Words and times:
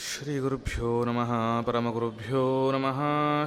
ಶ್ರೀಗುರುಭ್ಯೋ 0.00 1.04
ನಮಃ 1.04 1.62
ಪರಮಗುರುಭ್ಯೋ 1.66 2.72
ನಮಃ 2.72 2.98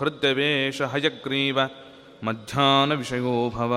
हृद्यवेशहयग्रीव 0.00 1.68
मध्याह्नविषयो 2.24 3.52
भव। 3.54 3.72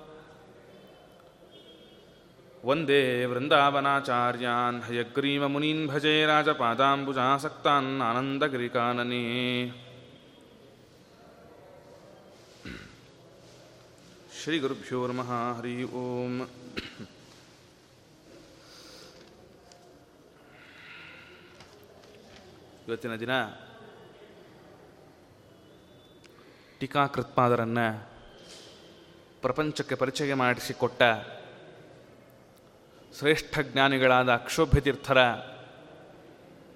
वंदे 2.64 3.26
वृन्दावनाचार्यान् 3.26 4.80
हयग्रीवमुनीन् 4.86 5.88
भजे 5.88 6.26
राजपादाम्बुजासक्तान् 6.26 8.02
आनन्दगिरिकानने 14.39 14.43
ಶ್ರೀಗುರುಭ್ಯೋ 14.43 15.07
ನಮಃ 15.07 15.57
ಹರಿ 15.57 15.83
ಓಂ 15.83 16.33
ಇವತ್ತಿನ 22.87 23.15
ದಿನ 23.15 23.31
ಟೀಕಾಕೃತ್ಪಾದರನ್ನು 26.79 27.87
ಪ್ರಪಂಚಕ್ಕೆ 29.41 29.95
ಪರಿಚಯ 29.95 30.33
ಮಾಡಿಸಿಕೊಟ್ಟ 30.33 31.01
ಶ್ರೇಷ್ಠ 33.19 33.59
ಜ್ಞಾನಿಗಳಾದ 33.59 34.33
ಅಕ್ಷೋಭ್ಯ 34.33 34.81
ತೀರ್ಥರ 34.81 35.17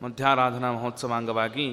ಮಧ್ಯಾರಾಧನಾ 0.03 0.71
ಮಹೋತ್ಸವಾಂಗವಾಗಿ 0.71 1.67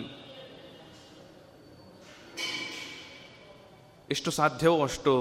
ಎಷ್ಟು 4.10 4.30
ಸಾಧ್ಯವೋ 4.30 4.82
ಅಷ್ಟು 4.82 5.12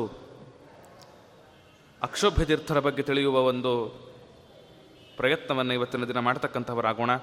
ಅಕ್ಷೋಭ್ಯ 2.03 2.45
ತೀರ್ಥರ 2.45 2.81
ಬಗ್ಗೆ 2.81 3.03
ತಿಳಿಯುವ 3.03 3.41
ಒಂದು 3.41 3.89
ಪ್ರಯತ್ನವನ್ನು 5.17 5.75
ಇವತ್ತಿನ 5.75 6.05
ದಿನ 6.05 6.19
ಮಾಡತಕ್ಕಂಥವರಾಗೋಣ. 6.19 7.17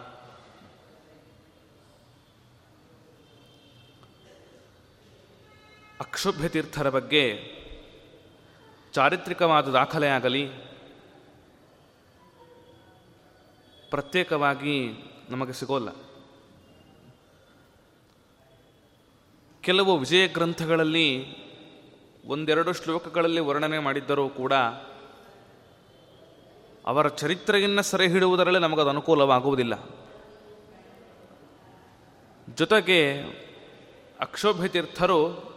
ಅಕ್ಷೋಭ್ಯ 5.99 6.49
ತೀರ್ಥರ 6.49 6.89
ಬಗ್ಗೆ 6.89 7.57
ಚಾರಿತ್ರಿಕವಾದ 8.93 9.67
ದಾಖಲೆಯಾಗಲಿ 9.67 10.47
ಪ್ರತ್ಯೇಕವಾಗಿ 13.89 14.89
ನಮಗೆ 15.29 15.53
ಸಿಗೋಲ್ಲ. 15.53 15.89
ಕೆಲವು 19.61 19.97
ವಿಜಯ 19.97 20.27
ಗ್ರಂಥಗಳಲ್ಲಿ 20.27 21.37
ಒಂದೆರಡು 22.27 22.73
ಶ್ಲೋಕಗಳಲ್ಲಿ 22.73 23.39
ವರ್ಣನೆ 23.39 23.79
ಮಾಡಿದ್ದರೂ 23.79 24.29
ಕೂಡ 24.29 24.53
ಅವರ 26.85 27.07
ಚರಿತ್ರೆಯನ್ನು 27.07 27.81
ಸೆರೆ 27.81 28.07
ಹಿಡುವುದರಲ್ಲಿ 28.07 28.59
ನಮಗದು 28.59 28.89
ಅನುಕೂಲವಾಗುವುದಿಲ್ಲ. 28.89 29.89
ಜೊತೆಗೆ 32.55 32.99
ಅಕ್ಷೋಭ್ಯತೀರ್ಥರು 34.19 35.47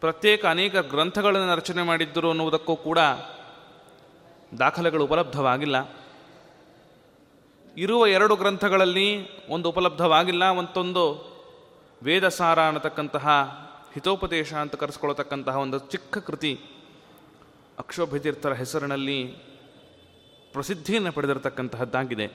ಪ್ರತ್ಯೇಕ 0.00 0.46
ಅನೇಕ 0.46 0.76
ಗ್ರಂಥಗಳನ್ನು 0.76 1.56
ರಚನೆ 1.56 1.82
ಮಾಡಿದ್ದರು 1.82 2.28
ಅನ್ನುವುದಕ್ಕೂ 2.30 2.76
ಕೂಡ 2.76 2.98
ದಾಖಲೆಗಳು 4.58 5.04
ಉಪಲಬ್ಧವಾಗಿಲ್ಲ. 5.04 5.76
ಇರುವ 7.76 8.06
ಎರಡು 8.06 8.36
ಗ್ರಂಥಗಳಲ್ಲಿ 8.36 9.08
ಒಂದು 9.46 9.68
ಉಪಲಬ್ಧವಾಗಿಲ್ಲ, 9.68 10.50
ಮತ್ತೊಂದು 10.50 11.32
ವೇದಸಾರ 12.02 12.66
ಅನ್ನತಕ್ಕಂತಹ 12.66 13.28
ಹಿತೋಪದೇಶ 13.94 14.54
ಅಂತ 14.54 14.74
ಕರೆಸ್ಕೊಳ್ತಕ್ಕಂತಹ 14.74 15.56
ಒಂದು 15.56 15.78
ಚಿಕ್ಕ 15.78 16.18
ಕೃತಿ 16.18 16.60
ಅಕ್ಷೋಭ್ಯತೀರ್ಥರ 17.78 18.52
ಹೆಸರಿನಲ್ಲಿ 18.52 19.24
ಪ್ರಸಿದ್ಧಿಯನ್ನು 20.52 21.12
ಪಡೆದಿರತಕ್ಕಂತಹದ್ದಾಗಿದೆ. 21.12 22.30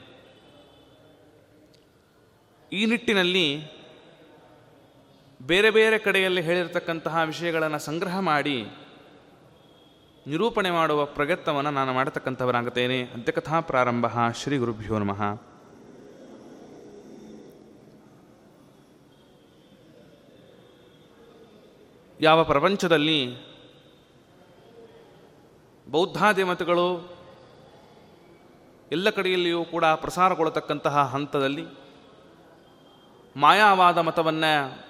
ಈ 2.72 2.86
ನಿಟ್ಟಿನಲ್ಲಿ 2.86 3.78
ಬೇರೆ 5.42 5.70
ಬೇರೆ 5.70 5.98
ಕಡೆಯಲ್ಲಿ 5.98 6.42
ಹೇಳಿರತಕ್ಕಂತಹ 6.42 7.22
ವಿಷಯಗಳನ್ನು 7.26 7.80
ಸಂಗ್ರಹ 7.80 8.20
ಮಾಡಿ 8.20 8.68
ನಿರೂಪಣೆ 10.28 10.72
ಮಾಡುವ 10.72 11.06
ಪ್ರಯತ್ನವನ್ನು 11.06 11.72
ನಾನು 11.72 11.94
ಮಾಡತಕ್ಕಂಥವರಾಗುತ್ತೇನೆ. 11.94 13.02
ಅಂತ್ಯಕಥಾ 13.02 13.60
ಪ್ರಾರಂಭ 13.60 14.06
ಶ್ರೀ 14.36 14.58
ಗುರುಭ್ಯೋ 14.58 15.00
ನಮಃ. 15.00 15.57
ಯಾವ 22.20 22.44
ಪ್ರಪಂಚದಲ್ಲಿ 22.44 23.36
ಬೌದ್ಧಾದಿಮತಗಳು 25.92 27.18
ಎಲ್ಲ 28.92 29.10
ಕಡೆಯಲ್ಲಿಯೂ 29.10 29.66
ಕೂಡ 29.66 29.86
ಪ್ರಸಾರಗೊಳ್ಳತಕ್ಕಂತಹ 29.86 31.04
ಹಂತದಲ್ಲಿ 31.04 31.66
ಮಾಯಾವಾದ 33.36 33.98
ಮತವನ್ನು 33.98 34.82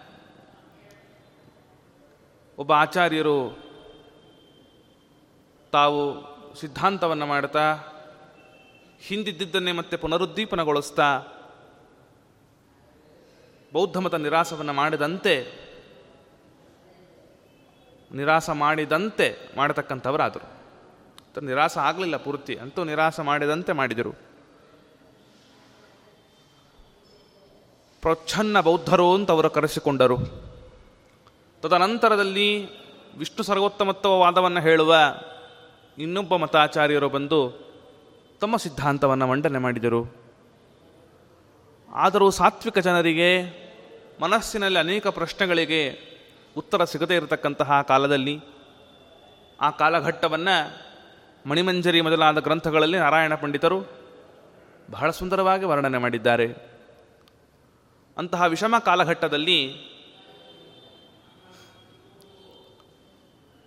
ಒಬ್ಬ 2.57 2.73
ಆಚಾರ್ಯರು 2.73 3.67
ತಾವು 5.71 6.01
ಸಿದ್ಧಾಂತವನ್ನು 6.59 7.25
ಮಾಡ್ತಾ 7.25 7.73
ಹಿಂದಿದ್ದನ್ನೇ 9.07 9.71
ಮತ್ತೆ 9.71 9.97
ಪುನರುದ್ದೀಪನಗೊಳಿಸ್ತಾ 9.97 11.19
ಬೌದ್ಧಮತ 13.73 14.15
ನಿರಾಸವನ್ನು 14.15 14.73
ಮಾಡಿದಂತೆ 14.73 15.66
ನಿರಾಸ 18.11 18.49
ಮಾಡಿದಂತೆ 18.49 19.35
ಮಾಡತಕ್ಕಂಥವರಾದರು. 19.57 20.57
ನಿರಾಸ 21.41 21.77
ಆಗಲಿಲ್ಲ 21.77 22.17
ಪೂರ್ತಿ, 22.17 22.55
ಅಂತೂ 22.55 22.83
ನಿರಾಸ 22.83 23.19
ಮಾಡಿದಂತೆ 23.19 23.71
ಮಾಡಿದರು. 23.71 24.11
ಪ್ರಚ್ಛನ್ನ 28.01 28.59
ಬೌದ್ಧರು 28.59 29.13
ಅಂತ 29.13 29.31
ಅವರು 29.31 29.49
ಕರೆಸಿಕೊಂಡರು. 29.49 30.17
ತದನಂತರದಲ್ಲಿ 31.61 32.65
ವಿಷ್ಣು 33.17 33.43
ಸರ್ವೋತ್ತಮತ್ವ 33.43 34.19
ವಾದವನ್ನು 34.19 34.61
ಹೇಳುವ 34.61 34.95
ಇನ್ನೊಬ್ಬ 35.97 36.35
ಮತಾಚಾರ್ಯರು 36.35 37.09
ಬಂದು 37.09 37.67
ತಮ್ಮ 38.41 38.57
ಸಿದ್ಧಾಂತವನ್ನು 38.57 39.27
ಮಂಡನೆ 39.27 39.59
ಮಾಡಿದರು. 39.59 40.15
ಆದರೂ 41.93 42.29
ಸಾತ್ವಿಕ 42.29 42.77
ಜನರಿಗೆ 42.77 43.43
ಮನಸ್ಸಿನಲ್ಲಿ 44.21 44.79
ಅನೇಕ 44.79 45.07
ಪ್ರಶ್ನೆಗಳಿಗೆ 45.07 46.16
ಉತ್ತರ 46.57 46.83
ಸಿಗದೇ 46.83 47.15
ಇರತಕ್ಕಂತಹ 47.15 47.81
ಕಾಲದಲ್ಲಿ 47.81 48.39
ಆ 49.61 49.69
ಕಾಲಘಟ್ಟವನ್ನು 49.69 50.55
ಮಣಿಮಂಜರಿ 51.49 52.01
ಮೊದಲಾದ 52.01 52.39
ಗ್ರಂಥಗಳಲ್ಲಿ 52.39 52.97
ನಾರಾಯಣ 52.97 53.35
ಪಂಡಿತರು 53.35 53.79
ಬಹಳ 54.91 55.11
ಸುಂದರವಾಗಿ 55.11 55.65
ವರ್ಣನೆ 55.65 55.97
ಮಾಡಿದ್ದಾರೆ. 55.97 56.47
ಅಂತಹ 58.17 58.43
ವಿಷಮ 58.43 58.75
ಕಾಲಘಟ್ಟದಲ್ಲಿ 58.85 59.59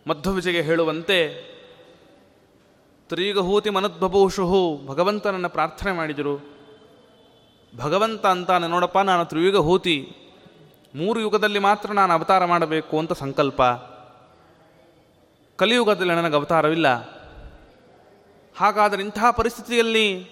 ಮಧ್ವವಿಜೆಗೆ 0.07 0.63
ಹೇಳುವಂತೆ 0.63 1.19
ತ್ರೀಗಹೂತಿ 3.09 3.71
ಮನದ್ಬಭೂಷು 3.71 4.87
ಭಗವಂತನನ್ನು 4.87 5.49
ಪ್ರಾರ್ಥನೆ 5.49 5.93
ಮಾಡಿದರು. 5.93 6.35
ಭಗವಂತ 7.77 8.27
ಅಂತಾನೆ, 8.27 8.67
ನೋಡಪ್ಪ, 8.67 8.99
ನಾನು 8.99 9.25
ತ್ರಿಯುಗ 9.25 9.57
ಹೂತಿ 9.57 10.17
ಮೂರು 10.95 11.21
ಯುಗದಲ್ಲಿ 11.21 11.59
ಮಾತ್ರ 11.59 11.93
ನಾನು 11.93 12.15
ಅವತಾರ 12.15 12.45
ಮಾಡಬೇಕು 12.45 12.99
ಅಂತ 12.99 13.13
ಸಂಕಲ್ಪ. 13.13 13.63
ಕಲಿಯುಗದಲ್ಲಿ 15.57 16.15
ನನಗೆ 16.15 16.35
ಅವತಾರವಿಲ್ಲ. 16.37 16.87
ಹಾಗಾದರೆ 18.59 19.03
ಇಂತಹ 19.03 19.31
ಪರಿಸ್ಥಿತಿಯಲ್ಲಿ 19.31 20.25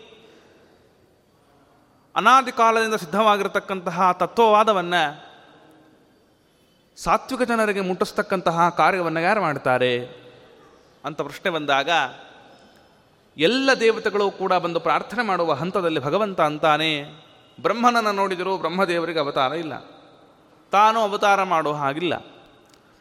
ಅನಾದಿ 2.16 2.52
ಕಾಲದಿಂದ 2.52 2.94
ಸಿದ್ಧವಾಗಿರತಕ್ಕಂತಹ 2.94 4.12
ತತ್ವವಾದವನ್ನು 4.12 5.28
ಸಾತ್ವಿಕ 6.96 7.42
ಜನರಿಗೆ 7.42 7.80
ಮುಟ್ಟಿಸ್ತಕ್ಕಂತಹ 7.80 8.68
ಕಾರ್ಯವನ್ನು 8.68 9.20
ಯಾರು 9.20 9.40
ಮಾಡ್ತಾರೆ 9.40 10.06
ಅಂತ 11.04 11.20
ಪ್ರಶ್ನೆ 11.20 11.50
ಬಂದಾಗ, 11.50 11.90
ಎಲ್ಲ 13.36 13.70
ದೇವತೆಗಳು 13.80 14.30
ಕೂಡ 14.30 14.52
ಬಂದು 14.52 14.80
ಪ್ರಾರ್ಥನೆ 14.80 15.22
ಮಾಡುವ 15.22 15.52
ಹಂತದಲ್ಲಿ 15.52 16.00
ಭಗವಂತ 16.00 16.40
ಅಂತಾನೆ, 16.40 17.04
ಬ್ರಹ್ಮನನ್ನು 17.62 18.12
ನೋಡಿದರೂ 18.12 18.58
ಬ್ರಹ್ಮದೇವರಿಗೆ 18.58 19.18
ಅವತಾರ 19.18 19.52
ಇಲ್ಲ. 19.52 19.97
ತಾನು 20.72 21.00
ಅವತಾರ 21.00 21.42
ಮಾಡೋ 21.42 21.72
ಹಾಗಿಲ್ಲ. 21.72 22.16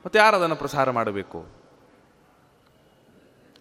ಮತ್ತು 0.05 0.19
ಯಾರು 0.19 0.35
ಅದನ್ನು 0.35 0.55
ಪ್ರಸಾರ 0.55 0.91
ಮಾಡಬೇಕು? 0.91 1.45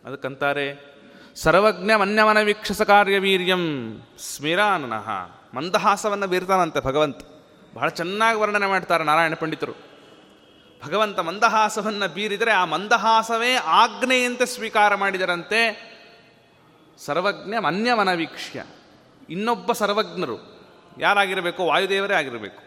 ಅದಕ್ಕಂತಾರೆ 0.04 0.96
ಸರ್ವಜ್ಞ 1.36 1.94
ಮನ್ಯವನ 1.94 2.40
ವೀಕ್ಷಸ 2.40 2.82
ಕಾರ್ಯವೀರ್ಯಂ 2.82 4.02
ಸ್ಮಿರಾನನಃ. 4.18 5.08
ಮಂದಹಾಸವನ್ನು 5.54 6.26
ಬೀರ್ತಾನಂತೆ 6.26 6.80
ಭಗವಂತ. 6.80 7.16
ಬಹಳ 7.74 7.88
ಚೆನ್ನಾಗಿ 7.88 8.38
ವರ್ಣನೆ 8.38 8.66
ಮಾಡ್ತಾರೆ 8.66 9.04
ನಾರಾಯಣ 9.04 9.34
ಪಂಡಿತರು. 9.34 9.72
ಭಗವಂತ 10.86 11.18
ಮಂದಹಾಸವನ್ನು 11.18 12.14
ಬೀರಿದರೆ 12.14 12.50
ಆ 12.50 12.64
ಮಂದಹಾಸವೇ 12.64 13.54
ಆಜ್ಞೆಯಂತೆ 13.54 14.46
ಸ್ವೀಕಾರ 14.46 14.94
ಮಾಡಿದರಂತೆ 14.94 15.96
ಸರ್ವಜ್ಞ 16.98 17.54
ಮನ್ಯವನ 17.58 18.12
ವೀಕ್ಷ್ಯ. 18.12 18.64
ಇನ್ನೊಬ್ಬ 19.30 19.72
ಸರ್ವಜ್ಞರು. 19.72 20.66
ಯಾರಾಗಿರಬೇಕು? 20.98 21.66
ವಾಯುದೇವರೇ 21.66 22.14
ಆಗಿರಬೇಕು. 22.14 22.65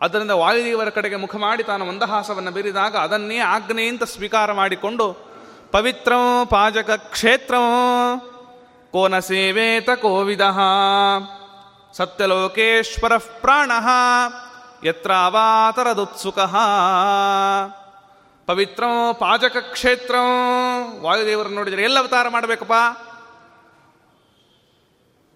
ಅದರಿಂದ 0.00 0.30
ವಾಯುದೇವರ 0.30 0.88
ಕಡೆಗೆ 0.88 1.16
ಮುಖ 1.16 1.36
ಮಾಡಿ 1.36 1.62
ತಾನು 1.62 1.84
ಮಂದಹಾಸವನ್ನು 1.84 2.50
ಬೀರಿದಾಗ 2.50 2.96
ಅದನ್ನೇ 2.96 3.38
ಆಜ್ಞೆಯಿಂದ 3.38 4.02
ಸ್ವೀಕಾರ 4.02 4.52
ಮಾಡಿಕೊಂಡು, 4.52 5.06
ಪವಿತ್ರಂ 5.72 6.46
ಪಾಜಕ 6.46 6.90
ಕ್ಷೇತ್ರಂ 6.90 7.66
ಕೋನ 8.92 9.18
ಸೇವೇತ 9.18 9.90
ಕೋವಿದ 9.90 10.40
ಸತ್ಯಲೋಕೇಶ್ವರ 11.96 13.16
ಪ್ರಾಣ 13.16 13.70
ಯತ್ರ 14.84 15.12
ಅವಾತರದುತ್ಸುಕ 15.24 16.38
ಪವಿತ್ರ 18.46 18.84
ಪಾಜಕ 19.18 19.56
ಕ್ಷೇತ್ರಂ 19.56 20.30
ವಾಯುದೇವರನ್ನು 21.02 21.56
ನೋಡಿದರೆ 21.56 21.82
ಎಲ್ಲ 21.82 21.98
ಅವತಾರ 21.98 22.28
ಮಾಡಬೇಕಪ್ಪ? 22.28 22.72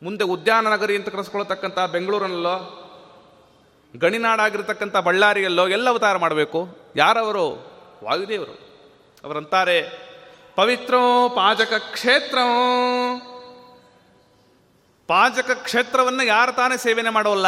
ಮುಂದೆ 0.02 0.24
ಉದ್ಯಾನ 0.24 0.72
ನಗರಿ 0.72 0.96
ಅಂತ 0.96 1.08
ಕರೆಸ್ಕೊಳ್ತಕ್ಕಂಥ 1.08 1.78
ಬೆಂಗಳೂರಿನಲ್ಲೋ 1.92 2.83
ಗಣಿನಾಡಾಗಿರ್ತಕ್ಕಂಥ 3.96 4.96
ಬಳ್ಳಾರಿಯಲ್ಲೋ 4.96 5.68
ಎಲ್ಲ 5.68 5.90
ಅವತಾರ 5.90 6.16
ಮಾಡಬೇಕು. 6.16 6.92
ಯಾರವರು? 6.96 7.46
ವಾಯುದೇವರು. 8.04 8.52
ಅವರಂತಾರೆ, 9.24 9.82
ಪವಿತ್ರೋ 10.56 11.28
ಪಾಜಕ 11.28 11.72
ಕ್ಷೇತ್ರ. 11.72 12.38
ಪಾಜಕ 15.06 15.50
ಕ್ಷೇತ್ರವನ್ನು 15.50 16.22
ಯಾರು 16.22 16.52
ತಾನೇ 16.52 16.76
ಸೇವನೆ 16.76 17.10
ಮಾಡೋಲ್ಲ. 17.10 17.46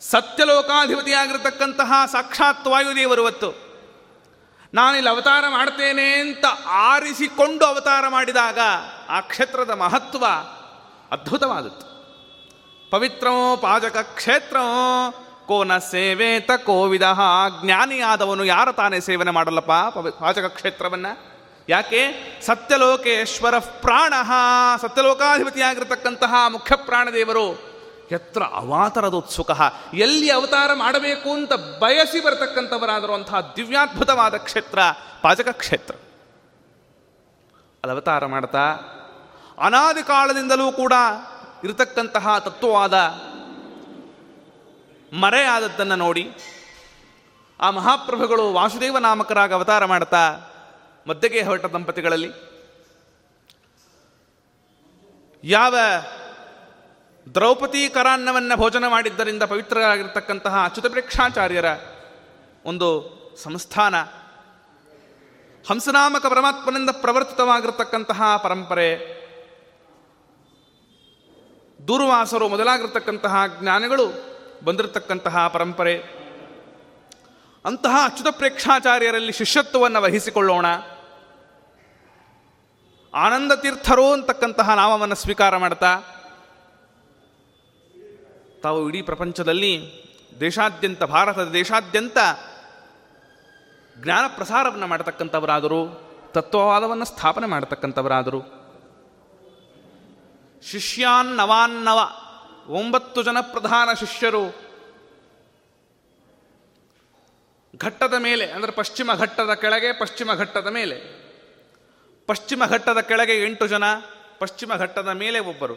ಸತ್ಯಲೋಕಾಧಿಪತಿಯಾಗಿರ್ತಕ್ಕಂತಹ 0.00 1.92
ಸಾಕ್ಷಾತ್ 2.12 2.66
ವಾಯುದೇವರು 2.66 3.22
ಇವತ್ತು. 3.22 3.66
ನಾನಿಲ್ಲಿ 4.74 5.10
ಅವತಾರ 5.10 5.44
ಮಾಡ್ತೇನೆ 5.48 6.14
ಅಂತ 6.14 6.44
ಆರಿಸಿಕೊಂಡು 6.66 7.64
ಅವತಾರ 7.64 8.08
ಮಾಡಿದಾಗ 8.08 8.58
ಆ 9.08 9.20
ಕ್ಷೇತ್ರದ 9.20 9.70
ಮಹತ್ವ 9.70 10.26
ಅದ್ಭುತವಾದದ್ದು. 11.10 11.95
ಪವಿತ್ರ 12.90 13.26
ಪಾಜಕ 13.60 13.96
ಕ್ಷೇತ್ರ. 13.96 14.56
ಕೋನ 15.46 15.78
ಸೇವೇತ 15.78 16.50
ಕೋವಿದ 16.64 17.02
ಜ್ಞಾನಿಯಾದವನು 17.64 18.44
ಯಾರ 18.44 18.72
ತಾನೇ 18.72 19.00
ಸೇವನೆ 19.00 19.30
ಮಾಡಲ್ಲಪ್ಪ? 19.30 19.98
ಪಾಚಕ 19.98 20.44
ಕ್ಷೇತ್ರವನ್ನು. 20.44 21.36
ಯಾಕೆ? 21.68 22.12
ಸತ್ಯಲೋಕೇಶ್ವರ 22.46 23.58
ಪ್ರಾಣ. 23.58 24.14
ಸತ್ಯಲೋಕಾಧಿಪತಿಯಾಗಿರ್ತಕ್ಕಂತಹ 24.82 26.34
ಮುಖ್ಯ 26.48 26.76
ಪ್ರಾಣದೇವರು. 26.76 27.76
ಎತ್ರ 28.10 28.42
ಅವಾತರದೋತ್ಸುಕ. 28.42 29.50
ಎಲ್ಲಿ 29.94 30.30
ಅವತಾರ 30.30 30.70
ಮಾಡಬೇಕು 30.74 31.32
ಅಂತ 31.32 31.52
ಬಯಸಿ 31.52 32.24
ಬರತಕ್ಕಂಥವರಾದರೂ 32.24 33.12
ಅಂತಹ 33.12 33.52
ದಿವ್ಯಾದ್ಭುತವಾದ 33.56 34.34
ಕ್ಷೇತ್ರ 34.34 34.78
ಪಾಚಕ 35.22 35.48
ಕ್ಷೇತ್ರ. 35.48 35.94
ಅದು 37.84 37.92
ಅವತಾರ 37.92 38.26
ಮಾಡ್ತಾ, 38.26 38.62
ಅನಾದಿ 39.62 40.02
ಕಾಲದಿಂದಲೂ 40.02 40.72
ಕೂಡ 40.72 40.92
ಇರತಕ್ಕಂತಹ 41.64 42.38
ತತ್ವವಾದ 42.38 42.94
ಮರೆಯಾದದ್ದನ್ನು 45.12 45.96
ನೋಡಿ 45.96 46.32
ಆ 47.60 47.70
ಮಹಾಪ್ರಭುಗಳು 47.70 48.52
ವಾಸುದೇವ 48.52 48.98
ನಾಮಕರಾಗಿ 48.98 49.52
ಅವತಾರ 49.52 49.84
ಮಾಡ್ತಾ 49.84 50.36
ಮದ್ದೆಗೆ 51.08 51.42
ಹೊರಟ 51.42 51.64
ದಂಪತಿಗಳಲ್ಲಿ. 51.64 52.30
ಯಾವ 55.44 55.76
ದ್ರೌಪದಿ 57.34 57.88
ಕರಾನ್ನವನ್ನು 57.88 58.56
ಭೋಜನ 58.56 58.86
ಮಾಡಿದ್ದರಿಂದ 58.86 59.42
ಪವಿತ್ರರಾಗಿರ್ತಕ್ಕಂತಹ 59.42 60.64
ಅಚ್ಯುತ 60.64 60.86
ಪ್ರೇಕ್ಷಾಚಾರ್ಯರ 60.86 61.64
ಒಂದು 62.64 63.16
ಸಂಸ್ಥಾನ. 63.42 63.94
ಹಂಸನಾಮಕ 65.70 66.26
ಪರಮಾತ್ಮನಿಂದ 66.26 66.90
ಪ್ರವರ್ತಿತವಾಗಿರತಕ್ಕಂತಹ 66.90 68.36
ಪರಂಪರೆ 68.36 69.15
ದೂರ್ವಾಸರು 71.88 72.48
ಮೊದಲಾಗಿರ್ತಕ್ಕಂತಹ 72.48 73.42
ಜ್ಞಾನಗಳು 73.60 74.36
ಬಂದಿರತಕ್ಕಂತಹ 74.64 75.48
ಪರಂಪರೆ. 75.48 75.98
ಅಂತಹ 77.64 77.96
ಅಚ್ಯುತ 78.04 78.36
ಪ್ರೇಕ್ಷಾಚಾರ್ಯರಲ್ಲಿ 78.36 79.32
ಶಿಷ್ಯತ್ವವನ್ನು 79.32 80.02
ವಹಿಸಿಕೊಳ್ಳೋಣ. 80.02 80.66
ಆನಂದ 83.14 83.52
ತೀರ್ಥರು 83.52 84.12
ಅಂತಕ್ಕಂತಹ 84.12 84.74
ನಾಮವನ್ನು 84.74 85.14
ಸ್ವೀಕಾರ 85.14 85.56
ಮಾಡ್ತಾ. 85.56 85.98
ತಾವು 88.62 88.88
ಇಡೀ 88.88 89.02
ಪ್ರಪಂಚದಲ್ಲಿ 89.02 89.90
ದೇಶಾದ್ಯಂತ, 90.40 91.02
ಭಾರತದ 91.02 91.48
ದೇಶಾದ್ಯಂತ 91.48 92.18
ಜ್ಞಾನ 94.04 94.24
ಪ್ರಸಾರವನ್ನು 94.36 94.86
ಮಾಡತಕ್ಕಂಥವರಾದರು, 94.86 96.10
ತತ್ವವಾದವನ್ನು 96.32 97.04
ಸ್ಥಾಪನೆ 97.04 97.46
ಮಾಡತಕ್ಕಂಥವರಾದರು. 97.46 98.65
ಶಿಷ್ಯಾನ್ 100.70 101.36
ನವಾನ್ನವ. 101.36 101.98
ಒಂಬತ್ತು 102.66 103.22
ಜನ 103.22 103.40
ಪ್ರಧಾನ 103.40 103.92
ಶಿಷ್ಯರು. 103.92 104.54
ಘಟ್ಟದ 107.76 108.14
ಮೇಲೆ, 108.18 108.50
ಅಂದರೆ 108.50 108.72
ಪಶ್ಚಿಮ 108.72 109.10
ಘಟ್ಟದ 109.14 109.54
ಕೆಳಗೆ, 109.54 109.92
ಪಶ್ಚಿಮ 109.92 110.34
ಘಟ್ಟದ 110.34 110.66
ಮೇಲೆ. 110.66 111.26
ಪಶ್ಚಿಮ 112.26 112.66
ಘಟ್ಟದ 112.66 113.00
ಕೆಳಗೆ 113.00 113.44
ಎಂಟು 113.44 113.66
ಜನ, 113.66 113.84
ಪಶ್ಚಿಮ 114.38 114.74
ಘಟ್ಟದ 114.74 115.08
ಮೇಲೆ 115.08 115.38
ಒಬ್ಬರು. 115.38 115.76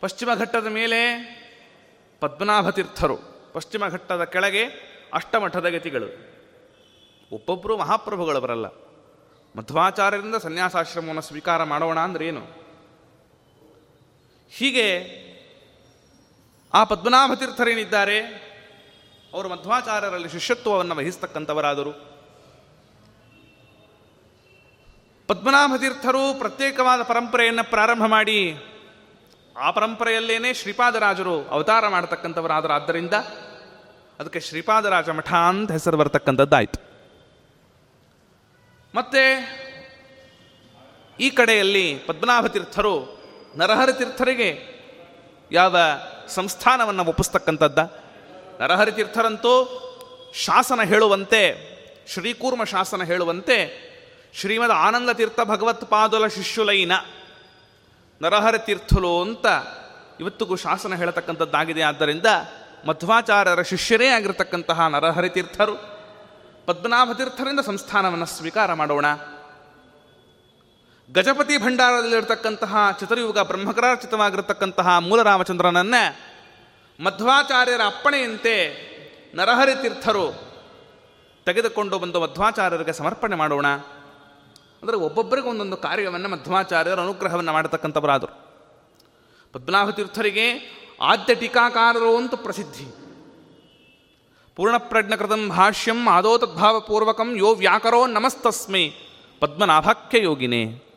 ಪಶ್ಚಿಮ 0.00 0.34
ಘಟ್ಟದ 0.34 0.66
ಮೇಲೆ 0.66 1.00
ಪದ್ಮನಾಭತೀರ್ಥರು 2.20 3.16
ಪಶ್ಚಿಮ 3.52 3.86
ಘಟ್ಟದ 3.88 4.24
ಕೆಳಗೆ 4.24 4.64
ಅಷ್ಟಮಠದ 5.12 5.68
ಗತಿಗಳು. 5.68 6.06
ಒಬ್ಬೊಬ್ಬರು 7.32 7.76
ಮಹಾಪ್ರಭುಗಳು 7.76 8.40
ಬರಲ್ಲ 8.40 8.66
ಮಧ್ವಾಚಾರ್ಯರಿಂದ 9.56 10.34
ಸನ್ಯಾಸಾಶ್ರಮವನ್ನು 10.34 11.20
ಸ್ವೀಕಾರ 11.20 11.62
ಮಾಡೋಣ 11.62 12.00
ಅಂದ್ರೆ 12.00 12.26
ಹೀಗೆ 14.52 15.20
ಆ 16.74 16.84
ಪದ್ಮನಾಭ 16.84 17.32
ತೀರ್ಥರೇನಿದ್ದಾರೆ 17.34 18.20
ಅವರು 19.32 19.48
ಮಧ್ವಾಚಾರ್ಯರಲ್ಲಿ 19.48 20.28
ಶಿಷ್ಯತ್ವವನ್ನು 20.28 20.96
ವಹಿಸ್ತಕ್ಕಂಥವರಾದರು. 20.96 21.92
ಪದ್ಮನಾಭ 25.26 25.72
ತೀರ್ಥರು 25.80 26.38
ಪ್ರತ್ಯೇಕವಾದ 26.38 27.02
ಪರಂಪರೆಯನ್ನು 27.02 27.70
ಪ್ರಾರಂಭ 27.70 28.04
ಮಾಡಿ, 28.06 28.56
ಆ 29.56 29.70
ಪರಂಪರೆಯಲ್ಲೇನೆ 29.70 30.54
ಶ್ರೀಪಾದರಾಜರು 30.54 31.48
ಅವತಾರ 31.48 31.88
ಮಾಡತಕ್ಕಂಥವರಾದರು. 31.88 32.72
ಆದ್ದರಿಂದ 32.72 33.14
ಅದಕ್ಕೆ 34.20 34.40
ಶ್ರೀಪಾದರಾಜ 34.40 35.08
ಮಠ 35.08 35.32
ಅಂತ 35.32 35.72
ಹೆಸರು 35.72 35.96
ಬರತಕ್ಕಂಥದ್ದಾಯಿತು. 35.96 36.90
ಮತ್ತೆ 38.94 39.22
ಈ 41.20 41.30
ಕಡೆಯಲ್ಲಿ 41.30 41.94
ಪದ್ಮನಾಭ 41.94 42.46
ತೀರ್ಥರು 42.46 43.19
ನರಹರಿ 43.56 43.92
ತೀರ್ಥರಿಗೆ 43.92 44.80
ಯಾವ 45.52 45.76
ಸಂಸ್ಥಾನವನ್ನು 46.28 47.04
ಒಪ್ಪಿಸ್ತಕ್ಕಂಥದ್ದ? 47.04 47.78
ನರಹರಿ 48.60 48.92
ತೀರ್ಥರಂತೂ 48.92 49.76
ಶಾಸನ 50.34 50.82
ಹೇಳುವಂತೆ, 50.82 51.70
ಶ್ರೀಕೂರ್ಮ 52.08 52.64
ಶಾಸನ 52.64 53.02
ಹೇಳುವಂತೆ, 53.02 53.90
ಶ್ರೀಮದ್ 54.34 54.70
ಆನಂದ 54.70 55.10
ತೀರ್ಥ 55.10 55.40
ಭಗವತ್ಪಾದುಲ 55.44 56.26
ಶಿಷ್ಯುಲೈನ 56.26 56.92
ನರಹರಿ 58.22 58.66
ತೀರ್ಥಲು 58.66 59.22
ಅಂತ 59.22 59.46
ಇವತ್ತಿಗೂ 60.20 60.56
ಶಾಸನ 60.56 60.94
ಹೇಳತಕ್ಕಂಥದ್ದಾಗಿದೆ. 60.94 61.82
ಆದ್ದರಿಂದ 61.82 62.26
ಮಧ್ವಾಚಾರ್ಯರ 62.86 63.62
ಶಿಷ್ಯರೇ 63.62 64.08
ಆಗಿರತಕ್ಕಂತಹ 64.08 64.86
ನರಹರಿ 64.86 65.28
ತೀರ್ಥರು 65.28 65.74
ಪದ್ಮನಾಭ 66.66 67.12
ತೀರ್ಥರಿಂದ 67.16 67.60
ಸಂಸ್ಥಾನವನ್ನು 67.60 68.26
ಸ್ವೀಕಾರ 68.26 68.72
ಮಾಡೋಣ. 68.72 69.06
ಗಜಪತಿ 71.12 71.56
ಭಂಡಾರದಲ್ಲಿರತಕ್ಕಂತಹ 71.58 72.90
ಚತುರ್ಯುಗ 73.00 73.38
ಬ್ರಹ್ಮಕರಾರ್ಚಿತವಾಗಿರತಕ್ಕಂತಹ 73.38 74.98
ಮೂಲರಾಮಚಂದ್ರನನ್ನ 74.98 75.94
ಮಧ್ವಾಚಾರ್ಯರ 77.00 77.80
ಅಪ್ಪಣೆಯಂತೆ 77.86 78.54
ನರಹರಿ 79.34 79.82
ತೀರ್ಥರು 79.82 80.32
ತೆಗೆದುಕೊಂಡು 81.44 81.98
ಬಂದು 81.98 82.20
ಮಧ್ವಾಚಾರ್ಯರಿಗೆ 82.20 82.92
ಸಮರ್ಪಣೆ 82.92 83.36
ಮಾಡೋಣ. 83.36 83.66
ಅಂದರೆ 84.82 84.96
ಒಬ್ಬೊಬ್ಬರಿಗೆ 84.96 85.48
ಒಂದೊಂದು 85.48 85.76
ಕಾರ್ಯವನ್ನು 85.76 86.28
ಮಧ್ವಾಚಾರ್ಯರ 86.28 87.00
ಅನುಗ್ರಹವನ್ನು 87.00 87.52
ಮಾಡತಕ್ಕಂಥವರಾದರು. 87.52 88.34
ಪದ್ಮನಾಭ 89.52 89.90
ತೀರ್ಥರಿಗೆ 89.90 90.46
ಆದ್ಯ 91.02 91.34
ಟೀಕಾಕಾರರು 91.34 92.16
ಅಂತ 92.16 92.34
ಪ್ರಸಿದ್ಧಿ. 92.34 92.84
ಪೂರ್ಣಪ್ರಜ್ಞಕೃತಂ 94.56 95.48
ಭಾಷ್ಯಂ 95.48 96.08
ಆದೋ 96.08 96.38
ತದ್ಭಾವಪೂರ್ವಕಂ 96.38 97.36
ಯೋ 97.36 97.54
ವ್ಯಾಕರೋ 97.54 98.06
ನಮಸ್ತಸ್ಮೈ 98.06 98.90
ಪದ್ಮನಾಭಾಖ್ಯ 99.40 100.22
ಯೋಗಿನೇ. 100.22 100.89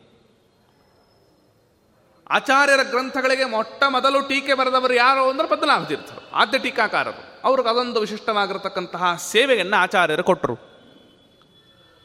ಆಚಾರ್ಯರ 2.30 2.82
ಗ್ರಂಥಗಳಿಗೆ 2.82 3.44
ಮೊಟ್ಟ 3.44 3.84
ಮೊದಲು 3.88 4.28
ಟೀಕೆ 4.28 4.54
ಬರೆದವರು 4.54 4.94
ಯಾರು 4.94 5.30
ಅಂದರೆ 5.30 5.48
ಪದ್ಮನಾಭ 5.48 5.84
ತೀರ್ಥರು, 5.84 6.30
ಆದ್ಯ 6.32 6.58
ಟೀಕಾಕಾರರು. 6.58 7.40
ಅವ್ರಿಗೆ 7.44 7.68
ಅದೊಂದು 7.68 8.00
ವಿಶಿಷ್ಟವಾಗಿರತಕ್ಕಂತಹ 8.00 9.16
ಸೇವೆಯನ್ನು 9.16 9.76
ಆಚಾರ್ಯರು 9.76 10.24
ಕೊಟ್ಟರು 10.24 10.58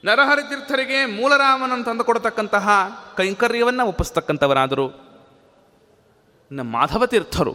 ನರಹರಿ 0.06 0.42
ತೀರ್ಥರಿಗೆ 0.42 1.06
ಮೂಲರಾಮನನ್ನು 1.06 1.86
ತಂದು 1.86 2.04
ಕೊಡತಕ್ಕಂತಹ 2.04 2.70
ಕೈಂಕರ್ಯವನ್ನು 3.18 3.86
ಒಪ್ಪಿಸ್ತಕ್ಕಂಥವರಾದರು. 3.86 4.86
ಇನ್ನು 6.52 6.64
ಮಾಧವ 6.64 7.06
ತೀರ್ಥರು. 7.06 7.54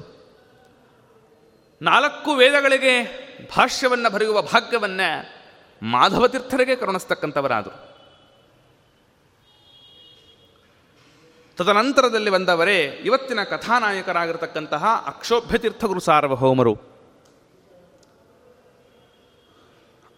ನಾಲ್ಕು 1.83 2.35
ವೇದಗಳಿಗೆ 2.35 3.02
ಭಾಷ್ಯವನ್ನು 3.56 4.11
ಬರೆಯುವ 4.11 4.42
ಭಾಗ್ಯವನ್ನು 4.42 5.09
ಮಾಧವ 5.83 6.28
ತೀರ್ಥರಿಗೆ 6.28 6.76
ಕರುಣಿಸ್ತಕ್ಕಂಥವರಾದರು. 6.76 7.93
ತದನಂತರದಲ್ಲಿ 11.56 12.30
ಬಂದವರೇ 12.30 12.80
ಇವತ್ತಿನ 12.82 13.42
ಕಥಾನಾಯಕರಾಗಿರತಕ್ಕಂತಹ 13.42 14.84
ಅಕ್ಷೋಭ್ಯತೀರ್ಥಗುರು 15.06 16.00
ಸಾರ್ವಭೌಮರು 16.00 16.75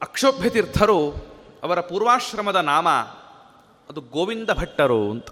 ಅಕ್ಷೋಭ್ಯತೀರ್ಥರು 0.00 1.12
ಅವರ 1.62 1.81
ಪೂರ್ವಾಶ್ರಮದ 1.81 2.57
ನಾಮ 2.57 2.88
ಅದು 3.90 4.00
ಗೋವಿಂದ 4.00 4.50
ಭಟ್ಟರು 4.50 5.11
ಅಂತ. 5.11 5.28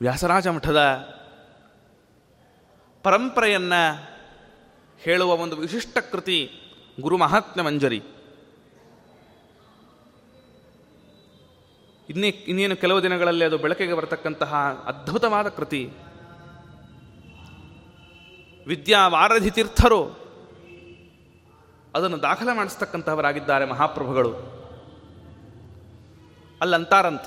ವ್ಯಾಸರಾಜ 0.00 0.46
ಮಠದ 0.46 0.80
ಪರಂಪರೆಯನ್ನು 3.02 4.10
ಹೇಳುವ 4.98 5.36
ಒಂದು 5.36 5.56
ವಿಶಿಷ್ಟ 5.56 5.98
ಕೃತಿ 5.98 6.50
ಗುರು 7.00 7.16
ಮಹಾತ್ಮ್ಯ 7.16 7.62
ಮಂಜರಿ. 7.62 8.02
ಇನ್ನೇ, 12.08 12.28
ಇನ್ನೇನು 12.28 12.76
ಕೆಲವು 12.76 13.02
ದಿನಗಳಲ್ಲಿ 13.02 13.44
ಅದು 13.44 13.58
ಬೆಳಕಿಗೆ 13.58 13.94
ಬರತಕ್ಕಂತಹ 13.94 14.54
ಅದ್ಭುತವಾದ 14.86 15.48
ಕೃತಿ. 15.48 15.90
ವಿದ್ಯಾವಾರಧಿ 18.66 19.50
ತೀರ್ಥರು 19.50 20.04
ಅದನ್ನು 21.94 22.22
ದಾಖಲೆ 22.22 22.56
ಮಾಡಿಸ್ತಕ್ಕಂತಹವರಾಗಿದ್ದಾರೆ 22.56 23.64
ಮಹಾಪ್ರಭುಗಳು. 23.64 24.58
ಅಲ್ಲಂತಾರಂತ. 26.60 27.20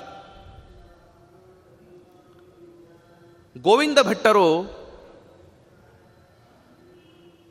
ಗೋವಿಂದ 3.62 3.98
ಭಟ್ಟರು 4.02 4.82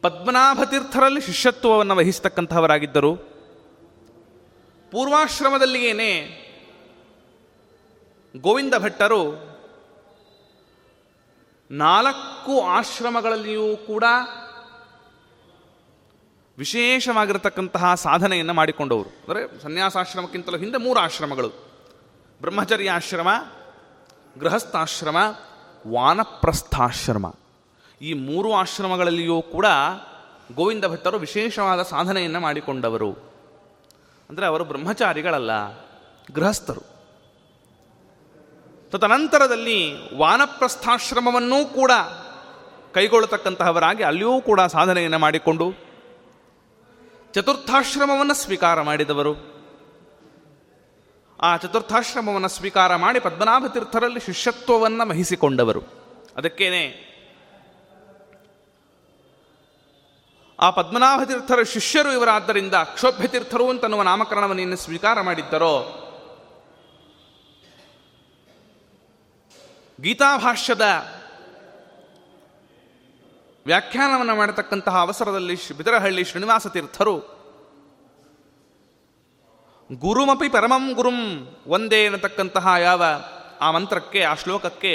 ಪದ್ಮನಾಭ 0.02 0.64
ತೀರ್ಥರಲ್ಲಿ 0.70 1.22
ಶಿಷ್ಯತ್ವವನ್ನು 1.22 1.96
ವಹಿಸ್ತಕ್ಕಂತಹವರಾಗಿದ್ದರು 1.96 3.16
ಪೂರ್ವಾಶ್ರಮದಲ್ಲಿಯೇನೆ 4.92 6.51
ಗೋವಿಂದ 8.38 8.74
ಭಟ್ಟರು 8.80 9.52
ನಾಲ್ಕು 11.72 12.62
ಆಶ್ರಮಗಳಲ್ಲಿಯೂ 12.62 13.78
ಕೂಡ 13.78 14.04
ವಿಶೇಷವಾಗಿರತಕ್ಕಂತಹ 16.58 17.96
ಸಾಧನೆಯನ್ನು 17.96 18.54
ಮಾಡಿಕೊಂಡವರು. 18.54 19.10
ಅಂದರೆ 19.10 19.62
ಸನ್ಯಾಸಾಶ್ರಮಕ್ಕಿಂತಲೂ 19.62 20.58
ಹಿಂದೆ 20.58 20.78
ಮೂರು 20.78 21.00
ಆಶ್ರಮಗಳು. 21.00 21.50
ಬ್ರಹ್ಮಚರ್ಯ 22.42 22.92
ಆಶ್ರಮ, 22.92 23.30
ಗೃಹಸ್ಥಾಶ್ರಮ, 24.40 25.18
ವಾನಪ್ರಸ್ಥಾಶ್ರಮ. 25.88 27.34
ಈ 28.02 28.14
ಮೂರು 28.14 28.54
ಆಶ್ರಮಗಳಲ್ಲಿಯೂ 28.54 29.42
ಕೂಡ 29.42 29.66
ಗೋವಿಂದ 30.56 30.86
ಭಟ್ಟರು 30.86 31.18
ವಿಶೇಷವಾದ 31.18 31.82
ಸಾಧನೆಯನ್ನು 31.82 32.40
ಮಾಡಿಕೊಂಡವರು. 32.40 33.12
ಅಂದರೆ 34.30 34.46
ಅವರು 34.46 34.64
ಬ್ರಹ್ಮಚಾರಿಗಳಲ್ಲ, 34.64 35.52
ಗೃಹಸ್ಥರು. 36.32 36.91
ತದನಂತರದಲ್ಲಿ 38.92 40.16
ವಾನಪ್ರಸ್ಥಾಶ್ರಮವನ್ನೂ 40.18 41.66
ಕೂಡ 41.66 41.92
ಕೈಗೊಳ್ಳತಕ್ಕಂತಹವರಾಗಿ 42.94 44.04
ಅಲ್ಲಿಯೂ 44.04 44.42
ಕೂಡ 44.42 44.62
ಸಾಧನೆಯನ್ನು 44.62 45.20
ಮಾಡಿಕೊಂಡು 45.20 45.74
ಚತುರ್ಥಾಶ್ರಮವನ್ನು 47.34 48.34
ಸ್ವೀಕಾರ 48.34 48.82
ಮಾಡಿದವರು. 48.82 49.36
ಆ 51.42 51.58
ಚತುರ್ಥಾಶ್ರಮವನ್ನು 51.58 52.48
ಸ್ವೀಕಾರ 52.48 52.96
ಮಾಡಿ 52.96 53.20
ಪದ್ಮನಾಭ 53.20 53.66
ತೀರ್ಥರಲ್ಲಿ 53.66 54.20
ಶಿಷ್ಯತ್ವವನ್ನು 54.20 55.10
ವಹಿಸಿಕೊಂಡವರು. 55.10 55.82
ಅದಕ್ಕೇನೆ 56.38 57.12
ಆ 60.60 60.70
ಪದ್ಮನಾಭ 60.70 61.22
ತೀರ್ಥರ 61.24 61.64
ಶಿಷ್ಯರು 61.64 62.12
ಇವರಾದ್ದರಿಂದ 62.12 62.74
ಕ್ಷೋಭ್ಯತೀರ್ಥರು 62.74 63.64
ಅಂತ 63.64 63.72
ಅಂತನ್ನುವ 63.72 64.02
ನಾಮಕರಣವನ್ನು 64.02 64.76
ಸ್ವೀಕಾರ 64.76 65.22
ಮಾಡಿದ್ದರೋ 65.22 66.01
ಗೀತಾಭಾಷ್ಯದ 70.02 70.82
ವ್ಯಾಖ್ಯಾನವನ್ನು 73.66 74.36
ಮಾಡತಕ್ಕಂತಹ 74.36 74.98
ಅವಸರದಲ್ಲಿ 74.98 75.56
ಬಿದರಹಳ್ಳಿ 75.78 76.24
ಶ್ರೀನಿವಾಸ 76.24 76.68
ತೀರ್ಥರು, 76.68 77.16
ಗುರುಮಪಿ 79.92 80.50
ಪರಮಂ 80.50 80.94
ಗುರುಂ 80.94 81.20
ಒಂದೇ 81.68 82.06
ಅನ್ನತಕ್ಕಂತಹ 82.06 82.68
ಯಾವ 82.80 83.04
ಆ 83.62 83.72
ಮಂತ್ರಕ್ಕೆ, 83.72 84.24
ಆ 84.24 84.34
ಶ್ಲೋಕಕ್ಕೆ 84.34 84.94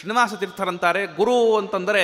ಶ್ರೀನಿವಾಸ 0.00 0.34
ತೀರ್ಥರಂತಾರೆ. 0.34 1.06
ಗುರು 1.06 1.56
ಅಂತಂದರೆ 1.56 2.02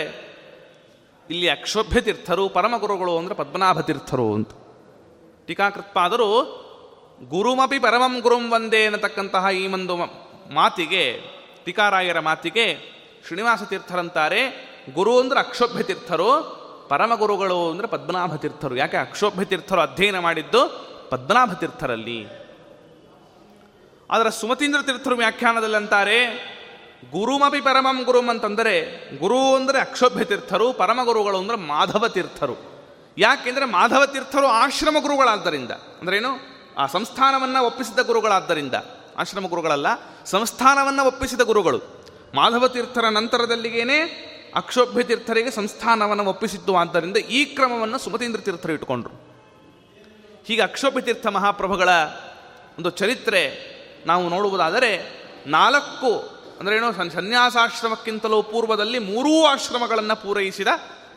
ಇಲ್ಲಿ 1.31 1.49
ಅಕ್ಷೋಭ್ಯ 1.49 2.01
ತೀರ್ಥರು, 2.01 2.49
ಪರಮಗುರುಗಳು 2.49 3.19
ಅಂದರೆ 3.19 3.35
ಪದ್ಮನಾಭ 3.35 3.81
ತೀರ್ಥರು 3.81 4.35
ಅಂತ. 4.35 4.51
ಟೀಕಾಕೃತ್ಪಾದರು, 5.47 6.31
ಗುರುಮಪಿ 7.29 7.79
ಪರಮಂ 7.79 8.21
ಗುರುಂ 8.21 8.53
ಒಂದೇ 8.53 8.85
ಅನ್ನತಕ್ಕಂತಹ 8.85 9.47
ಈ 9.53 9.67
ಒಂದು 9.67 9.97
ಮಾತಿಗೆ 10.55 11.35
ಟೀಕಾರಾಯರ 11.65 12.21
ಮಾತಿಗೆ 12.21 12.95
ಶ್ರೀನಿವಾಸ 13.27 13.63
ತೀರ್ಥರಂತಾರೆ, 13.63 14.75
ಗುರು 14.95 15.21
ಅಂದ್ರೆ 15.21 15.41
ಅಕ್ಷೋಭ್ಯ 15.41 15.83
ತೀರ್ಥರು, 15.83 16.65
ಪರಮಗುರುಗಳು 16.89 17.71
ಅಂದರೆ 17.71 17.87
ಪದ್ಮನಾಭ 17.87 18.35
ತೀರ್ಥರು. 18.35 18.77
ಯಾಕೆ? 18.77 18.97
ಅಕ್ಷೋಭ್ಯ 18.97 19.45
ತೀರ್ಥರು 19.45 19.81
ಅಧ್ಯಯನ 19.81 20.19
ಮಾಡಿದ್ದು 20.19 20.85
ಪದ್ಮನಾಭ 21.11 21.53
ತೀರ್ಥರಲ್ಲಿ. 21.53 22.27
ಆದರೆ 24.11 24.31
ಸುಮತೀಂದ್ರ 24.31 24.83
ತೀರ್ಥರು 24.83 25.17
ವ್ಯಾಖ್ಯಾನದಲ್ಲಿ 25.17 25.77
ಅಂತಾರೆ 25.77 26.27
ಗುರುಮಪಿ 27.11 27.61
ಪರಮಂ 27.61 28.03
ಗುರುಂ 28.03 28.29
ಅಂತಂದರೆ, 28.29 29.09
ಗುರು 29.19 29.55
ಅಂದರೆ 29.55 29.81
ಅಕ್ಷೋಭ್ಯ 29.81 30.25
ತೀರ್ಥರು, 30.25 30.73
ಪರಮಗುರುಗಳು 30.73 31.39
ಅಂದರೆ 31.39 31.57
ಮಾಧವ 31.57 32.09
ತೀರ್ಥರು. 32.09 32.57
ಯಾಕೆಂದರೆ 33.19 33.65
ಮಾಧವ 33.65 34.07
ತೀರ್ಥರು 34.07 34.47
ಆಶ್ರಮ 34.47 34.97
ಗುರುಗಳಾದ್ದರಿಂದ. 35.01 35.71
ಅಂದ್ರೇನು? 35.71 36.55
ಆ 36.79 36.87
ಸಂಸ್ಥಾನವನ್ನು 36.87 37.65
ಒಪ್ಪಿಸಿದ 37.65 37.99
ಗುರುಗಳಾದ್ದರಿಂದ. 37.99 38.75
ಆಶ್ರಮ 39.19 39.47
ಗುರುಗಳಲ್ಲ, 39.47 39.87
ಸಂಸ್ಥಾನವನ್ನು 40.25 41.05
ಒಪ್ಪಿಸಿದ 41.05 41.41
ಗುರುಗಳು. 41.41 41.81
ಮಾಧವ 42.35 42.69
ತೀರ್ಥರ 42.69 43.09
ನಂತರದಲ್ಲಿಗೇನೆ 43.09 43.99
ಅಕ್ಷೋಭ್ಯ 44.55 45.03
ತೀರ್ಥರಿಗೆ 45.03 45.51
ಸಂಸ್ಥಾನವನ್ನು 45.51 46.25
ಒಪ್ಪಿಸಿದ್ದು 46.25 46.77
ಆದ್ದರಿಂದ 46.77 47.17
ಈ 47.17 47.45
ಕ್ರಮವನ್ನು 47.45 47.99
ಸುಮತೀಂದ್ರ 47.99 48.41
ತೀರ್ಥರು 48.41 48.73
ಇಟ್ಟುಕೊಂಡ್ರು. 48.73 49.15
ಹೀಗೆ 50.45 50.63
ಅಕ್ಷೋಭ್ಯ 50.63 51.01
ತೀರ್ಥ 51.01 51.27
ಮಹಾಪ್ರಭುಗಳ 51.27 51.89
ಒಂದು 52.79 52.91
ಚರಿತ್ರೆ 52.91 53.75
ನಾವು 54.07 54.29
ನೋಡುವುದಾದರೆ, 54.29 55.25
ನಾಲ್ಕು 55.47 56.35
ಅಂದ್ರೇನು 56.61 57.13
ಸನ್ಯಾಸಾಶ್ರಮಕ್ಕಿಂತಲೂ 57.13 58.43
ಪೂರ್ವದಲ್ಲಿ 58.43 58.99
ಮೂರೂ 58.99 59.45
ಆಶ್ರಮಗಳನ್ನು 59.45 60.23
ಪೂರೈಸಿದ 60.23 60.69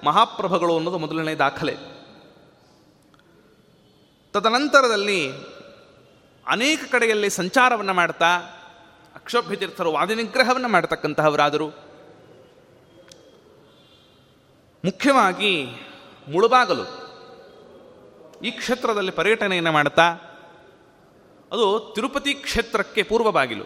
ಮಹಾಪ್ರಭಗಳು 0.03 0.75
ಅನ್ನೋದು 0.75 0.97
ಮೊದಲನೇ 0.97 1.35
ದಾಖಲೆ 1.35 1.75
ತದನಂತರದಲ್ಲಿ 4.33 5.31
ಅನೇಕ 6.47 6.79
ಕಡೆಯಲ್ಲಿ 6.91 7.29
ಸಂಚಾರವನ್ನು 7.29 7.93
ಮಾಡ್ತಾ, 7.93 8.29
ಅಕ್ಷೋಭ್ಯತೀರ್ಥರು 9.15 9.91
ವಾದಿನಿಗ್ರಹವನ್ನು 9.91 10.67
ಮಾಡತಕ್ಕಂತಹವರಾದರು. 10.67 11.67
ಮುಖ್ಯವಾಗಿ 14.85 15.65
ಮುಳುಬಾಗಲು 16.27 17.07
ಈ 18.43 18.51
ಕ್ಷೇತ್ರದಲ್ಲಿ 18.51 19.11
ಪರ್ಯಟನೆಯನ್ನು 19.11 19.71
ಮಾಡ್ತಾ, 19.71 20.07
ಅದು 21.51 21.91
ತಿರುಪತಿ 21.95 22.33
ಕ್ಷೇತ್ರಕ್ಕೆ 22.33 23.03
ಪೂರ್ವ 23.03 23.31
ಬಾಗಿಲು, 23.31 23.63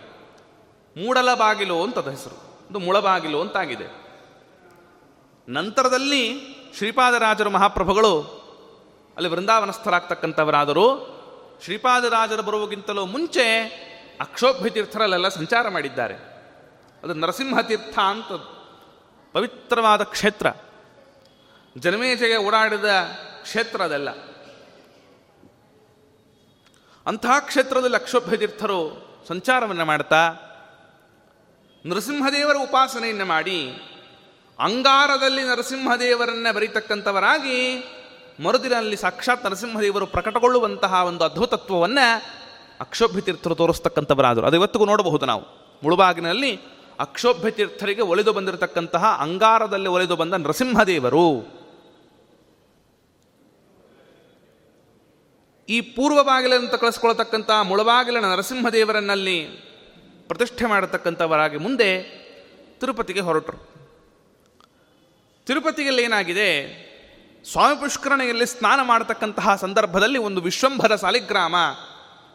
ಮೂಡಲ 0.95 1.33
ಬಾಗಿಲು 1.33 1.83
ಅಂತದ 1.83 2.07
ಹೆಸರು 2.07 2.67
ಇದು 2.69 2.79
ಮುಳಬಾಗಿಲು 2.79 3.41
ಅಂತಾಗಿದೆ. 3.41 3.87
ನಂತರದಲ್ಲಿ 5.47 6.39
ಶ್ರೀಪಾದರಾಜರು 6.77 7.49
ಮಹಾಪ್ರಭುಗಳು 7.49 8.41
ಅಲ್ಲಿ 9.17 9.29
ವೃಂದಾವನಸ್ಥರಾಗ್ತಕ್ಕಂಥವರಾದರು 9.29 11.10
ಶ್ರೀಪಾದರಾಜರು 11.63 12.43
ಬರುವಗಿಂತಲೂ 12.43 13.05
ಮುಂಚೆ 13.05 13.63
ಅಕ್ಷೋಭ್ಯ 14.21 14.69
ತೀರ್ಥರಲ್ಲೆಲ್ಲ 14.69 15.27
ಸಂಚಾರ 15.27 15.69
ಮಾಡಿದ್ದಾರೆ. 15.69 16.15
ಅದು 17.03 17.13
ನರಸಿಂಹ 17.13 17.61
ತೀರ್ಥ 17.61 17.99
ಅಂತ 17.99 18.27
ಪವಿತ್ರವಾದ 19.33 20.03
ಕ್ಷೇತ್ರ. 20.03 20.47
ಜನಮೇಜೆಗೆ 21.77 22.37
ಓಡಾಡಿದ 22.37 22.85
ಕ್ಷೇತ್ರ 23.41 23.81
ಅದೆಲ್ಲ. 23.81 24.09
ಅಂತಹ 27.05 27.39
ಕ್ಷೇತ್ರದಲ್ಲಿ 27.39 27.97
ಅಕ್ಷೋಭ್ಯ 27.97 28.37
ತೀರ್ಥರು 28.37 29.11
ಸಂಚಾರವನ್ನು 29.27 29.85
ಮಾಡ್ತಾ, 29.85 30.33
ನರಸಿಂಹದೇವರ 31.85 32.55
ಉಪಾಸನೆಯನ್ನು 32.55 33.25
ಮಾಡಿ, 33.25 33.73
ಅಂಗಾರದಲ್ಲಿ 34.59 35.43
ನರಸಿಂಹದೇವರನ್ನು 35.43 36.55
ಬರೀತಕ್ಕಂಥವರಾಗಿ 36.55 37.83
ಮರುದಿನಲ್ಲಿ 38.39 38.95
ಸಾಕ್ಷಾತ್ 38.95 39.45
ನರಸಿಂಹದೇವರು 39.45 40.07
ಪ್ರಕಟಗೊಳ್ಳುವಂತಹ 40.07 40.93
ಒಂದು 40.93 41.23
ಅದ್ಭುತತ್ವವನ್ನು 41.23 42.23
ಅಕ್ಷೋಭ್ಯ 42.79 43.21
ತೀರ್ಥರು 43.21 43.55
ತೋರಿಸ್ತಕ್ಕಂಥವರಾದರು. 43.55 44.45
ಅದು 44.45 44.55
ಇವತ್ತಿಗೂ 44.55 44.85
ನೋಡಬಹುದು 44.85 45.25
ನಾವು. 45.25 45.41
ಮುಳುಬಾಗಿನಲ್ಲಿ 45.83 46.59
ಅಕ್ಷೋಭ್ಯ 46.99 47.51
ತೀರ್ಥರಿಗೆ 47.51 48.01
ಒಲಿದು 48.01 48.33
ಬಂದಿರತಕ್ಕಂತಹ 48.33 49.05
ಅಂಗಾರದಲ್ಲಿ 49.19 49.87
ಒಲಿದು 49.87 50.15
ಬಂದ 50.15 50.33
ನರಸಿಂಹದೇವರು. 50.33 51.61
ಈ 55.69 55.81
ಪೂರ್ವ 55.81 56.23
ಬಾಗಿಲಂತ 56.23 56.73
ಕಳಿಸ್ಕೊಳ್ತಕ್ಕಂಥ 56.73 57.49
ಮುಳಬಾಗಿಲಿನ 57.63 58.25
ನರಸಿಂಹದೇವರನ್ನಲ್ಲಿ 58.25 59.45
ಪ್ರತಿಷ್ಠೆ 60.27 60.65
ಮಾಡತಕ್ಕಂಥವರಾಗಿ 60.65 61.57
ಮುಂದೆ 61.57 62.03
ತಿರುಪತಿಗೆ 62.79 63.19
ಹೊರಟರು. 63.19 63.71
ತಿರುಪತಿಯಲ್ಲಿ 65.45 66.03
ಏನಾಗಿದೆ? 66.03 66.81
ಸ್ವಾಮಿ 67.45 67.75
ಪುಷ್ಕರಣೆಯಲ್ಲಿ 67.75 68.45
ಸ್ನಾನ 68.45 68.79
ಮಾಡತಕ್ಕಂತಹ 68.83 69.55
ಸಂದರ್ಭದಲ್ಲಿ 69.55 70.17
ಒಂದು 70.17 70.41
ವಿಶ್ವಂಭರ 70.41 70.95
ಸಾಲಿಗ್ರಾಮ 70.95 71.55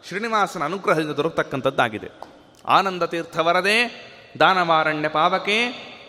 ಶ್ರೀನಿವಾಸನ 0.07 0.63
ಅನುಗ್ರಹದಿಂದ 0.63 1.11
ದೊರಕತಕ್ಕಂಥದ್ದಾಗಿದೆ. 1.11 2.11
ಆನಂದ 2.67 3.03
ತೀರ್ಥ 3.03 3.37
ವರದೆ 3.37 3.77
ದಾನವಾರಣ್ಯ 4.39 5.07
ಪಾವಕೆ, 5.07 5.57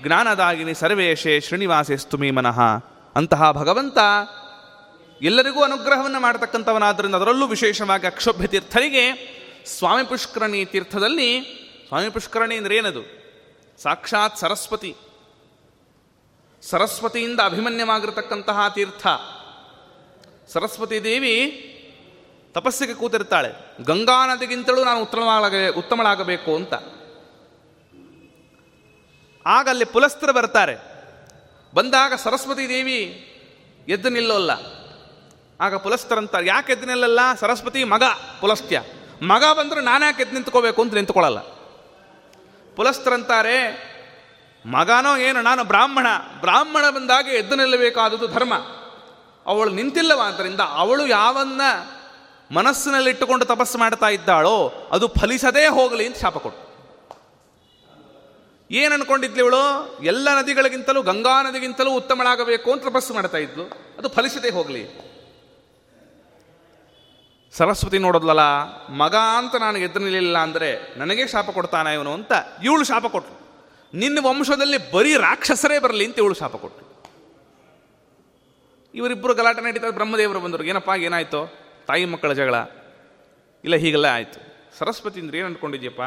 ಜ್ಞಾನದಾಗಿನಿ 0.03 0.75
ಸರ್ವೇಶೇ 0.75 1.41
ಶ್ರೀನಿವಾಸೇಸ್ತು 1.41 2.35
ಮನಃ. 2.35 2.61
ಅಂತಹ 3.17 3.53
ಭಗವಂತ 3.53 3.99
ಎಲ್ಲರಿಗೂ 5.23 5.63
ಅನುಗ್ರಹವನ್ನು 5.63 6.21
ಮಾಡತಕ್ಕಂಥವನಾದ್ದರಿಂದ 6.21 7.15
ಅದರಲ್ಲೂ 7.15 7.47
ವಿಶೇಷವಾಗಿ 7.47 8.07
ಅಕ್ಷೋಭ್ಯ 8.07 8.47
ತೀರ್ಥರಿಗೆ 8.47 9.05
ಸ್ವಾಮಿ 9.67 10.05
ಪುಷ್ಕರಣಿ 10.05 10.65
ತೀರ್ಥದಲ್ಲಿ, 10.65 11.41
ಸ್ವಾಮಿ 11.89 12.11
ಪುಷ್ಕರಣಿ 12.11 12.55
ಅಂದ್ರೇನದು 12.55 13.03
ಸಾಕ್ಷಾತ್ 13.83 14.39
ಸರಸ್ವತಿ. 14.39 14.97
ಸರಸ್ವತಿಯಿಂದ 16.63 17.41
ಅಭಿಮನ್ಯವಾಗಿರತಕ್ಕಂತಹ 17.41 18.69
ತೀರ್ಥ. 18.69 19.07
ಸರಸ್ವತಿ 20.49 21.05
ದೇವಿ 21.05 21.65
ತಪಸ್ಸಿಗೆ 22.53 22.95
ಕೂತಿರ್ತಾಳೆ. 22.95 23.49
ಗಂಗಾ 23.85 24.27
ನದಿಗಿಂತಲೂ 24.27 24.85
ನಾನು 24.85 25.03
ಉತ್ತಮಳಾಗ 25.03 25.77
ಉತ್ತಮಳಾಗಬೇಕು 25.77 26.57
ಅಂತ. 26.57 26.75
ಆಗ 29.47 29.69
ಅಲ್ಲಿ 29.69 29.85
ಪುಲಸ್ತ್ರ 29.85 30.31
ಬರ್ತಾರೆ. 30.31 31.05
ಬಂದಾಗ 31.75 32.13
ಸರಸ್ವತಿ 32.15 32.69
ದೇವಿ 32.69 33.25
ಎದ್ದು 33.89 34.09
ನಿಲ್ಲೋಲ್ಲ. 34.09 34.51
ಆಗ 35.61 35.77
ಪುಲಸ್ತರಂತಾರೆ 35.77 36.47
ಯಾಕೆ 36.47 36.73
ಎದ್ದು 36.73 36.87
ನಿಲ್ಲಲ್ಲ? 36.87 37.21
ಸರಸ್ವತಿ 37.35 37.85
ಮಗ, 37.85 38.03
ಪುಲಸ್ತ್ಯ. 38.41 38.83
ಮಗ 39.23 39.45
ಬಂದರೂ 39.59 39.81
ನಾನು 39.81 40.05
ಯಾಕೆ 40.05 40.23
ಎದ್ದು 40.23 40.35
ನಿಂತ್ಕೋಬೇಕು? 40.35 40.83
ಅಂತ 40.83 40.95
ನಿಂತ್ಕೊಳ್ಳಲ್ಲ. 40.95 41.39
ಪುಲಸ್ತರಂತಾರೆ 42.77 43.89
ಮಗನೋ 44.67 45.17
ಏನು, 45.17 45.43
ನಾನು 45.43 45.65
ಬ್ರಾಹ್ಮಣ. 45.65 46.07
ಬ್ರಾಹ್ಮಣ 46.41 46.91
ಬಂದಾಗ 46.91 47.27
ಎದ್ದು 47.27 47.57
ನಿಲ್ಲಬೇಕಾದದ್ದು 47.57 48.27
ಧರ್ಮ. 48.27 48.55
ಅವಳು 49.47 49.71
ನಿಂತಿಲ್ಲವಾದ್ದರಿಂದ 49.71 50.61
ಅವಳು 50.61 51.07
ಯಾವನ್ನ 51.07 51.61
ಮನಸ್ಸಿನಲ್ಲಿಟ್ಟುಕೊಂಡು 52.55 53.45
ತಪಸ್ಸು 53.45 53.79
ಮಾಡ್ತಾ 53.79 54.09
ಇದ್ದಾಳೋ, 54.09 54.89
ಅದು 54.93 55.09
ಫಲಿಸದೇ 55.09 55.67
ಹೋಗಲಿ 55.67 56.07
ಅಂತ 56.07 56.17
ಶಾಪ 56.17 56.39
ಕೊಟ್ಟು. 56.39 56.69
ಏನು 58.71 58.95
ಅನ್ಕೊಂಡಿದ್ಲಿ 58.95 59.39
ಇವಳು? 59.39 59.97
ಎಲ್ಲ 60.03 60.39
ನದಿಗಳಿಗಿಂತಲೂ, 60.39 61.03
ಗಂಗಾ 61.03 61.43
ನದಿಗಿಂತಲೂ 61.43 61.91
ಉತ್ತಮಳಾಗಬೇಕು 61.91 62.73
ಅಂತ 62.73 62.85
ತಪಸ್ಸು 62.87 63.15
ಮಾಡ್ತಾ 63.15 63.39
ಇದ್ಲು. 63.39 63.65
ಅದು 63.99 64.09
ಫಲಿಸದೇ 64.09 64.51
ಹೋಗಲಿ. 64.51 65.09
ಸರಸ್ವತಿ 67.53 67.99
ನೋಡೋದ್ಲಲ್ಲ 67.99 68.41
ಮಗ 68.89 69.15
ಅಂತ 69.15 69.57
ನಾನು 69.57 69.79
ಎದ್ದು 69.79 69.99
ನಿಲ್ಲಿಲ್ಲ 69.99 70.39
ಅಂದರೆ 70.39 70.99
ನನಗೆ 70.99 71.27
ಶಾಪ 71.27 71.51
ಕೊಡ್ತಾನ 71.51 71.87
ಇವನು 71.87 72.13
ಅಂತ 72.13 72.33
ಇವಳು 72.65 72.85
ಶಾಪ 72.85 73.07
ಕೊಟ್ಲು. 73.07 73.38
ನಿನ್ನ 73.95 74.19
ವಂಶದಲ್ಲಿ 74.23 74.93
ಬರೀ 74.93 75.17
ರಾಕ್ಷಸರೇ 75.17 75.79
ಬರಲಿ 75.79 76.07
ಅಂತ 76.07 76.19
ಇವಳು 76.19 76.35
ಶಾಪ 76.35 76.57
ಕೊಟ್ಟು 76.57 76.89
ಇವರಿಬ್ಬರು 78.95 79.35
ಗಲಾಟೆ 79.35 79.61
ನಡೀತಾ 79.61 79.91
ಬ್ರಹ್ಮದೇವರು 79.91 80.41
ಬಂದರು. 80.41 80.65
ಏನಪ್ಪ, 80.65 80.91
ಏನಾಯ್ತು? 80.97 81.59
ತಾಯಿ 81.87 82.05
ಮಕ್ಕಳ 82.05 82.33
ಜಗಳ. 82.33 82.55
ಇಲ್ಲ, 83.65 83.77
ಹೀಗೆಲ್ಲ 83.77 84.07
ಆಯಿತು. 84.07 84.69
ಸರಸ್ವತಿ 84.79 85.21
ಅಂದ್ರೆ 85.21 85.39
ಏನು 85.39 85.47
ಅಂದ್ಕೊಂಡಿದ್ಯಪ್ಪ? 85.47 86.01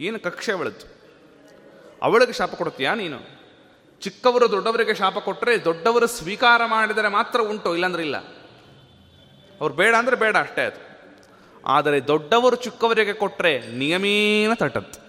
ಏನು 0.00 0.20
ಕಕ್ಷೆ 0.20 0.52
ಅವಳದ್ದು? 0.52 0.96
ಅವಳಿಗೆ 2.02 2.32
ಶಾಪ 2.32 2.54
ಕೊಡ್ತೀಯಾ 2.54 2.94
ನೀನು? 2.94 3.18
ಚಿಕ್ಕವರು 4.00 4.50
ದೊಡ್ಡವರಿಗೆ 4.50 4.94
ಶಾಪ 4.94 5.18
ಕೊಟ್ಟರೆ 5.18 5.64
ದೊಡ್ಡವರು 5.64 6.06
ಸ್ವೀಕಾರ 6.06 6.62
ಮಾಡಿದರೆ 6.66 7.08
ಮಾತ್ರ 7.08 7.40
ಉಂಟು, 7.40 7.74
ಇಲ್ಲಾಂದ್ರೆ 7.74 8.02
ಇಲ್ಲ. 8.02 8.16
ಅವ್ರು 9.60 9.74
ಬೇಡ 9.74 9.94
ಅಂದರೆ 9.94 10.16
ಬೇಡ, 10.16 10.36
ಅಷ್ಟೇ 10.36 10.62
ಅದು. 10.62 11.00
ಆದರೆ 11.66 12.06
ದೊಡ್ಡವರು 12.06 12.56
ಚಿಕ್ಕವರಿಗೆ 12.56 13.12
ಕೊಟ್ಟರೆ 13.12 13.58
ನಿಯಮೇನ 13.58 14.54
ತಟ್ಟದ್ದು 14.54 15.05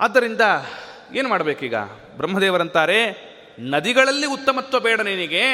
ಆದ್ದರಿಂದ 0.00 0.40
ಏನು 1.14 1.28
ಮಾಡಬೇಕೀಗ? 1.28 1.74
ಬ್ರಹ್ಮದೇವರಂತಾರೆ, 2.16 3.30
ನದಿಗಳಲ್ಲಿ 3.60 4.26
ಉತ್ತಮತ್ವ 4.26 4.80
ಬೇಡ 4.80 5.00
ನಿನಗೆ, 5.00 5.44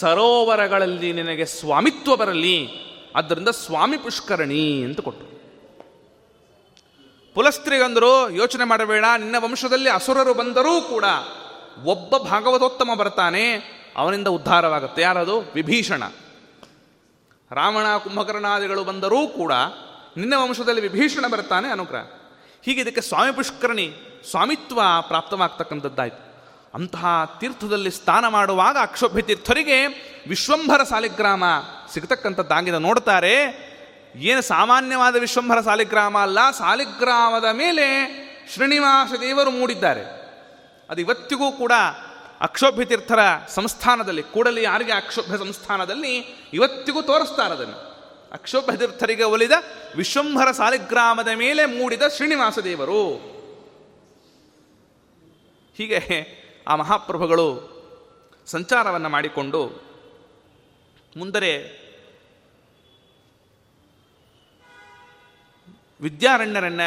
ಸರೋವರಗಳಲ್ಲಿ 0.00 1.12
ನಿನಗೆ 1.12 1.44
ಸ್ವಾಮಿತ್ವ 1.44 2.16
ಬರಲಿ, 2.16 2.68
ಆದ್ದರಿಂದ 3.16 3.48
ಸ್ವಾಮಿ 3.48 3.96
ಪುಷ್ಕರಣಿ 3.96 4.82
ಅಂತ 4.82 5.00
ಕೊಟ್ಟರು 5.00 5.28
ಪುಲಸ್ತ್ರಿಗಂದರು 7.34 8.30
ಯೋಚನೆ 8.30 8.64
ಮಾಡಬೇಡ, 8.64 9.04
ನಿನ್ನ 9.18 9.36
ವಂಶದಲ್ಲಿ 9.38 9.90
ಅಸುರರು 9.90 10.34
ಬಂದರೂ 10.34 10.80
ಕೂಡ 10.80 11.04
ಒಬ್ಬ 11.84 12.16
ಭಾಗವತೋತ್ತಮ 12.16 12.90
ಬರ್ತಾನೆ, 12.96 13.52
ಅವನಿಂದ 13.96 14.28
ಉದ್ಧಾರವಾಗುತ್ತೆ. 14.28 15.02
ಯಾರದು? 15.02 15.40
ವಿಭೀಷಣ. 15.40 16.02
ರಾವಣ 17.50 17.96
ಕುಂಭಕರ್ಣಾದಿಗಳು 17.96 18.84
ಬಂದರೂ 18.84 19.26
ಕೂಡ 19.26 19.52
ನಿನ್ನ 20.16 20.34
ವಂಶದಲ್ಲಿ 20.36 20.80
ವಿಭೀಷಣ 20.80 21.26
ಬರ್ತಾನೆ 21.26 21.68
ಅನುಗ್ರಹ. 21.68 22.17
ಹೀಗೆ 22.64 22.80
ಇದಕ್ಕೆ 22.80 23.00
ಸ್ವಾಮಿ 23.00 23.32
ಪುಷ್ಕರಣಿ 23.32 23.94
ಸ್ವಾಮಿತ್ವ 24.30 24.80
ಪ್ರಾಪ್ತವಾಗ್ತಕ್ಕಂಥದ್ದಾಯಿತು. 25.00 26.28
ಅಂತಹ 26.74 27.36
ತೀರ್ಥದಲ್ಲಿ 27.40 27.90
ಸ್ನಾನ 27.90 28.28
ಮಾಡುವಾಗ 28.28 28.76
ಅಕ್ಷೋಭ್ಯ 28.80 29.22
ತೀರ್ಥರಿಗೆ 29.22 29.86
ವಿಶ್ವಂಭರ 30.28 30.82
ಸಾಲಿಗ್ರಾಮ 30.82 31.44
ಸಿಗತಕ್ಕಂಥದ್ದಾಗಿದೆ. 31.92 32.78
ನೋಡ್ತಾರೆ, 32.78 33.68
ಏನು 34.16 34.42
ಸಾಮಾನ್ಯವಾದ 34.42 35.16
ವಿಶ್ವಂಭರ 35.16 35.60
ಸಾಲಿಗ್ರಾಮ 35.60 36.18
ಅಲ್ಲ, 36.18 36.50
ಸಾಲಿಗ್ರಾಮದ 36.50 37.44
ಮೇಲೆ 37.52 37.86
ಶ್ರೀನಿವಾಸ 38.54 39.12
ದೇವರು 39.20 39.50
ಮೂಡಿದ್ದಾರೆ. 39.50 40.02
ಅದು 40.90 41.00
ಇವತ್ತಿಗೂ 41.00 41.52
ಕೂಡ 41.52 41.72
ಅಕ್ಷೋಭ್ಯ 42.40 42.84
ತೀರ್ಥರ 42.84 43.18
ಸಂಸ್ಥಾನದಲ್ಲಿ, 43.48 44.22
ಕೂಡಲಿ 44.22 44.62
ಯಾರಿಗೆ 44.62 44.92
ಅಕ್ಷೋಭ್ಯ 44.92 45.38
ಸಂಸ್ಥಾನದಲ್ಲಿ 45.38 46.16
ಇವತ್ತಿಗೂ 46.52 47.02
ತೋರಿಸ್ತಾರೆ 47.02 47.54
ಅದನ್ನು. 47.54 47.87
ಅಕ್ಷೋಭ್ಯ 48.32 48.76
ತೀರ್ಥರಿಗೆ 48.76 49.24
ಒಲಿದ 49.24 49.52
ವಿಶ್ವಂಭರ 49.96 50.52
ಸಾಲಿಗ್ರಾಮದ 50.52 51.28
ಮೇಲೆ 51.34 51.66
ಮೂಡಿದ 51.66 52.02
ಶ್ರೀನಿವಾಸ 52.16 52.58
ದೇವರು 52.58 53.14
ಹೀಗೆ 55.76 56.00
ಆ 56.68 56.76
ಮಹಾಪ್ರಭುಗಳು 56.76 57.48
ಸಂಚಾರವನ್ನು 58.46 59.08
ಮಾಡಿಕೊಂಡು 59.08 59.60
ಮುಂದರೆ 61.16 61.52
ವಿದ್ಯಾರಣ್ಯರನ್ನ 66.00 66.80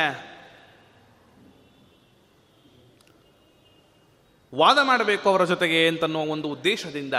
ವಾದ 4.55 4.77
ಮಾಡಬೇಕು 4.81 5.29
ಅವರ 5.29 5.45
ಜೊತೆಗೆ 5.45 5.87
ಅಂತನ್ನುವ 5.87 6.21
ಒಂದು 6.21 6.47
ಉದ್ದೇಶದಿಂದ 6.47 7.13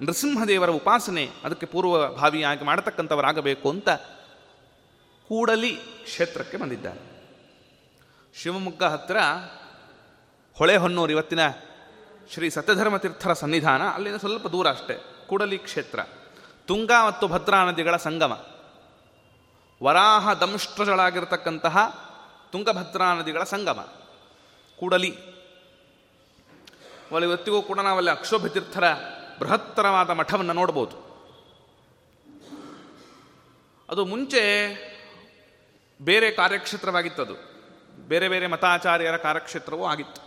ನರಸಿಂಹದೇವರ 0.00 0.70
ಉಪಾಸನೆ 0.70 1.30
ಅದಕ್ಕೆ 1.44 1.66
ಪೂರ್ವಭಾವಿಯಾಗಿ 1.66 2.64
ಮಾಡತಕ್ಕಂಥವರಾಗಬೇಕು 2.64 3.70
ಅಂತ 3.70 3.88
ಕೂಡಲಿ 5.28 5.76
ಕ್ಷೇತ್ರಕ್ಕೆ 6.04 6.56
ಬಂದಿದ್ದಾರೆ. 6.56 7.00
ಶಿವಮೊಗ್ಗ 8.34 8.84
ಹತ್ತಿರ 8.84 9.16
ಹೊಳೆಹೊನ್ನೂರು 10.54 11.12
ಇವತ್ತಿನ 11.12 11.40
ಶ್ರೀ 12.30 12.50
ಸತ್ಯಧರ್ಮ 12.50 12.96
ತೀರ್ಥರ 12.96 13.32
ಸನ್ನಿಧಾನ, 13.32 13.82
ಅಲ್ಲಿಂದ 13.88 14.16
ಸ್ವಲ್ಪ 14.16 14.46
ದೂರ 14.46 14.68
ಅಷ್ಟೇ, 14.68 15.26
ಕೂಡಲಿ 15.26 15.58
ಕ್ಷೇತ್ರ. 15.58 16.00
ತುಂಗಾ 16.66 17.06
ಮತ್ತು 17.06 17.28
ಭದ್ರಾ 17.28 17.64
ನದಿಗಳ 17.64 17.96
ಸಂಗಮ. 17.96 18.46
ವರಾಹ 19.82 20.32
ದಂಷ್ಟ್ರಗಳಾಗಿರ್ತಕ್ಕಂತಹ 20.32 22.04
ತುಂಗಭದ್ರಾ 22.52 23.14
ನದಿಗಳ 23.14 23.42
ಸಂಗಮ. 23.44 23.88
ಕೂಡಲಿ 24.78 25.16
ಇವತ್ತಿಗೂ 27.22 27.62
ಕೂಡ 27.62 27.80
ನಾವಲ್ಲಿ 27.80 28.10
ಅಕ್ಷೋಭ 28.10 28.46
ತೀರ್ಥರ 28.46 28.84
ಬೃಹತ್ತರವಾದ 29.38 30.10
ಮಠವನ್ನು 30.10 30.52
ನೋಡ್ಬೋದು. 30.52 31.04
ಅದು 33.88 34.04
ಮುಂಚೆ 34.04 34.66
ಬೇರೆ 36.02 36.30
ಕಾರ್ಯಕ್ಷೇತ್ರವಾಗಿತ್ತದು. 36.30 37.54
ಬೇರೆ 38.08 38.28
ಬೇರೆ 38.28 38.46
ಮತಾಚಾರ್ಯರ 38.46 39.16
ಕಾರ್ಯಕ್ಷೇತ್ರವೂ 39.16 39.84
ಆಗಿತ್ತು. 39.84 40.22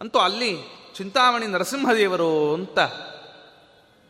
ಅಂತೂ 0.00 0.18
ಅಲ್ಲಿ 0.18 0.58
ಚಿಂತಾಮಣಿ 0.94 1.46
ನರಸಿಂಹದೇವರು 1.46 2.54
ಅಂತ 2.54 2.78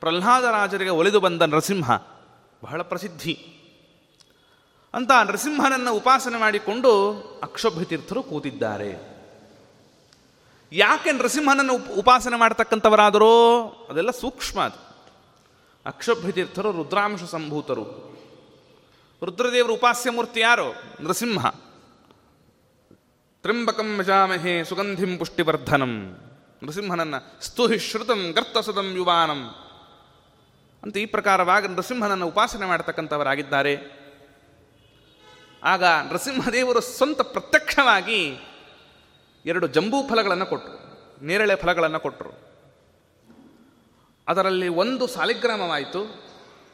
ಪ್ರಹ್ಲಾದರಾಜರಿಗೆ 0.01 0.91
ಒಲಿದು 0.91 1.21
ಬಂದ 1.21 1.43
ನರಸಿಂಹ 1.43 1.97
ಬಹಳ 2.65 2.83
ಪ್ರಸಿದ್ಧಿ. 2.83 3.51
ಅಂತ 4.95 5.11
ನರಸಿಂಹನನ್ನು 5.25 5.95
ಉಪಾಸನೆ 5.95 6.39
ಮಾಡಿಕೊಂಡು 6.39 7.13
ಅಕ್ಷೋಭ್ಯ 7.43 7.85
ತೀರ್ಥರು 7.85 8.23
ಕೂತಿದ್ದಾರೆ. 8.23 9.14
ಯಾಕೆ 10.73 11.13
ನೃಸಿಂಹನನ್ನು 11.13 11.75
ಉಪ- 11.75 11.93
ಉಪಾಸನೆ 11.93 12.37
ಮಾಡ್ತಕ್ಕಂಥವರಾದರೋ? 12.37 13.65
ಅದೆಲ್ಲ 13.91 14.11
ಸೂಕ್ಷ್ಮ 14.11 14.61
ಅದು. 14.61 14.85
ಅಕ್ಷಭ್ಯತೀರ್ಥರು, 15.87 16.73
ರುದ್ರಾಂಶ 16.73 17.23
ಸಂಭೂತರು. 17.23 18.15
ರುದ್ರದೇವರ 19.25 19.71
ಉಪಾಸ್ಯ 19.71 20.11
ಮೂರ್ತಿ 20.11 20.41
ಯಾರು? 20.41 20.75
ನೃಸಿಂಹ 21.01 21.49
ತ್ರಿಂಬಕಂ 23.43 24.01
ಯಜಾಮಹೇ 24.01 24.65
ಸುಗಂಧಿಂ 24.65 25.19
ಪುಷ್ಟಿವರ್ಧನಂ. 25.19 26.19
ನರಸಿಂಹನನ್ನ 26.63 27.15
ಸ್ತುಹಿ 27.43 27.79
ಶ್ರುತಂ 27.79 28.33
ಗರ್ತಸದಂ 28.37 28.95
ಯುವಾನಂ. 28.95 29.55
ಅಂತ 30.83 30.97
ಈ 30.97 31.07
ಪ್ರಕಾರವಾಗಿ 31.07 31.69
ನೃಸಿಂಹನನ್ನು 31.69 32.27
ಉಪಾಸನೆ 32.27 32.67
ಮಾಡತಕ್ಕಂಥವರಾಗಿದ್ದಾರೆ. 32.67 34.05
ಆಗ 35.65 35.85
ನೃಸಿಂಹದೇವರು 35.85 36.81
ಸ್ವಂತ 36.81 37.21
ಪ್ರತ್ಯಕ್ಷವಾಗಿ 37.21 38.39
ಎರಡು 39.47 39.67
ಜಂಬೂ 39.67 40.09
ಫಲಗಳನ್ನು 40.09 40.47
ಕೊಟ್ಟರು. 40.47 40.95
ನೇರಳೆ 41.25 41.57
ಫಲಗಳನ್ನು 41.57 42.01
ಕೊಟ್ಟರು. 42.01 42.55
ಅದರಲ್ಲಿ 44.29 44.69
ಒಂದು 44.69 45.07
ಸಾಲಿಗ್ರಾಮವಾಯಿತು. 45.07 46.25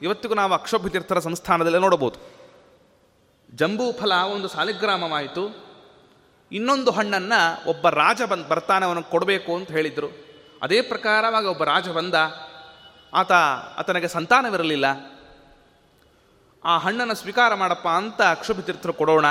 ಇವತ್ತಿಗೂ 0.02 0.34
ನಾವು 0.34 0.52
ಅಕ್ಷೋಭ್ಯ 0.52 0.88
ತೀರ್ಥರ 0.88 1.18
ಸಂಸ್ಥಾನದಲ್ಲಿ 1.18 1.78
ನೋಡಬಹುದು. 1.78 2.18
ಜಂಬೂ 3.54 3.92
ಫಲ 3.92 4.12
ಒಂದು 4.14 4.48
ಸಾಲಿಗ್ರಾಮವಾಯಿತು. 4.48 5.70
ಇನ್ನೊಂದು 6.52 6.90
ಹಣ್ಣನ್ನು 6.90 7.68
ಒಬ್ಬ 7.68 7.88
ರಾಜ 7.88 8.22
ಬಂದು, 8.22 8.48
ಬರ್ತಾನೆ 8.48 8.86
ಅವನಿಗೆ 8.86 9.10
ಕೊಡಬೇಕು 9.10 9.56
ಅಂತ 9.56 9.70
ಹೇಳಿದರು. 9.70 10.26
ಅದೇ 10.62 10.82
ಪ್ರಕಾರವಾಗಿ 10.82 11.46
ಒಬ್ಬ 11.46 11.64
ರಾಜ 11.64 11.88
ಬಂದ. 11.88 12.14
ಆತ, 13.14 13.32
ಆತನಿಗೆ 13.78 14.08
ಸಂತಾನವಿರಲಿಲ್ಲ. 14.08 14.84
ಆ 16.64 16.78
ಹಣ್ಣನ್ನು 16.78 17.14
ಸ್ವೀಕಾರ 17.14 17.54
ಮಾಡಪ್ಪ 17.54 17.88
ಅಂತ 17.88 18.22
ಅಕ್ಷೋಭ್ಯತೀರ್ಥರು 18.22 18.92
ಕೊಡೋಣ. 18.92 19.26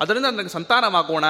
ಅದರಿಂದ 0.00 0.26
ನನಗೆ 0.26 0.48
ಸಂತಾನವಾಗೋಣ. 0.48 1.24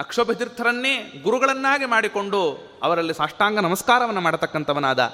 ಅಕ್ಷೋಭ್ಯತೀರ್ಥರನ್ನೇ 0.00 1.12
ಗುರುಗಳನ್ನಾಗಿ 1.22 1.84
ಮಾಡಿಕೊಂಡು 1.84 2.58
ಅವರಲ್ಲಿ 2.82 3.14
ಸಾಷ್ಟಾಂಗ 3.14 3.58
ನಮಸ್ಕಾರವನ್ನು 3.58 4.20
ಮಾಡತಕ್ಕಂಥವನಾದ 4.20 5.12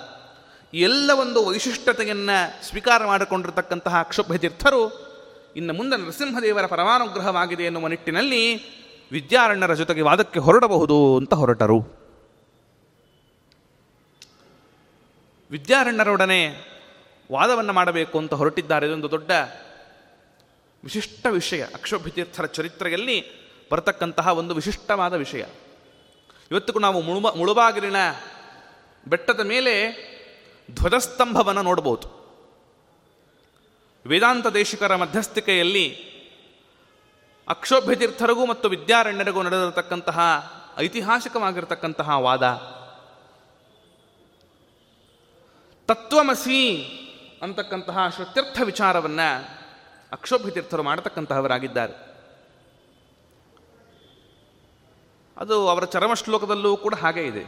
ಎಲ್ಲ 0.74 1.10
ಒಂದು 1.10 1.46
ವೈಶಿಷ್ಟ್ಯತೆಯನ್ನು 1.46 2.68
ಸ್ವೀಕಾರ 2.68 3.06
ಮಾಡಿಕೊಂಡಿರತಕ್ಕಂತಹ 3.06 4.00
ಅಕ್ಷೋಭತೀರ್ಥರು 4.00 5.06
ಇನ್ನು 5.56 5.72
ಮುಂದೆ 5.72 5.96
ನರಸಿಂಹದೇವರ 5.96 6.66
ಪರಮಾನುಗ್ರಹವಾಗಿದೆ 6.66 7.62
ಎನ್ನುವ 7.62 7.88
ನಿಟ್ಟಿನಲ್ಲಿ 7.88 8.56
ವಿದ್ಯಾರಣ್ಯರ 9.12 9.74
ಜೊತೆಗೆ 9.74 10.00
ವಾದಕ್ಕೆ 10.00 10.38
ಹೊರಡಬಹುದು 10.38 11.16
ಅಂತ 11.16 11.34
ಹೊರಟರು. 11.34 11.78
ವಿದ್ಯಾರಣ್ಯರೊಡನೆ 15.50 16.48
ವಾದವನ್ನು 17.32 17.72
ಮಾಡಬೇಕು 17.72 18.18
ಅಂತ 18.18 18.34
ಹೊರಟಿದ್ದಾರೆ 18.34 18.86
ಇದೊಂದು 18.86 19.10
ದೊಡ್ಡ 19.10 19.30
ವಿಶಿಷ್ಟ 20.84 21.26
ವಿಷಯ. 21.30 21.62
ಅಕ್ಷೋಭ್ಯತೀರ್ಥರ 21.62 22.44
ಚರಿತ್ರೆಯಲ್ಲಿ 22.44 23.45
ಬರತಕ್ಕಂತಹ 23.70 24.28
ಒಂದು 24.28 24.54
ವಿಶಿಷ್ಟವಾದ 24.54 25.14
ವಿಷಯ. 25.14 25.44
ಇವತ್ತಿಗೂ 26.50 26.78
ನಾವು 26.78 27.00
ಮುಳುಬ 27.00 27.30
ಮುಳುಬಾಗಿಲಿನ 27.30 27.96
ಬೆಟ್ಟದ 29.08 29.40
ಮೇಲೆ 29.40 30.06
ಧ್ವಜಸ್ತಂಭವನ್ನು 30.74 31.62
ನೋಡಬಹುದು 31.62 32.16
ವೇದಾಂತ 34.06 34.46
ದೇಶಿಕರ 34.46 34.96
ಮಧ್ಯಸ್ಥಿಕೆಯಲ್ಲಿ 34.96 36.16
ಅಕ್ಷೋಭ್ಯತೀರ್ಥರಿಗೂ 37.48 38.46
ಮತ್ತು 38.46 38.68
ವಿದ್ಯಾರಣ್ಯರಿಗೂ 38.68 39.42
ನಡೆದಿರತಕ್ಕಂತಹ 39.42 40.20
ಐತಿಹಾಸಿಕವಾಗಿರತಕ್ಕಂತಹ 40.78 42.08
ವಾದ. 42.08 42.42
ತತ್ವಮಸಿ 45.86 46.84
ಅಂತಕ್ಕಂತಹ 47.42 48.08
ಶ್ರುತ್ಯರ್ಥ 48.08 48.60
ವಿಚಾರವನ್ನು 48.64 49.58
ಅಕ್ಷೋಭ್ಯತೀರ್ಥರು 50.12 50.82
ಮಾಡತಕ್ಕಂತಹವರಾಗಿದ್ದಾರೆ. 50.82 52.05
ಅದು 55.38 55.68
ಅವರ 55.68 55.84
ಚರಮ 55.84 56.14
ಶ್ಲೋಕದಲ್ಲೂ 56.14 56.76
ಕೂಡ 56.76 56.94
ಹಾಗೆ 56.94 57.26
ಇದೆ. 57.26 57.44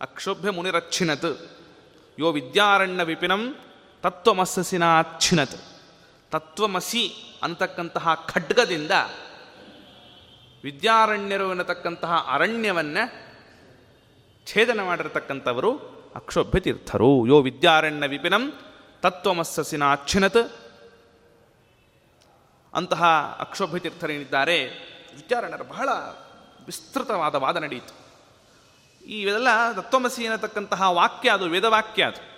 ಅಕ್ಷೋಭ್ಯ 0.00 0.50
ಮುನಿರಚ್ಛಿನತ್, 0.50 1.50
ಯೋ 2.18 2.32
ವಿದ್ಯಾರಣ್ಯ 2.32 3.04
ವಿಪಿನಂ 3.04 3.56
ತತ್ವಮಸ್ಸಿನಾಚ್ಛಿನತ್ 4.02 5.56
ತತ್ವಮಸಿ 6.30 7.14
ಅಂತಕ್ಕಂತಹ 7.42 8.26
ಖಡ್ಗದಿಂದ 8.34 8.90
ವಿದ್ಯಾರಣ್ಯರು 10.64 11.50
ಎನ್ನತಕ್ಕಂತಹ 11.50 12.26
ಅರಣ್ಯವನ್ನ 12.32 12.98
ಛೇದನ 14.46 14.80
ಮಾಡಿರತಕ್ಕಂಥವರು 14.82 15.76
ಅಕ್ಷೋಭ್ಯ 16.14 16.60
ತೀರ್ಥರು. 16.60 17.26
ಯೋ 17.26 17.40
ವಿದ್ಯಾರಣ್ಯ 17.40 18.06
ವಿಪಿನಂ 18.06 18.52
ತತ್ವಮಸ್ಸಿನ 19.00 19.92
ಅಚ್ಛಿನತ್ 19.92 20.52
ಅಂತಹ 22.74 23.04
ಅಕ್ಷೋಭ್ಯ 23.40 23.78
ತೀರ್ಥರೇನಿದ್ದಾರೆ 23.78 24.68
ವಿದ್ಯಾರಣ್ಯರು 25.14 25.64
ಬಹಳ 25.64 25.88
ವಿಸ್ತೃತವಾದ 26.66 27.34
ವಾದ 27.34 27.56
ನಡೆಯಿತು. 27.56 28.02
ಇವೆಲ್ಲ 29.06 29.72
ತತ್ವಮಸಿ 29.72 30.26
ಅನ್ನತಕ್ಕಂತಹ 30.26 30.92
ವಾಕ್ಯ 30.92 31.30
ಅದು, 31.30 31.44
ವೇದವಾಕ್ಯ 31.44 32.04
ಅದು. 32.04 32.32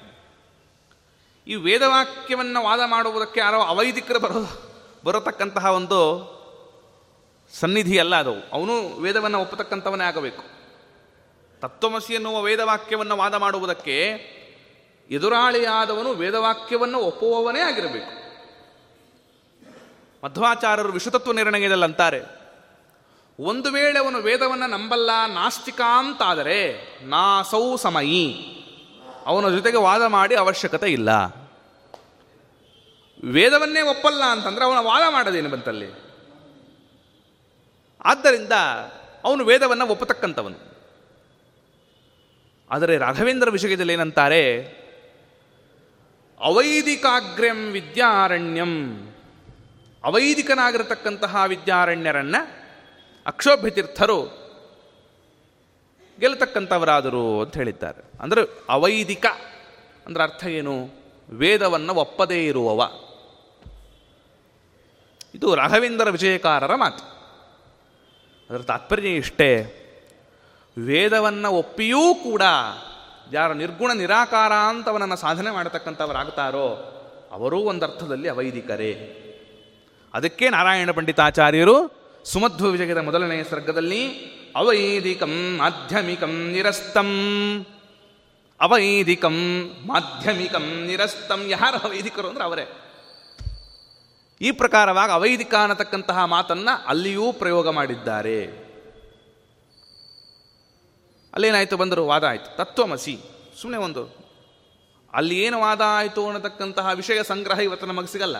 ಈ 1.46 1.54
ವೇದವಾಕ್ಯವನ್ನು 1.54 2.64
ವಾದ 2.64 2.80
ಮಾಡುವುದಕ್ಕೆ 2.86 3.40
ಯಾರೋ 3.40 3.60
ಅವೈದಿಕರು 3.60 4.20
ಬರೋ, 4.20 4.62
ಬರತಕ್ಕಂತಹ 5.04 5.64
ಒಂದು 5.64 6.34
ಸನ್ನಿಧಿಯಲ್ಲ 7.52 8.16
ಅದು. 8.16 8.32
ಅವನು 8.52 9.00
ವೇದವನ್ನು 9.00 9.40
ಒಪ್ಪತಕ್ಕಂಥವನೇ 9.40 10.04
ಆಗಬೇಕು. 10.04 10.42
ತತ್ವಮಸಿ 11.60 12.14
ಎನ್ನುವ 12.14 12.42
ವೇದವಾಕ್ಯವನ್ನು 12.42 13.16
ವಾದ 13.16 13.34
ಮಾಡುವುದಕ್ಕೆ 13.34 14.06
ಎದುರಾಳಿಯಾದವನು 15.10 16.10
ವೇದವಾಕ್ಯವನ್ನು 16.10 16.98
ಒಪ್ಪುವವನೇ 16.98 17.60
ಆಗಿರಬೇಕು. 17.60 18.24
ಮಧ್ವಾಚಾರ್ಯರು 20.26 20.92
ವಿಶ್ವತತ್ವ 20.92 21.32
ನಿರ್ಣಯದಲ್ಲಿ 21.32 21.84
ಅಂತಾರೆ 21.84 22.43
ಒಂದು 23.40 23.72
ವೇಳೆ 23.72 23.98
ಅವನು 23.98 24.18
ವೇದವನ್ನು 24.18 24.66
ನಂಬಲ್ಲ, 24.66 25.10
ನಾಸ್ತಿಕ 25.26 25.80
ಅಂತಾದರೆ 25.98 26.78
ನಾಸೌ 27.02 27.76
ಸಮಯಿ. 27.76 28.54
ಅವನ 29.26 29.56
ಜೊತೆಗೆ 29.56 29.76
ವಾದ 29.76 30.02
ಮಾಡಿ 30.02 30.34
ಅವಶ್ಯಕತೆ 30.34 30.92
ಇಲ್ಲ. 30.92 31.08
ವೇದವನ್ನೇ 33.24 33.80
ಒಪ್ಪಲ್ಲ 33.80 34.24
ಅಂತಂದ್ರೆ 34.24 34.64
ಅವನ 34.64 34.76
ವಾದ 34.78 35.12
ಮಾಡೋದೇನು 35.12 35.48
ಬಂತಲ್ಲಿ? 35.48 35.90
ಆದ್ದರಿಂದ 38.04 38.52
ಅವನು 39.24 39.44
ವೇದವನ್ನು 39.44 39.86
ಒಪ್ಪತಕ್ಕಂಥವನು. 39.86 40.74
ಆದರೆ 42.70 42.98
ರಾಘವೇಂದ್ರ 42.98 43.50
ವಿಷಯದಲ್ಲಿ 43.50 43.92
ಏನಂತಾರೆ 43.92 44.62
ಅವೈದಿಕಾಗ್ರ್ಯಂ 46.40 47.72
ವಿದ್ಯಾರಣ್ಯಂ. 47.72 49.00
ಅವೈದಿಕನಾಗಿರತಕ್ಕಂತಹ 50.04 51.44
ವಿದ್ಯಾರಣ್ಯರನ್ನ 51.46 52.36
ಅಕ್ಷೋಭ್ಯ 53.26 53.70
ಗೆಲ್ತಕ್ಕಂಥವರಾದರು 53.70 54.44
ಗೆಲ್ಲತಕ್ಕಂಥವರಾದರು 56.20 57.42
ಅಂತ 57.42 57.56
ಹೇಳಿದ್ದಾರೆ. 57.56 58.22
ಅಂದರೆ 58.22 58.40
ಅವೈದಿಕ, 58.68 59.26
ಅಂದ್ರೆ 60.06 60.24
ಅರ್ಥ 60.24 60.44
ಏನು? 60.44 60.88
ವೇದವನ್ನು 61.30 61.94
ಒಪ್ಪದೇ 61.94 62.46
ಇರುವವ. 62.46 62.90
ಇದು 65.34 65.54
ರಾಘವೇಂದ್ರ 65.54 66.10
ವಿಜಯಕಾರರ 66.10 66.74
ಮಾತು. 66.74 67.04
ಅದರ 68.50 68.62
ತಾತ್ಪರ್ಯ 68.62 69.08
ಇಷ್ಟೇ. 69.08 69.80
ವೇದವನ್ನು 70.78 71.50
ಒಪ್ಪಿಯೂ 71.50 72.14
ಕೂಡ 72.14 72.42
ಯಾರು 73.32 73.54
ನಿರ್ಗುಣ 73.54 73.92
ನಿರಾಕಾರ 73.92 74.52
ಅಂತವನನ್ನು 74.52 75.16
ಸಾಧನೆ 75.16 75.50
ಮಾಡತಕ್ಕಂಥವರಾಗ್ತಾರೋ, 75.50 76.68
ಅವರೂ 77.32 77.58
ಒಂದರ್ಥದಲ್ಲಿ 77.58 78.28
ಅವೈದಿಕರೇ. 78.28 79.20
ಅದಕ್ಕೆ 80.14 80.48
ನಾರಾಯಣ 80.48 80.90
ಪಂಡಿತಾಚಾರ್ಯರು 80.90 82.03
ಸುಮಧ್ವ 82.24 82.66
ವಿಜಯದ 82.70 82.96
ಮೊದಲನೆಯ 82.96 83.44
ಸರ್ಗದಲ್ಲಿ 83.44 84.08
ಅವೈದಿಕಂ 84.56 85.56
ಮಾಧ್ಯಮಿಕಂ 85.56 86.52
ನಿರಸ್ತಂ. 86.52 87.06
ಅವೈದಿಕಂ 88.60 89.32
ಮಾಧ್ಯಮಿಕಂ 89.86 90.86
ನಿರಸ್ತಂ. 90.86 91.42
ಯಾರು 91.46 91.88
ಅವೈದಿಕರು 91.88 92.28
ಅಂದ್ರೆ 92.28 92.44
ಅವರೇ. 92.44 92.68
ಈ 94.40 94.50
ಪ್ರಕಾರವಾಗಿ 94.50 95.12
ಅವೈದಿಕ 95.12 95.54
ಅನ್ನತಕ್ಕಂತಹ 95.54 96.24
ಮಾತನ್ನ 96.24 96.68
ಅಲ್ಲಿಯೂ 96.86 97.32
ಪ್ರಯೋಗ 97.32 97.70
ಮಾಡಿದ್ದಾರೆ. 97.70 98.44
ಅಲ್ಲೇನಾಯಿತು 101.34 101.76
ಬಂದರು 101.76 102.06
ವಾದ 102.06 102.24
ಆಯಿತು. 102.24 102.56
ತತ್ವಮಸಿ. 102.56 103.18
ಸುಮ್ಮನೆ 103.60 103.82
ಒಂದು. 103.82 104.16
ಅಲ್ಲಿ 105.12 105.40
ಏನು 105.40 105.60
ವಾದ 105.60 105.80
ಆಯಿತು 105.84 106.26
ಅನ್ನತಕ್ಕಂತಹ 106.26 106.88
ವಿಷಯ 106.94 107.22
ಸಂಗ್ರಹ 107.22 107.58
ಇವತ್ತು 107.58 107.86
ನಮಗೆ 107.86 108.06
ಸಿಗಲ್ಲ. 108.06 108.36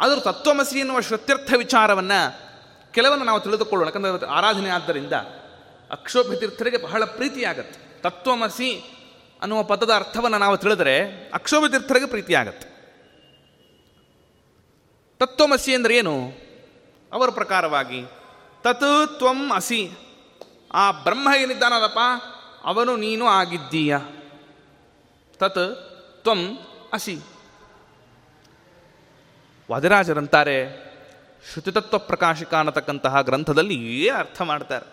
ಆದರೂ 0.00 0.20
ತತ್ವಮಸಿ 0.20 0.78
ಎನ್ನುವ 0.78 1.00
ಶ್ರುತ್ಯರ್ಥ 1.00 1.52
ವಿಚಾರವನ್ನು 1.56 2.53
ಕೆಲವನ್ನು 2.94 3.24
ನಾವು 3.24 3.40
ತಿಳಿದುಕೊಳ್ಳೋಣ. 3.40 3.88
ಯಾಕಂದರೆ 3.88 4.26
ಆರಾಧನೆ 4.26 4.70
ಆದ್ದರಿಂದ 4.70 5.12
ಅಕ್ಷೋಭ್ಯತೀರ್ಥರಿಗೆ 5.90 6.76
ಬಹಳ 6.76 7.04
ಪ್ರೀತಿಯಾಗತ್ತೆ. 7.04 8.02
ತತ್ವಮಸಿ 8.02 8.78
ಅನ್ನುವ 9.42 9.62
ಪದದ 9.62 9.90
ಅರ್ಥವನ್ನು 9.94 10.38
ನಾವು 10.38 10.56
ತಿಳಿದರೆ 10.56 11.04
ಅಕ್ಷೋಭ್ಯತೀರ್ಥರಿಗೆ 11.34 12.06
ಪ್ರೀತಿಯಾಗತ್ತೆ. 12.06 12.68
ತತ್ವಮಸಿ 15.18 15.74
ಅಂದರೆ 15.74 15.96
ಏನು? 15.96 16.32
ಅವರ 17.12 17.30
ಪ್ರಕಾರವಾಗಿ 17.30 18.02
ತತ್ 18.62 19.18
ತ್ವಂ 19.18 19.52
ಅಸಿ. 19.54 19.90
ಆ 20.74 20.90
ಬ್ರಹ್ಮ 20.90 21.28
ಏನಿದ್ದಾನಲ್ಲಪ್ಪ 21.38 21.98
ಅವನು 22.64 22.96
ನೀನು 22.96 23.26
ಆಗಿದ್ದೀಯ. 23.26 23.98
ತತ್ 25.38 26.22
ತ್ವಂ 26.22 26.58
ಅಸಿ. 26.92 27.18
ವಾದಿರಾಜರಂತಾರೆ 29.70 30.84
ಶ್ರುತಿತತ್ವ 31.52 31.98
ಪ್ರಕಾಶಿಕ 31.98 32.54
ಅನ್ನತಕ್ಕಂತಹ 32.54 33.20
ಗ್ರಂಥದಲ್ಲಿ 33.20 33.74
ಏನು 33.74 34.18
ಅರ್ಥ 34.18 34.42
ಮಾಡ್ತಾರೆ. 34.42 34.86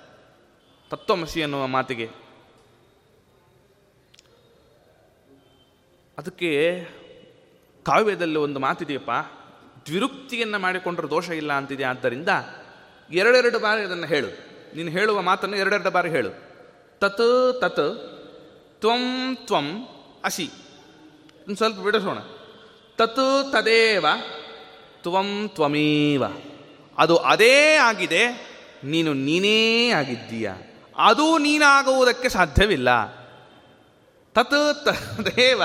ತತ್ವಮಸಿ 0.90 1.40
ಎನ್ನುವ 1.40 1.68
ಮಾತಿಗೆ. 1.68 2.10
ಅದಕ್ಕೆ 6.18 6.84
ಕಾವ್ಯದಲ್ಲಿ 7.84 8.38
ಒಂದು 8.38 8.60
ಮಾತಿದೆಯಪ್ಪ, 8.60 9.12
ದ್ವಿರುಕ್ತಿಯನ್ನು 9.86 10.60
ಮಾಡಿಕೊಂಡ್ರೆ 10.60 11.10
ದೋಷ 11.10 11.30
ಇಲ್ಲ 11.30 11.54
ಅಂತಿದೆ, 11.54 11.84
ಆದ್ದರಿಂದ 11.84 12.30
ಎರಡೆರಡು 13.12 13.60
ಬಾರಿ 13.60 13.82
ಅದನ್ನು 13.82 14.08
ಹೇಳು. 14.08 14.28
ನೀನು 14.76 14.92
ಹೇಳುವ 14.92 15.22
ಮಾತನ್ನು 15.22 15.58
ಎರಡೆರಡು 15.58 15.92
ಬಾರಿ 15.92 16.10
ಹೇಳು. 16.10 16.30
ತತ್ 17.00 17.62
ತತ್, 17.62 17.84
ತ್ವಂ 18.80 19.36
ತ್ವಂ, 19.36 19.88
ಅಸಿ. 20.24 20.50
ಸ್ವಲ್ಪ 21.56 21.80
ಬಿಡಿಸೋಣ. 21.80 22.20
ತತ್, 22.98 23.52
ತದೇವ 23.52 24.06
ತ್ವಂ 25.04 25.50
ತ್ವಮೇವ. 25.54 26.24
ಅದು 26.98 27.18
ಅದೇ 27.18 27.76
ಆಗಿದೆ, 27.76 28.52
ನೀನು 28.84 29.14
ನೀನೇ 29.14 29.90
ಆಗಿದ್ದೀಯ. 29.90 30.52
ಅದು 30.98 31.38
ನೀನಾಗುವುದಕ್ಕೆ 31.38 32.30
ಸಾಧ್ಯವಿಲ್ಲ. 32.30 33.06
ತತ್ 34.34 34.86
ತದೇವ 34.86 35.62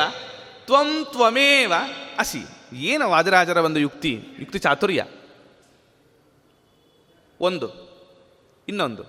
ತ್ವಂ 0.67 1.05
ತ್ವಮೇವ 1.05 1.73
ಅಸಿ. 2.19 2.43
ಏನು 2.73 3.11
ವಾದಿರಾಜರ 3.11 3.57
ಒಂದು 3.57 3.81
ಯುಕ್ತಿ 3.81 4.25
ಯುಕ್ತಿ 4.41 4.59
ಚಾತುರ್ಯ? 4.59 5.05
ಒಂದು. 7.41 7.69
ಇನ್ನೊಂದು. 8.69 9.05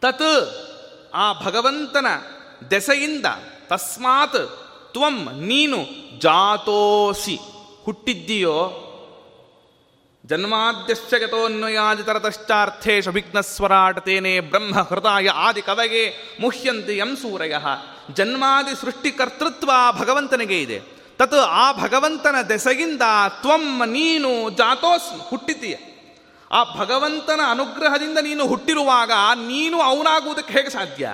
ತತ್ 0.00 0.66
ಆ 1.14 1.32
ಭಗವಂತನ 1.32 2.06
ದೆಸೆಯಿಂದ 2.70 3.26
ತಸ್ಮಾತ್ 3.68 4.38
ತ್ವಂ 4.92 5.28
ನೀನು 5.46 5.76
ಜಾತೋಸಿ. 6.18 7.38
ಹುಟ್ಟಿದ್ದೀಯೋ? 7.84 8.86
ಜನ್ಮಾದ್ಯಶ್ಚ 10.26 11.14
ಗತೋನ್ವಯಾದಿತರತಶ್ಚಾರ್ಥೇಶು 11.14 13.10
ವಿಘ್ನಸ್ವರಾಟತೇನೆ 13.10 14.40
ಬ್ರಹ್ಮ 14.40 14.80
ಹೃದಯ 14.80 15.28
ಆದಿ 15.28 15.62
ಕವಗೆ 15.62 16.14
ಮುಹ್ಯಂತಿ 16.40 16.92
ಎಂ 16.92 17.16
ಸೂರಯ. 17.16 17.54
ಜನ್ಮಾದಿ 18.14 18.80
ಸೃಷ್ಟಿಕರ್ತೃತ್ವ 18.80 19.70
ಭಗವಂತನಿಗೆ 19.92 20.62
ಇದೆ. 20.62 20.80
ತತ್ 21.18 21.34
ಆ 21.34 21.72
ಭಗವಂತನ 21.72 22.34
ದೆಸೆಯಿಂದ 22.48 23.02
ತ್ವಂ 23.28 23.86
ನೀನು 23.86 24.50
ಜಾತೋಸ್ 24.50 25.28
ಹುಟ್ಟಿತೀಯ. 25.28 25.76
ಆ 26.50 26.76
ಭಗವಂತನ 26.76 27.40
ಅನುಗ್ರಹದಿಂದ 27.50 28.18
ನೀನು 28.18 28.46
ಹುಟ್ಟಿರುವಾಗ 28.46 29.10
ನೀನು 29.34 29.80
ಅವನಾಗುವುದಕ್ಕೆ 29.80 30.52
ಹೇಗೆ 30.52 30.70
ಸಾಧ್ಯ? 30.70 31.10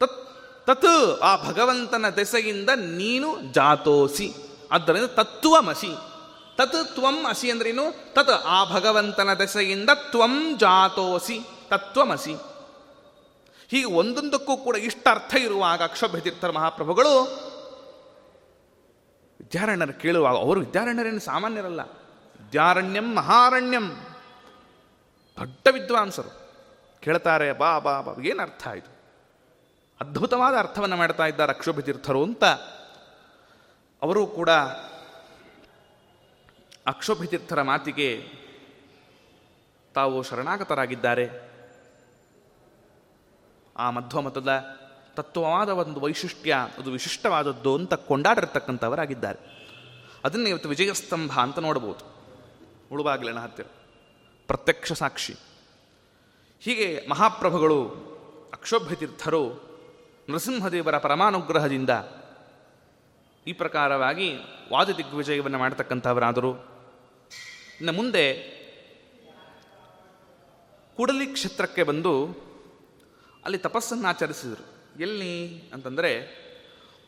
ತತ್ 0.00 0.28
ತತ್ 0.66 1.20
ಆ 1.22 1.36
ಭಗವಂತನ 1.48 2.08
ದೆಸೆಯಿಂದ 2.08 2.70
ನೀನು 2.76 3.52
ಜಾತೋಸಿ. 3.52 4.34
ಆದ್ದರಿಂದ 4.72 5.06
ತತ್ವಮಸಿ. 5.06 6.13
ತತ್ 6.56 6.94
ತ್ವಂ 6.94 7.26
ಅಸಿ 7.28 7.50
ಅಂದ್ರೇನು? 7.50 8.14
ತತ್ 8.14 8.30
ಆ 8.30 8.64
ಭಗವಂತನ 8.64 9.34
ದೆಸೆಯಿಂದ 9.34 9.90
ತ್ವಂ 9.94 10.58
ಜಾತೋಸಿ, 10.58 11.40
ತತ್ವಮಸಿ. 11.68 12.34
ಹೀಗೆ 13.68 13.84
ಒಂದೊಂದಕ್ಕೂ 13.84 14.56
ಕೂಡ 14.56 14.76
ಇಷ್ಟ 14.76 15.08
ಅರ್ಥ 15.10 15.34
ಇರುವಾಗ 15.34 15.82
ಅಕ್ಷಭ್ಯತೀರ್ಥರ 15.82 16.50
ಮಹಾಪ್ರಭುಗಳು 16.50 17.44
ವಿದ್ಯಾರಣ್ಯರು 19.40 19.92
ಕೇಳುವಾಗ, 19.92 20.36
ಅವರು 20.36 20.60
ವಿದ್ಯಾರಣ್ಯರೇನು 20.60 21.20
ಸಾಮಾನ್ಯರಲ್ಲ. 21.20 21.80
ವಿದ್ಯಾರಣ್ಯಂ 21.80 23.16
ಮಹಾರಣ್ಯಂ. 23.16 23.88
ದೊಡ್ಡ 25.40 25.68
ವಿದ್ವಾಂಸರು. 25.70 26.44
ಕೇಳ್ತಾರೆ, 27.00 27.52
ಬಾ 27.52 27.78
ಬಾ 27.78 28.00
ಬಾ 28.00 28.22
ಏನು 28.22 28.42
ಅರ್ಥ 28.42 28.68
ಆಯಿತು 28.68 28.94
ಅದ್ಭುತವಾದ 30.00 30.56
ಅರ್ಥವನ್ನು 30.56 30.96
ಮಾಡ್ತಾ 30.96 31.26
ಇದ್ದಾರೆ 31.26 31.52
ಅಕ್ಷೋಭ್ಯತೀರ್ಥರು 31.52 32.22
ಅಂತ. 32.22 32.44
ಅವರು 34.02 34.26
ಕೂಡ 34.26 34.50
ಅಕ್ಷೋಭ್ಯತೀರ್ಥರ 36.86 37.62
ಮಾತಿಗೆ 37.62 38.28
ತಾವು 39.94 40.22
ಶರಣಾಗತರಾಗಿದ್ದಾರೆ. 40.22 41.54
ಆ 43.76 43.90
ಮಧ್ವಮತದ 43.90 44.48
ತತ್ವವಾದ 45.14 45.68
ಒಂದು 45.68 46.00
ವೈಶಿಷ್ಟ್ಯ 46.00 46.56
ಅದು 46.78 46.90
ವಿಶಿಷ್ಟವಾದದ್ದು 46.90 47.74
ಅಂತ 47.74 47.94
ಕೊಂಡಾಡಿರ್ತಕ್ಕಂಥವರಾಗಿದ್ದಾರೆ. 47.94 49.38
ಅದನ್ನು 50.24 50.48
ಇವತ್ತು 50.48 50.68
ವಿಜಯಸ್ತಂಭ 50.68 51.32
ಅಂತ 51.32 51.58
ನೋಡ್ಬೋದು 51.58 52.04
ಉಳುವಾಗಲಿನ 52.92 53.38
ಹತ್ತಿರ. 53.38 53.66
ಪ್ರತ್ಯಕ್ಷ 54.46 54.92
ಸಾಕ್ಷಿ. 54.92 55.34
ಹೀಗೆ 56.60 57.06
ಮಹಾಪ್ರಭುಗಳು 57.10 57.88
ಅಕ್ಷೋಭ್ಯತೀರ್ಥರು 58.52 59.44
ನರಸಿಂಹದೇವರ 60.28 60.98
ಪರಮಾನುಗ್ರಹದಿಂದ 60.98 61.90
ಈ 63.46 63.52
ಪ್ರಕಾರವಾಗಿ 63.52 64.34
ವಾದ 64.72 64.90
ದಿಗ್ವಿಜಯವನ್ನು 64.90 65.58
ಮಾಡತಕ್ಕಂಥವರಾದರು. 65.58 66.73
ಇನ್ನು 67.80 67.92
ಮುಂದೆ 67.92 68.54
ಕೂಡಲಿ 70.96 71.26
ಕ್ಷೇತ್ರಕ್ಕೆ 71.26 71.82
ಬಂದು 71.82 72.26
ಅಲ್ಲಿ 73.44 73.58
ತಪಸ್ಸನ್ನು 73.58 74.08
ಆಚರಿಸಿದರು. 74.08 74.74
ಎಲ್ಲಿ 75.00 75.68
ಅಂತಂದರೆ 75.70 76.44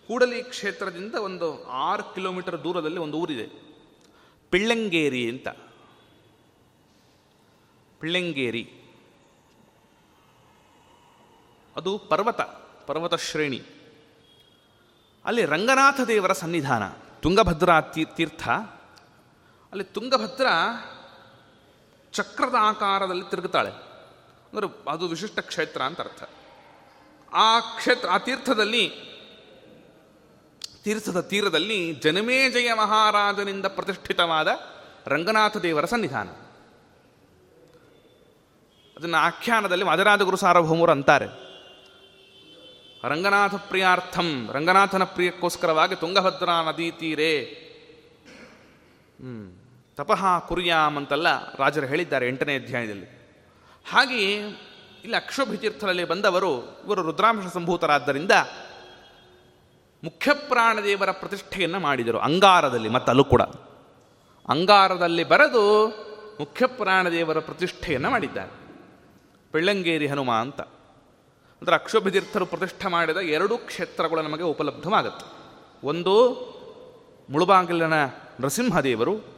ಕೂಡಲಿ 0.06 0.42
ಕ್ಷೇತ್ರದಿಂದ 0.42 1.14
ಒಂದು 1.14 1.64
ಆರು 1.64 2.14
ಕಿಲೋಮೀಟರ್ 2.14 2.64
ದೂರದಲ್ಲಿ 2.64 2.98
ಒಂದು 2.98 3.18
ಊರಿದೆ. 3.18 3.46
ಪಿಳ್ಳಂಗೇರಿ 4.50 5.28
ಅಂತ. 5.28 5.48
ಪಿಳ್ಳಂಗೇರಿ. 8.00 8.72
ಅದು 11.76 11.98
ಪರ್ವತ 11.98 12.40
ಪರ್ವತ 12.86 13.14
ಶ್ರೇಣಿ. 13.14 13.62
ಅಲ್ಲಿ 15.24 15.44
ರಂಗನಾಥ 15.44 16.00
ದೇವರ 16.00 16.32
ಸನ್ನಿಧಾನ, 16.32 16.88
ತುಂಗಭದ್ರಾ 17.20 17.80
ತೀರ್ಥ. 17.80 18.48
ಅಲ್ಲಿ 19.76 19.92
ತುಂಗಭದ್ರ 19.92 20.46
ಚಕ್ರದ 22.12 22.54
ಆಕಾರದಲ್ಲಿ 22.60 23.30
ತಿರುಗುತ್ತಾಳೆ. 23.30 23.70
ಅಂದರೆ 24.52 24.90
ಅದು 24.90 25.08
ವಿಶಿಷ್ಟ 25.08 25.38
ಕ್ಷೇತ್ರ 25.38 25.82
ಅಂತ 25.82 26.00
ಅರ್ಥ. 26.00 26.22
ಆ 27.32 27.60
ಕ್ಷೇತ್ರ 27.60 28.08
ಆ 28.08 28.18
ತೀರ್ಥದಲ್ಲಿ 28.18 28.92
ತೀರ್ಥದ 30.84 31.20
ತೀರದಲ್ಲಿ 31.20 31.94
ಜನಮೇಜಯ 31.94 32.72
ಮಹಾರಾಜನಿಂದ 32.72 33.66
ಪ್ರತಿಷ್ಠಿತವಾದ 33.66 34.48
ರಂಗನಾಥ 35.06 35.56
ದೇವರ 35.56 35.84
ಸನ್ನಿಧಾನ. 35.84 36.28
ಅದನ್ನು 38.96 39.16
ಆಖ್ಯಾನದಲ್ಲಿ 39.16 39.84
ಮದರಾಜ 39.84 40.22
ಗುರು 40.22 40.36
ಸಾರ್ವಭೌಮರು 40.36 40.92
ಅಂತಾರೆ. 40.92 41.26
ರಂಗನಾಥ 43.08 43.54
ಪ್ರಿಯಾರ್ಥಂ 43.54 44.50
ರಂಗನಾಥನ 44.52 45.04
ಪ್ರಿಯಕ್ಕೋಸ್ಕರವಾಗಿ 45.04 45.96
ತುಂಗಭದ್ರಾ 45.96 46.62
ನದಿ 46.62 46.90
ತೀರೆ. 46.90 47.66
ಹ್ಮ್, 49.20 49.55
ತಪಃ 49.96 50.38
ಕುರ್ಯಾಮ್ 50.38 50.96
ಅಂತೆಲ್ಲ 50.96 51.54
ರಾಜರು 51.54 51.86
ಹೇಳಿದ್ದಾರೆ 51.86 52.28
ಎಂಟನೇ 52.28 52.56
ಅಧ್ಯಾಯದಲ್ಲಿ. 52.56 53.06
ಹಾಗೆಯೇ 53.90 54.34
ಇಲ್ಲಿ 55.04 55.16
ಅಕ್ಷೋಭಿತೀರ್ಥರಲ್ಲಿ 55.16 56.04
ಬಂದವರು, 56.04 56.82
ಇವರು 56.84 57.02
ರುದ್ರಾಂಶ 57.02 57.46
ಸಂಭೂತರಾದ್ದರಿಂದ 57.46 58.30
ಮುಖ್ಯ 60.04 60.34
ಪ್ರಾಣದೇವರ 60.34 61.10
ಪ್ರತಿಷ್ಠೆಯನ್ನು 61.10 61.80
ಮಾಡಿದರು, 61.80 62.18
ಅಂಗಾರದಲ್ಲಿ, 62.18 62.88
ಮತ್ತಲ್ಲೂ 62.88 63.24
ಕೂಡ. 63.24 63.42
ಅಂಗಾರದಲ್ಲಿ 64.48 65.24
ಬರೆದು 65.24 65.86
ಮುಖ್ಯ 66.40 66.66
ಪ್ರಾಣದೇವರ 66.66 67.38
ಪ್ರತಿಷ್ಠೆಯನ್ನು 67.38 68.10
ಮಾಡಿದ್ದಾರೆ. 68.10 68.50
ಬೆಳ್ಳಂಗೇರಿ 69.52 70.06
ಹನುಮ 70.06 70.32
ಅಂತ. 70.32 70.60
ಅಂದರೆ 71.60 71.74
ಅಕ್ಷೋಭಿತೀರ್ಥರು 71.74 72.46
ಪ್ರತಿಷ್ಠೆ 72.46 72.88
ಮಾಡಿದ 72.88 73.16
ಎರಡು 73.16 73.58
ಕ್ಷೇತ್ರಗಳು 73.58 74.22
ನಮಗೆ 74.22 74.42
ಉಪಲಬ್ಧವಾಗುತ್ತೆ. 74.42 75.26
ಒಂದು 75.86 76.32
ಮುಳುಬಾಗಿಲಿನ 77.30 78.04
ನರಸಿಂಹದೇವರು 78.40 79.35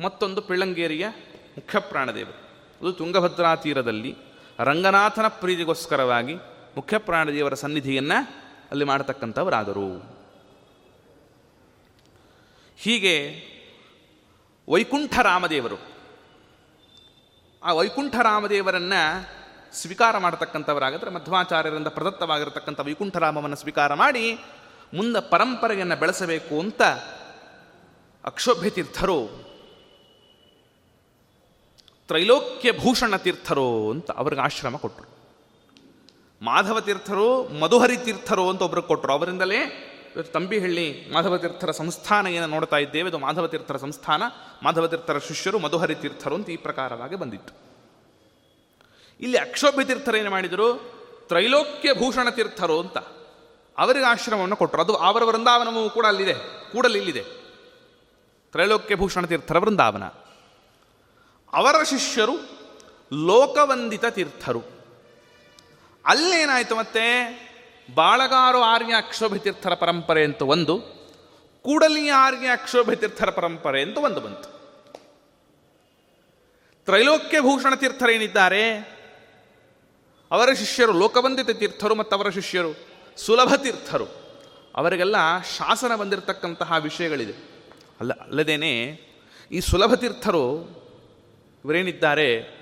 ಮತ್ತೊಂದು 0.00 0.42
ಪಿಳ್ಳಂಗೇರಿಯ 0.42 1.08
ಮುಖ್ಯ 1.56 1.80
ಪ್ರಾಣದೇವರು. 1.80 2.44
ಅದು 2.80 2.92
ತುಂಗಭದ್ರಾ 2.92 3.56
ತೀರದಲ್ಲಿ 3.56 4.16
ರಂಗನಾಥನ 4.58 5.28
ಪ್ರೀತಿಗೋಸ್ಕರವಾಗಿ 5.28 6.34
ಮುಖ್ಯ 6.76 6.98
ಪ್ರಾಣದೇವರ 6.98 7.54
ಸನ್ನಿಧಿಯನ್ನು 7.54 8.30
ಅಲ್ಲಿ 8.70 8.84
ಮಾಡತಕ್ಕಂಥವರಾದರು. 8.84 10.14
ಹೀಗೆ 12.76 13.42
ವೈಕುಂಠ 14.68 15.18
ರಾಮದೇವರು, 15.18 15.76
ಆ 17.62 17.72
ವೈಕುಂಠ 17.72 18.14
ರಾಮದೇವರನ್ನು 18.16 19.26
ಸ್ವೀಕಾರ 19.76 20.18
ಮಾಡತಕ್ಕಂಥವರಾಗಿದ್ರೆ 20.18 21.10
ಮಧ್ವಾಚಾರ್ಯರಿಂದ 21.10 21.86
ಪ್ರದತ್ತವಾಗಿರತಕ್ಕಂಥ 21.86 22.80
ವೈಕುಂಠರಾಮವನ್ನು 22.80 23.56
ಸ್ವೀಕಾರ 23.56 23.94
ಮಾಡಿ 23.94 24.34
ಮುಂದೆ 24.94 25.30
ಪರಂಪರೆಯನ್ನು 25.30 25.96
ಬೆಳೆಸಬೇಕು 25.96 26.60
ಅಂತ 26.60 26.82
ಅಕ್ಷೋಭ್ಯ 28.24 28.70
ತೀರ್ಥರು 28.70 29.43
ತ್ರೈಲೋಕ್ಯ 32.08 32.72
ಭೂಷಣ 32.72 33.16
ತೀರ್ಥರು 33.16 33.90
ಅಂತ 33.90 34.10
ಅವ್ರಿಗೆ 34.10 34.42
ಆಶ್ರಮ 34.42 34.76
ಕೊಟ್ಟರು 34.76 35.14
ಮಾಧವ 36.42 36.80
ತೀರ್ಥರು, 36.80 37.42
ಮಧುಹರಿ 37.48 37.96
ತೀರ್ಥರು 37.96 38.50
ಅಂತ 38.50 38.62
ಒಬ್ರಿಗೆ 38.62 38.86
ಕೊಟ್ಟರು 38.86 39.12
ಅವರಿಂದಲೇ 39.12 39.90
ತಂಬಿಹಳ್ಳಿ 40.32 41.10
ಮಾಧವ 41.12 41.38
ತೀರ್ಥರ 41.38 41.70
ಸಂಸ್ಥಾನ 41.70 42.26
ಏನು 42.26 42.46
ನೋಡ್ತಾ 42.46 42.76
ಇದ್ದೇವೆ. 42.76 43.08
ಅದು 43.08 43.18
ಮಾಧವ 43.18 43.46
ತೀರ್ಥರ 43.46 43.76
ಸಂಸ್ಥಾನ. 43.76 44.22
ಮಾಧವ 44.62 44.86
ತೀರ್ಥರ 44.86 45.18
ಶಿಷ್ಯರು 45.18 45.58
ಮಧುಹರಿ 45.58 45.94
ತೀರ್ಥರು 45.94 46.34
ಅಂತ 46.34 46.50
ಈ 46.50 46.56
ಪ್ರಕಾರವಾಗಿ 46.56 47.16
ಬಂದಿತ್ತು. 47.16 47.54
ಇಲ್ಲಿ 49.20 49.38
ಅಕ್ಷೋಭ್ಯ 49.38 49.84
ತೀರ್ಥರು 49.84 50.16
ಏನು 50.16 50.30
ಮಾಡಿದರು? 50.30 50.94
ತ್ರೈಲೋಕ್ಯ 51.28 51.94
ಭೂಷಣ 51.94 52.28
ತೀರ್ಥರು 52.28 52.80
ಅಂತ 52.80 52.98
ಅವರಿಗೆ 53.78 54.04
ಆಶ್ರಮವನ್ನು 54.04 54.56
ಕೊಟ್ಟರು 54.56 54.82
ಅದು 54.82 54.94
ಅವರ 54.94 55.24
ವೃಂದಾವನವೂ 55.24 55.90
ಕೂಡ 55.90 56.06
ಅಲ್ಲಿದೆ. 56.06 56.34
ಕೂಡಲಿಲ್ಲಿದೆ. 56.72 57.24
ತ್ರೈಲೋಕ್ಯ 58.52 58.94
ಭೂಷಣ 58.94 59.26
ತೀರ್ಥರ 59.26 59.58
ವೃಂದಾವನ. 59.58 60.02
ಅವರ 61.54 61.82
ಶಿಷ್ಯರು 61.82 62.36
ಲೋಕವಂದಿತ 63.12 64.04
ತೀರ್ಥರು. 64.04 64.62
ಅಲ್ಲೇನಾಯಿತು 66.04 66.76
ಮತ್ತೆ? 66.76 67.04
ಬಾಳಗಾರು 67.94 68.58
ಆರ್ಯ 68.58 68.94
ಅಕ್ಷೋಭ 68.94 69.34
ತೀರ್ಥರ 69.34 69.74
ಪರಂಪರೆ 69.74 70.24
ಅಂತ 70.24 70.42
ಒಂದು 70.42 70.80
ಕೂಡಲಿ 71.62 72.08
ಆರ್ಯ 72.08 72.48
ಅಕ್ಷೋಭ 72.48 72.92
ತೀರ್ಥರ 72.92 73.30
ಪರಂಪರೆ 73.30 73.82
ಅಂತ 73.82 73.98
ಒಂದು 73.98 74.20
ಬಂತು. 74.20 74.54
ತ್ರೈಲೋಕ್ಯ 76.84 77.40
ಭೂಷಣ 77.40 77.74
ತೀರ್ಥರೇನಿದ್ದಾರೆ 77.74 78.78
ಅವರ 80.30 80.52
ಶಿಷ್ಯರು 80.52 80.92
ಲೋಕವಂದಿತ 80.92 81.50
ತೀರ್ಥರು 81.50 81.94
ಮತ್ತು 81.94 82.16
ಅವರ 82.16 82.30
ಶಿಷ್ಯರು 82.30 82.76
ಸುಲಭ 83.16 83.54
ತೀರ್ಥರು. 83.54 84.06
ಅವರಿಗೆಲ್ಲ 84.74 85.16
ಶಾಸನ 85.42 85.96
ಬಂದಿರತಕ್ಕಂತಹ 85.96 86.72
ವಿಷಯಗಳಿದೆ. 86.72 87.32
ಅಲ್ಲ, 88.00 88.12
ಅಲ್ಲದೇನೆ 88.12 89.00
ಈ 89.52 89.60
ಸುಲಭ 89.60 89.94
ತೀರ್ಥರು 89.94 90.83
ಇವರೇನಿದ್ದಾರೆ? 91.64 92.54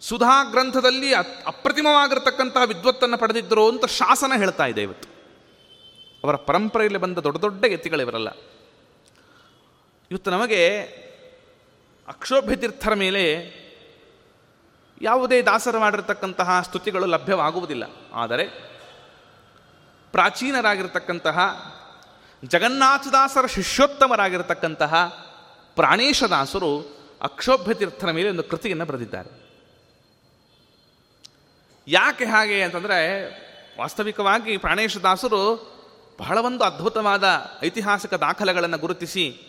ಸುಧಾ 0.00 0.44
ಗ್ರಂಥದಲ್ಲಿ 0.44 1.14
ಅಪ್ರತಿಮವಾಗಿರತಕ್ಕಂತಹ 1.46 2.62
ವಿದ್ವತ್ತನ್ನು 2.62 3.18
ಪಡೆದಿದ್ದರು 3.18 3.68
ಅಂತ 3.68 3.84
ಶಾಸನ 3.84 4.32
ಹೇಳ್ತಾ 4.36 4.66
ಇದೆ 4.66 4.82
ಇವತ್ತು. 4.82 5.08
ಅವರ 6.24 6.36
ಪರಂಪರೆಯಲ್ಲಿ 6.36 6.98
ಬಂದ 6.98 7.18
ದೊಡ್ಡ 7.18 7.38
ದೊಡ್ಡ 7.38 7.64
ಗತಿಗಳಿವರಲ್ಲ 7.64 8.28
ಇವತ್ತು 10.10 10.30
ನಮಗೆ 10.30 10.80
ಅಕ್ಷೋಭ್ಯ 12.08 12.56
ತೀರ್ಥರ 12.56 12.94
ಮೇಲೆ 12.94 13.22
ಯಾವುದೇ 15.02 15.42
ದಾಸರು 15.42 15.80
ಮಾಡಿರತಕ್ಕಂತಹ 15.80 16.60
ಸ್ತುತಿಗಳು 16.62 17.06
ಲಭ್ಯವಾಗುವುದಿಲ್ಲ. 17.06 17.84
ಆದರೆ 18.12 18.44
ಪ್ರಾಚೀನರಾಗಿರ್ತಕ್ಕಂತಹ 20.12 21.38
ಜಗನ್ನಾಥದಾಸರ 22.44 23.46
ಶಿಷ್ಯೋತ್ತಮರಾಗಿರ್ತಕ್ಕಂತಹ 23.46 25.06
ಪ್ರಾಣೇಶದಾಸರು 25.74 26.95
ಅಕ್ಷೋಭ್ಯ 27.20 27.74
ತೀರ್ಥರ 27.74 28.10
ಮೇಲೆ 28.10 28.30
ಒಂದು 28.30 28.42
ಕೃತಿಯನ್ನು 28.42 28.84
ಬರೆದಿದ್ದಾರೆ. 28.84 29.46
ಯಾಕೆ 31.88 32.24
ಹಾಗೆ 32.24 32.62
ಅಂತಂದರೆ 32.62 33.26
ವಾಸ್ತವಿಕವಾಗಿ 33.78 34.56
ಪ್ರಾಣೇಶದಾಸರು 34.56 35.76
ಬಹಳ 36.18 36.38
ಒಂದು 36.38 36.64
ಅದ್ಭುತವಾದ 36.64 37.24
ಐತಿಹಾಸಿಕ 37.64 38.14
ದಾಖಲೆಗಳನ್ನು 38.14 38.78
ಗುರುತಿಸಿ 38.78 39.42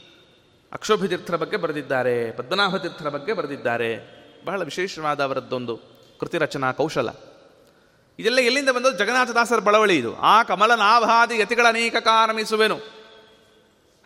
ಅಕ್ಷೋಭ್ಯತೀರ್ಥರ 0.74 1.36
ಬಗ್ಗೆ 1.36 1.58
ಬರೆದಿದ್ದಾರೆ, 1.58 2.32
ಪದ್ಮನಾಭತೀರ್ಥರ 2.32 3.10
ಬಗ್ಗೆ 3.10 3.34
ಬರೆದಿದ್ದಾರೆ. 3.34 4.18
ಬಹಳ 4.46 4.64
ವಿಶೇಷವಾದ 4.64 5.24
ಅವರದ್ದೊಂದು 5.24 5.78
ಕೃತಿ 6.20 6.38
ರಚನಾ 6.38 6.72
ಕೌಶಲ. 6.72 7.10
ಇದೆಲ್ಲ 8.20 8.40
ಎಲ್ಲಿಂದ 8.40 8.70
ಬಂದು 8.70 8.92
ಜಗನ್ನಾಥದಾಸರ 8.92 9.60
ಬಳವಳಿ 9.60 9.98
ಇದು? 9.98 10.16
ಆ 10.16 10.44
ಕಮಲನಾಭಾದಿ 10.44 11.40
ಯತಿಗಳ 11.40 11.66
ಅನೇಕ 11.68 11.96
ಕಾರಮಿಸುವೆನು. 11.96 12.76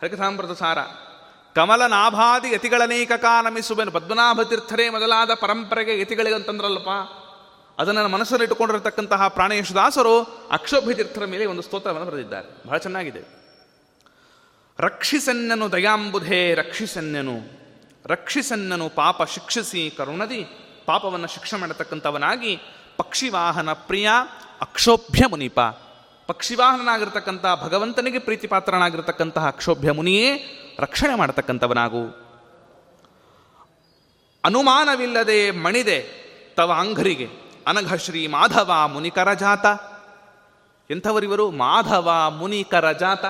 ಹರಿಕಥಾಮೃತ 0.00 0.58
ಸಾರ. 0.58 0.78
ಕಮಲನಾಭಾದಿ 1.54 2.54
ಯತಿಗಳನೇಕ 2.54 3.12
ಕಾನಮಿಸುವೆನು 3.12 3.90
ಪದ್ಮನಾಭ 3.90 4.42
ತೀರ್ಥರೇ 4.42 4.88
ಮೊದಲಾದ 4.88 5.30
ಪರಂಪರೆಗೆ 5.34 6.00
ಯತಿಗಳಿಗೆ 6.00 6.34
ಅಂತಂದ್ರಲ್ಲಪ್ಪ. 6.34 6.88
ಅದನ್ನು 7.80 8.08
ಮನಸ್ಸಲ್ಲಿ 8.08 8.44
ಇಟ್ಟುಕೊಂಡಿರತಕ್ಕಂತಹ 8.44 9.28
ಪ್ರಾಣೇಶದಾಸರು 9.28 10.22
ಅಕ್ಷೋಭ್ಯ 10.50 10.94
ತೀರ್ಥರ 10.94 11.24
ಮೇಲೆ 11.24 11.46
ಒಂದು 11.46 11.62
ಸ್ತೋತ್ರವನ್ನು 11.62 12.06
ಬರೆದಿದ್ದಾರೆ. 12.06 12.66
ಬಹಳ 12.66 12.78
ಚೆನ್ನಾಗಿದೆ. 12.78 13.42
ರಕ್ಷಿಸನ್ನನು 14.78 15.72
ದಯಾಂಬುಧೇ, 15.72 16.54
ರಕ್ಷಿಸನ್ನನು 16.54 17.62
ರಕ್ಷಿಸನ್ನನು 18.06 18.88
ಪಾಪ 18.88 19.22
ಶಿಕ್ಷಿಸಿ 19.22 19.94
ಕರುಣದಿ, 19.96 20.46
ಪಾಪವನ್ನು 20.86 21.26
ಶಿಕ್ಷೆ 21.26 21.56
ಮಾಡತಕ್ಕಂಥವನಾಗಿ 21.56 22.60
ಪಕ್ಷಿವಾಹನ 22.96 23.72
ಪ್ರಿಯ 23.72 24.10
ಅಕ್ಷೋಭ್ಯ 24.60 25.26
ಮುನಿಪ. 25.26 25.60
ಪಕ್ಷಿವಾಹನನಾಗಿರ್ತಕ್ಕಂಥ 26.26 27.42
ಭಗವಂತನಿಗೆ 27.42 28.18
ಪ್ರೀತಿಪಾತ್ರನಾಗಿರ್ತಕ್ಕಂತಹ 28.18 29.46
ಅಕ್ಷೋಭ್ಯ 29.46 29.92
ಮುನಿಯೇ 29.92 30.58
ರಕ್ಷಣೆ 30.78 31.14
ಮಾಡತಕ್ಕಂಥವನಾಗು. 31.14 32.22
ಅನುಮಾನವಿಲ್ಲದೆ 34.44 35.50
ಮಣಿದೆ 35.50 36.22
ತವ 36.56 36.72
ಅಂಘರಿಗೆ. 36.72 37.28
ಅನಘ 37.66 37.94
ಶ್ರೀ 37.94 38.26
ಮಾಧವ 38.26 38.72
ಮುನಿಕರ 38.86 39.32
ಜಾತ. 39.34 39.66
ಎಂಥವರಿವರು 40.90 41.50
ಮಾಧವ 41.50 42.12
ಮುನಿಕರ 42.30 42.92
ಜಾತ. 42.92 43.24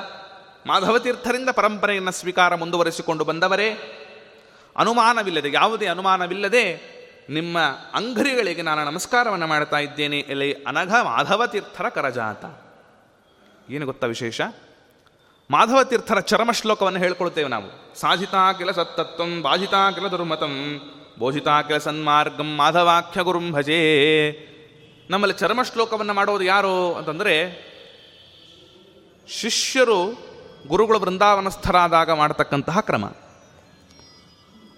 ಮಾಧವತೀರ್ಥರಿಂದ 0.66 1.48
ಪರಂಪರೆಯನ್ನು 1.48 2.12
ಸ್ವೀಕಾರ 2.12 2.54
ಮುಂದುವರೆಸಿಕೊಂಡು 2.54 3.24
ಬಂದವರೇ. 3.24 3.98
ಅನುಮಾನವಿಲ್ಲದೆ, 4.76 5.52
ಯಾವುದೇ 5.52 5.86
ಅನುಮಾನವಿಲ್ಲದೆ 5.86 6.92
ನಿಮ್ಮ 7.30 7.58
ಅಂಗರಿಗಳಿಗೆ 7.94 8.62
ನಾನು 8.62 8.84
ನಮಸ್ಕಾರವನ್ನು 8.84 9.46
ಮಾಡ್ತಾ 9.46 9.78
ಇದ್ದೇನೆ. 9.78 10.18
ಎಲೆ 10.18 10.52
ಅನಘ 10.52 10.94
ಮಾಧವ 10.94 11.46
ತೀರ್ಥರ 11.46 11.88
ಕರಜಾತ 11.88 12.44
ಏನು 13.70 13.86
ಗೊತ್ತಾ 13.86 14.06
ವಿಶೇಷ? 14.06 14.40
ಮಾಧವ 15.52 15.84
ತೀರ್ಥರ 15.84 16.20
ಚರಮ 16.20 16.50
ಶ್ಲೋಕವನ್ನು 16.50 16.98
ಹೇಳ್ಕೊಳ್ತೇವೆ 16.98 17.48
ನಾವು. 17.48 17.94
ಸಾಧಿತಾ 18.00 18.52
ಕಿಲ 18.52 18.70
ಸತ್ತತ್ವಂ, 18.70 19.42
ಬಾಧಿತಾ 19.42 19.90
ಕಿಲ 19.90 20.08
ದುರ್ಮತಂ, 20.08 20.80
ಬೋಧಿತಾ 21.18 21.62
ಕಿಲ 21.62 21.78
ಸನ್ಮಾರ್ಗಂ, 21.78 22.56
ಮಾಧವಾಖ್ಯ 22.56 23.22
ಗುರುಂ 23.22 23.52
ಭಜೇ. 23.52 23.80
ನಮ್ಮಲ್ಲಿ 25.10 25.38
ಚರಮ 25.38 25.62
ಶ್ಲೋಕವನ್ನು 25.62 26.14
ಮಾಡೋದು 26.14 26.44
ಯಾರು 26.44 26.94
ಅಂತಂದರೆ, 26.94 27.34
ಶಿಷ್ಯರು 29.28 30.18
ಗುರುಗಳು 30.66 31.00
ವೃಂದಾವನಸ್ಥರಾದಾಗ 31.00 32.10
ಮಾಡತಕ್ಕಂತಹ 32.10 32.80
ಕ್ರಮ. 32.80 33.04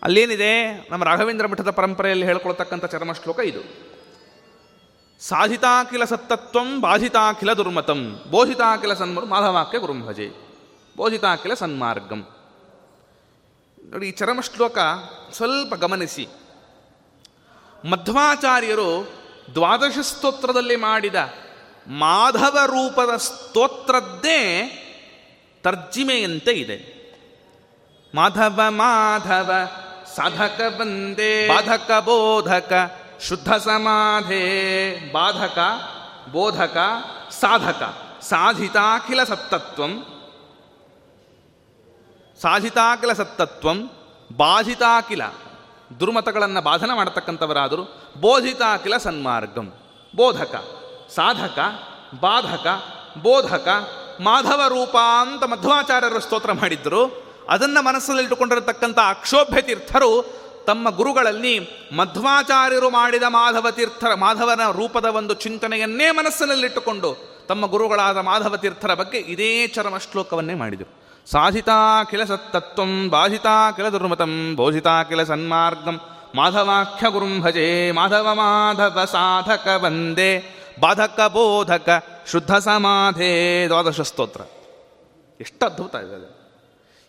ಅಲ್ಲೇನಿದೆ, 0.03 0.75
ನಮ್ಮ 0.91 1.05
ರಾಘವೇಂದ್ರ 1.05 1.47
ಮಠದ 1.47 1.71
ಪರಂಪರೆಯಲ್ಲಿ 1.71 2.27
ಹೇಳ್ಕೊಳ್ತಕ್ಕಂಥ 2.27 2.85
ಚರಮ 2.85 3.13
ಶ್ಲೋಕ 3.13 3.41
ಇದು. 3.41 3.61
ಸಾಧಿತಾಖಿಲ 5.21 6.05
ಸತ್ತತ್ವಂ 6.05 6.81
ಬಾಧಿತಾಖಿಲ 6.81 7.53
ದುರ್ಮತಂ 7.53 8.21
ಬೋಧಿತಾಖಿಲ 8.31 8.93
ಸನ್ಮರು 8.93 9.27
ಮಾಧವಾಕ್ಯ 9.27 9.79
ಗುರುಂಭಜೆ 9.79 10.44
ಬೋಧಿತಾಖಿಲ 10.97 11.55
ಸನ್ಮಾರ್ಗಂ. 11.55 12.29
ನೋಡಿ 13.91 14.09
ಈ 14.09 14.11
ಚರಮ 14.11 14.41
ಶ್ಲೋಕ 14.41 14.79
ಸ್ವಲ್ಪ 15.33 15.75
ಗಮನಿಸಿ. 15.75 16.29
ಮಧ್ವಾಚಾರ್ಯರು 17.91 19.13
ದ್ವಾದಶ 19.55 19.99
ಸ್ತೋತ್ರದಲ್ಲಿ 19.99 20.77
ಮಾಡಿದ 20.77 21.15
ಮಾಧವ 21.89 22.59
ರೂಪದ 22.67 23.17
ಸ್ತೋತ್ರದ್ದೇ 23.17 24.71
ತರ್ಜಿಮೆಯಂತೆ 25.63 26.53
ಇದೆ. 26.53 27.05
ಮಾಧವ 28.15 28.61
ಮಾಧವ 28.69 29.51
ಸಾಧಕ 30.17 30.61
ಬಂದೇ. 30.79 31.49
ಬಾಧಕ 31.49 31.91
ಬೋಧಕ 32.05 32.99
ಶುದ್ಧ 33.21 33.53
ಸಮಾಧೆ. 33.53 34.97
ಬಾಧಕ 35.13 35.59
ಬೋಧಕ 36.33 36.77
ಸಾಧಕ 37.41 37.83
ಸಾಧಿತಾಖಿಲ 38.23 39.25
ಸತ್ತತ್ವಂ. 39.25 40.07
ಸಾಧಿತಾಖಿಲ 42.45 43.13
ಸತ್ತತ್ವಂ 43.13 43.91
ಬಾಧಿತಾಖಿಲ 44.37 45.23
ದುರ್ಮತಗಳನ್ನು 46.01 46.61
ಬಾಧನ 46.61 46.91
ಮಾಡತಕ್ಕಂಥವರಾದರು. 46.95 48.13
ಬೋಧಿತಾಖಿಲ 48.21 48.97
ಸನ್ಮಾರ್ಗಂ. 48.97 49.73
ಬೋಧಕ, 50.17 50.65
ಸಾಧಕ, 51.15 51.59
ಬಾಧಕ, 52.21 52.67
ಬೋಧಕ 53.23 53.69
ಮಾಧವ 54.21 54.63
ರೂಪ 54.69 54.97
ಅಂತ 55.21 55.45
ಮಧ್ವಾಚಾರ್ಯರು 55.45 56.21
ಸ್ತೋತ್ರ 56.21 56.53
ಮಾಡಿದ್ದರು 56.53 57.25
ಅದನ್ನು 57.51 57.83
ಮನಸ್ಸಲ್ಲಿಟ್ಟುಕೊಂಡಿರತಕ್ಕಂಥ 57.83 58.99
ಅಕ್ಷೋಭ್ಯ 59.09 59.63
ತೀರ್ಥರು 59.63 60.27
ತಮ್ಮ 60.67 60.91
ಗುರುಗಳಲ್ಲಿ 60.91 61.69
ಮಧ್ವಾಚಾರ್ಯರು 61.97 62.91
ಮಾಡಿದ 62.91 63.23
ಮಾಧವ 63.23 63.71
ತೀರ್ಥರ, 63.71 64.15
ಮಾಧವನ 64.15 64.61
ರೂಪದ 64.73 65.05
ಒಂದು 65.05 65.35
ಚಿಂತನೆಯನ್ನೇ 65.35 66.11
ಮನಸ್ಸಿನಲ್ಲಿಟ್ಟುಕೊಂಡು 66.11 67.17
ತಮ್ಮ 67.49 67.67
ಗುರುಗಳಾದ 67.67 68.17
ಮಾಧವ 68.17 68.57
ತೀರ್ಥರ 68.57 68.95
ಬಗ್ಗೆ 68.95 69.19
ಇದೇ 69.19 69.67
ಚರಮ 69.67 69.99
ಶ್ಲೋಕವನ್ನೇ 69.99 70.55
ಮಾಡಿದರು. 70.55 71.04
ಸಾಧಿತಾಖಿಲ 71.27 72.25
ಸತ್ತತ್ವಂ 72.25 73.11
ಬಾಧಿತಾಖಿಲ 73.11 73.89
ದುರ್ಮತಂ 73.89 74.57
ಬೋಧಿತಾಖಿಲ 74.57 75.23
ಸನ್ಮಾರ್ಗಂ. 75.23 76.01
ಮಾಧವಾಖ್ಯ 76.35 77.11
ಗುರುಂ 77.11 77.41
ಭಜೆ, 77.41 77.91
ಮಾಧವ 77.91 78.29
ಮಾಧವ 78.33 79.05
ಸಾಧಕ 79.05 79.69
ವಂದೇ, 79.77 80.43
ಬಾಧಕ 80.81 81.21
ಬೋಧಕ 81.33 82.05
ಶುದ್ಧ 82.27 82.55
ಸಮಾಧೇ, 82.55 83.65
ದ್ವಾದಶ 83.67 84.01
ಸ್ತೋತ್ರ. 84.01 84.41
ಎಷ್ಟು 85.41 85.67
ಅದ್ಭುತ 85.67 85.95
ಇದೆ 85.95 86.45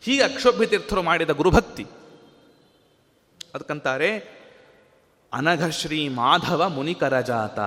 ಹೀಗೆ 0.01 0.24
ಅಕ್ಷೋಭ್ಯತೀರ್ಥರು 0.24 1.01
ಮಾಡಿದ 1.01 1.30
ಗುರುಭಕ್ತಿ. 1.30 1.84
ಅದಕ್ಕಂತಾರೆ, 3.55 4.18
ಅನಘ 5.34 5.68
ಶ್ರೀ 5.68 6.07
ಮಾಧವ 6.07 6.70
ಮುನಿಕರಜಾತ 6.70 7.59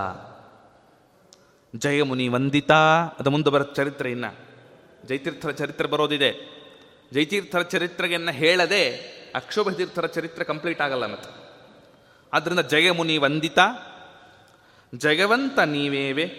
ಜಯಮುನಿ 1.76 2.28
ವಂದಿತ, 2.28 2.72
ಅದು 3.18 3.30
ಮುಂದೆ 3.30 3.50
ಬರೋ 3.50 3.64
ಚರಿತ್ರೆ 3.64 4.10
ಇನ್ನ. 4.10 4.24
ಜೈತೀರ್ಥರ 5.04 5.50
ಚರಿತ್ರೆ 5.50 5.88
ಬರೋದಿದೆ. 5.88 6.58
ಜೈತೀರ್ಥರ 7.12 7.62
ಚರಿತ್ರೆಯನ್ನು 7.62 8.32
ಹೇಳದೆ 8.32 8.90
ಅಕ್ಷೋಭ 9.34 9.70
ತೀರ್ಥರ 9.70 10.06
ಚರಿತ್ರೆ 10.06 10.44
ಕಂಪ್ಲೀಟ್ 10.44 10.80
ಆಗಲ್ಲ 10.80 11.06
ಮತ್ತೆ. 11.06 11.48
ಆದ್ದರಿಂದ 12.32 12.60
ಜಯಮುನಿ 12.60 13.18
ವಂದಿತ, 13.18 13.58
ಜಯವಂತ 14.94 15.58
ನೀವೇವೆ, 15.58 16.32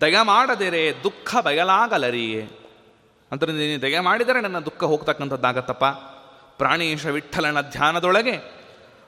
ದಯ 0.00 0.16
ಮಾಡದಿರೆ 0.22 0.94
ದುಃಖ 1.04 1.36
ಬಯಲಾಗಲರಿಯೇ. 1.36 2.48
ಅದರಿಂದ 3.32 3.58
ನೀನು 3.58 3.82
ದಯ 3.82 4.00
ಮಾಡಿದರೆ 4.00 4.40
ನನ್ನ 4.40 4.58
ದುಃಖ 4.58 4.84
ಹೋಗ್ತಕ್ಕಂಥದ್ದಾಗತ್ತಪ್ಪ. 4.84 5.84
ಪ್ರಾಣೇಶ 6.58 7.06
ವಿಠಲನ 7.06 7.60
ಧ್ಯಾನದೊಳಗೆ 7.60 8.62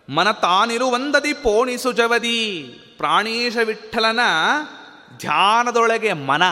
ಮನ 0.09 0.31
ತಾನಿರುವಂದದಿ 0.31 1.33
ಪೋಣಿಸು 1.33 1.93
ಜವದಿ. 1.93 2.63
ಪ್ರಾಣೇಶ 2.97 3.57
ವಿಠಲನ 3.65 4.21
ಧ್ಯಾನದೊಳಗೆ 5.19 6.13
ಮನ 6.13 6.43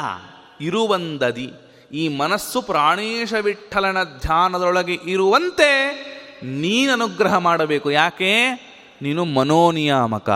ಇರುವಂದದಿ. 0.60 1.52
ಈ 1.92 2.08
ಮನಸ್ಸು 2.08 2.62
ಪ್ರಾಣೇಶ 2.62 3.34
ವಿಠಲನ 3.40 4.02
ಧ್ಯಾನದೊಳಗೆ 4.02 4.94
ಇರುವಂತೆ 4.94 5.92
ನೀನು 6.42 6.92
ಅನುಗ್ರಹ 6.92 7.36
ಮಾಡಬೇಕು. 7.36 7.90
ಯಾಕೆ? 7.90 8.50
ನೀನು 9.02 9.24
ಮನೋನಿಯಾಮಕ. 9.24 10.30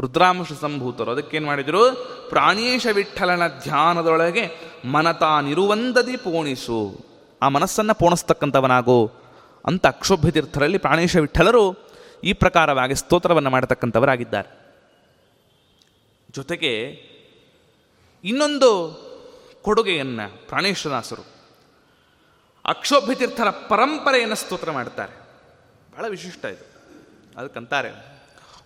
ರುದ್ರಾಂಶ 0.00 0.52
ಸಂಭೂತರು 0.52 1.10
ಅದಕ್ಕೇನು 1.10 1.46
ಮಾಡಿದರು? 1.46 1.94
ಪ್ರಾಣೇಶ 2.28 2.86
ವಿಠಲನ 2.92 3.48
ಧ್ಯಾನದೊಳಗೆ 3.48 4.50
ಮನತಾನಿರುವಂದದಿ 4.84 6.16
ಪೋಣಿಸು. 6.16 7.06
ಆ 7.42 7.48
ಮನಸ್ಸನ್ನು 7.48 7.94
ಪೋಣಿಸ್ತಕ್ಕಂಥವನಾಗು. 7.94 9.12
ಅಂತ 9.66 9.86
ಅಕ್ಷೋಭ್ಯ 9.86 10.30
ತೀರ್ಥರಲ್ಲಿ 10.30 10.78
ಪ್ರಾಣೇಶ 10.78 11.16
ವಿಠಲರು 11.16 11.88
ಈ 12.24 12.32
ಪ್ರಕಾರವಾಗಿ 12.32 12.94
ಸ್ತೋತ್ರವನ್ನು 12.94 13.50
ಮಾಡತಕ್ಕಂಥವರಾಗಿದ್ದಾರೆ. 13.50 14.64
ಜೊತೆಗೆ 16.30 16.90
ಇನ್ನೊಂದು 18.24 19.03
ಕೊಡುಗೆಯನ್ನು 19.64 20.48
ಪ್ರಾಣೇಶ್ವರದಾಸರು. 20.48 21.26
ಅಕ್ಷೋಭ್ಯತೀರ್ಥರ 22.64 23.50
ಪರಂಪರೆಯನ್ನು 23.50 24.34
ಸ್ತೋತ್ರ 24.34 24.70
ಮಾಡ್ತಾರೆ. 24.70 25.12
ಬಹಳ 25.92 26.08
ವಿಶಿಷ್ಟ 26.08 26.44
ಇದು. 26.44 26.74
ಅದಕ್ಕಂತಾರೆ 27.40 28.14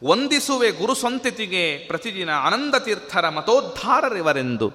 ವಂದಿಸುವೆ 0.05 0.70
ಗುರು 0.70 0.94
ಸಂತತಿಗೆ 0.94 1.78
ಪ್ರತಿದಿನ 1.78 2.30
ಆನಂದ 2.30 2.74
ತೀರ್ಥರ 2.74 3.28
ಮತೋದ್ಧಾರರಿವರೆಂದು. 3.28 4.72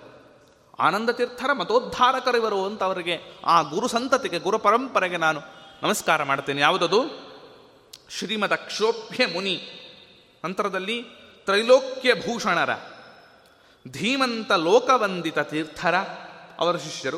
ಆನಂದ 0.80 1.10
ತೀರ್ಥರ 1.10 1.54
ಮತೋದ್ಧಾರಕರಿವರು 1.54 2.66
ಅಂತ 2.66 2.84
ಅವರಿಗೆ 2.84 3.20
ಆ 3.46 3.62
ಗುರು 3.62 3.88
ಸಂತತಿಗೆ, 3.88 4.40
ಗುರು 4.40 4.60
ಪರಂಪರೆಗೆ 4.60 5.18
ನಾನು 5.18 5.42
ನಮಸ್ಕಾರ 5.84 6.24
ಮಾಡ್ತೇನೆ. 6.24 6.62
ಯಾವುದದು? 6.62 7.02
ಶ್ರೀಮದ್ 8.10 8.54
ಅಕ್ಷೋಭ್ಯ 8.54 9.26
ಮುನಿ. 9.26 9.62
ನಂತರದಲ್ಲಿ 10.46 11.06
ತ್ರೈಲೋಕ್ಯ 11.46 12.14
ಭೂಷಣರ. 12.14 12.70
ಧೀಮಂತ 13.92 14.52
ಲೋಕವಂದಿತ 14.52 15.40
ತೀರ್ಥರ, 15.40 15.96
ಅವರ 16.60 16.78
ಶಿಷ್ಯರು. 16.78 17.18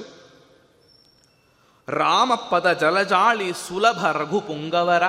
ರಾಮಪದ 1.87 2.73
ಜಲಜಾಳಿ 2.73 3.53
ಸುಲಭ 3.53 4.05
ರಘು 4.05 4.41
ಪುಂಗವರ 4.41 5.03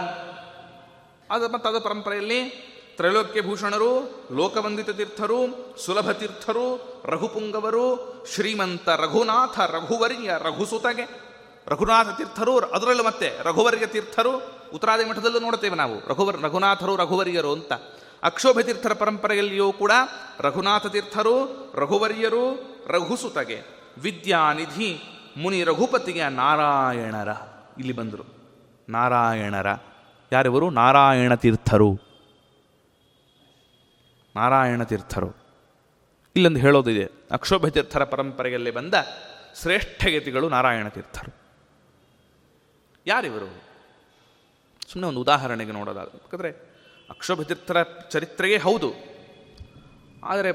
ಅದು 1.31 1.49
ಮತ್ತು 1.49 1.69
ಅದ 1.69 1.83
ಪರಂಪರೆಯಲ್ಲಿ 1.83 2.49
ತ್ರೈಲೋಕ್ಯ 2.97 3.43
ಭೂಷಣರು, 3.43 4.25
ಲೋಕವಂದಿತ 4.33 4.91
ತೀರ್ಥರು, 4.91 5.39
ಸುಲಭ 5.85 6.11
ತೀರ್ಥರು, 6.11 7.03
ರಘುಪುಂಗವರು, 7.05 8.15
ಶ್ರೀಮಂತ 8.35 8.89
ರಘುನಾಥ 8.89 9.61
ರಘುವರ್ಯ 9.61 10.31
ರಘುಸುತಗೆ. 10.39 11.37
ರಘುನಾಥ 11.67 12.07
ತೀರ್ಥರು, 12.17 12.59
ಅದರಲ್ಲೂ 12.59 13.05
ಮತ್ತೆ 13.05 13.43
ರಘುವರ್ಯ 13.43 13.87
ತೀರ್ಥರು 13.87 14.57
ಉತ್ತರಾದಿ 14.75 15.05
ಮಠದಲ್ಲೂ 15.05 15.39
ನೋಡ್ತೇವೆ 15.39 15.77
ನಾವು. 15.77 16.09
ರಘುವರ್, 16.09 16.43
ರಘುನಾಥರು, 16.43 16.97
ರಘುವರ್ಯರು 16.97 17.53
ಅಂತ. 17.53 17.73
ಅಕ್ಷೋಭ 18.27 18.61
ತೀರ್ಥರ 18.61 18.93
ಪರಂಪರೆಯಲ್ಲಿಯೂ 18.93 19.73
ಕೂಡ 19.73 19.93
ರಘುನಾಥ 20.41 20.87
ತೀರ್ಥರು 20.87 21.73
ರಘುವರ್ಯರು, 21.75 22.77
ರಘುಸುತಗೆ, 22.87 23.61
ವಿದ್ಯಾನಿಧಿ 23.99 25.03
ಮುನಿ 25.37 25.65
ರಘುಪತಿಗೆ 25.65 26.29
ನಾರಾಯಣರ. 26.29 27.29
ಇಲ್ಲಿ 27.79 27.93
ಬಂದರು. 27.93 28.25
ನಾರಾಯಣರ. 28.89 29.67
ಯಾರಿವರು? 30.33 30.71
ನಾರಾಯಣ 30.71 31.35
ತೀರ್ಥರು 31.35 31.99
ನಾರಾಯಣ 34.37 34.83
ತೀರ್ಥರು 34.83 35.37
ಇಲ್ಲೊಂದು 36.37 36.61
ಹೇಳೋದಿದೆ 36.61 37.09
ಅಕ್ಷೋಭ 37.31 37.67
ತೀರ್ಥರ 37.67 38.05
ಪರಂಪರೆಯಲ್ಲಿ 38.05 38.71
ಬಂದ 38.71 38.95
ಶ್ರೇಷ್ಠಗತಿಗಳು 39.63 40.49
ನಾರಾಯಣ 40.49 40.89
ತೀರ್ಥರು 40.89 41.35
ಯಾರಿವರು? 43.07 43.47
ಸುಮ್ಮನೆ 44.93 45.09
ಒಂದು 45.09 45.21
ಉದಾಹರಣೆಗೆ 45.21 45.73
ನೋಡೋದಾದ್ರೆ 45.73 46.17
ಯಾಕಂದರೆ 46.17 46.66
ಅಕ್ಷೋಭ್ಯ 47.11 47.45
ತೀರ್ಥರ 47.45 47.83
ಚರಿತ್ರೆಯೇ 47.83 48.59
ಹೌದು. 48.59 48.93
ಆದರೆ 50.25 50.53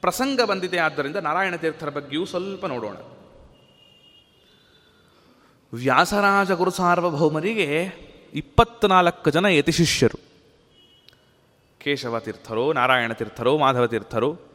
ಪ್ರಸಂಗ 0.00 0.40
ಬಂದಿದೆ 0.42 0.78
ಆದ್ದರಿಂದ 0.78 1.16
ನಾರಾಯಣ 1.16 1.56
ತೀರ್ಥರ 1.56 1.88
ಬಗ್ಗೆಯೂ 1.88 2.24
ಸ್ವಲ್ಪ 2.24 2.66
ನೋಡೋಣ. 2.66 2.96
ವ್ಯಾಸರಾಜ 5.72 6.50
ಗುರು 6.50 6.70
ಸಾರ್ವಭೌಮರಿಗೆ 6.70 7.90
ಇಪ್ಪತ್ನಾಲ್ಕು 8.34 9.30
ಜನ 9.30 9.44
ಯತಿಶಿಷ್ಯರು 9.44 10.20
ಕೇಶವ 11.78 12.18
ತೀರ್ಥರು 12.18 12.72
ನಾರಾಯಣ 12.72 13.12
ತೀರ್ಥರು 13.12 13.58
ಮಾಧವ 13.58 13.86
ತೀರ್ಥರು 13.86 14.46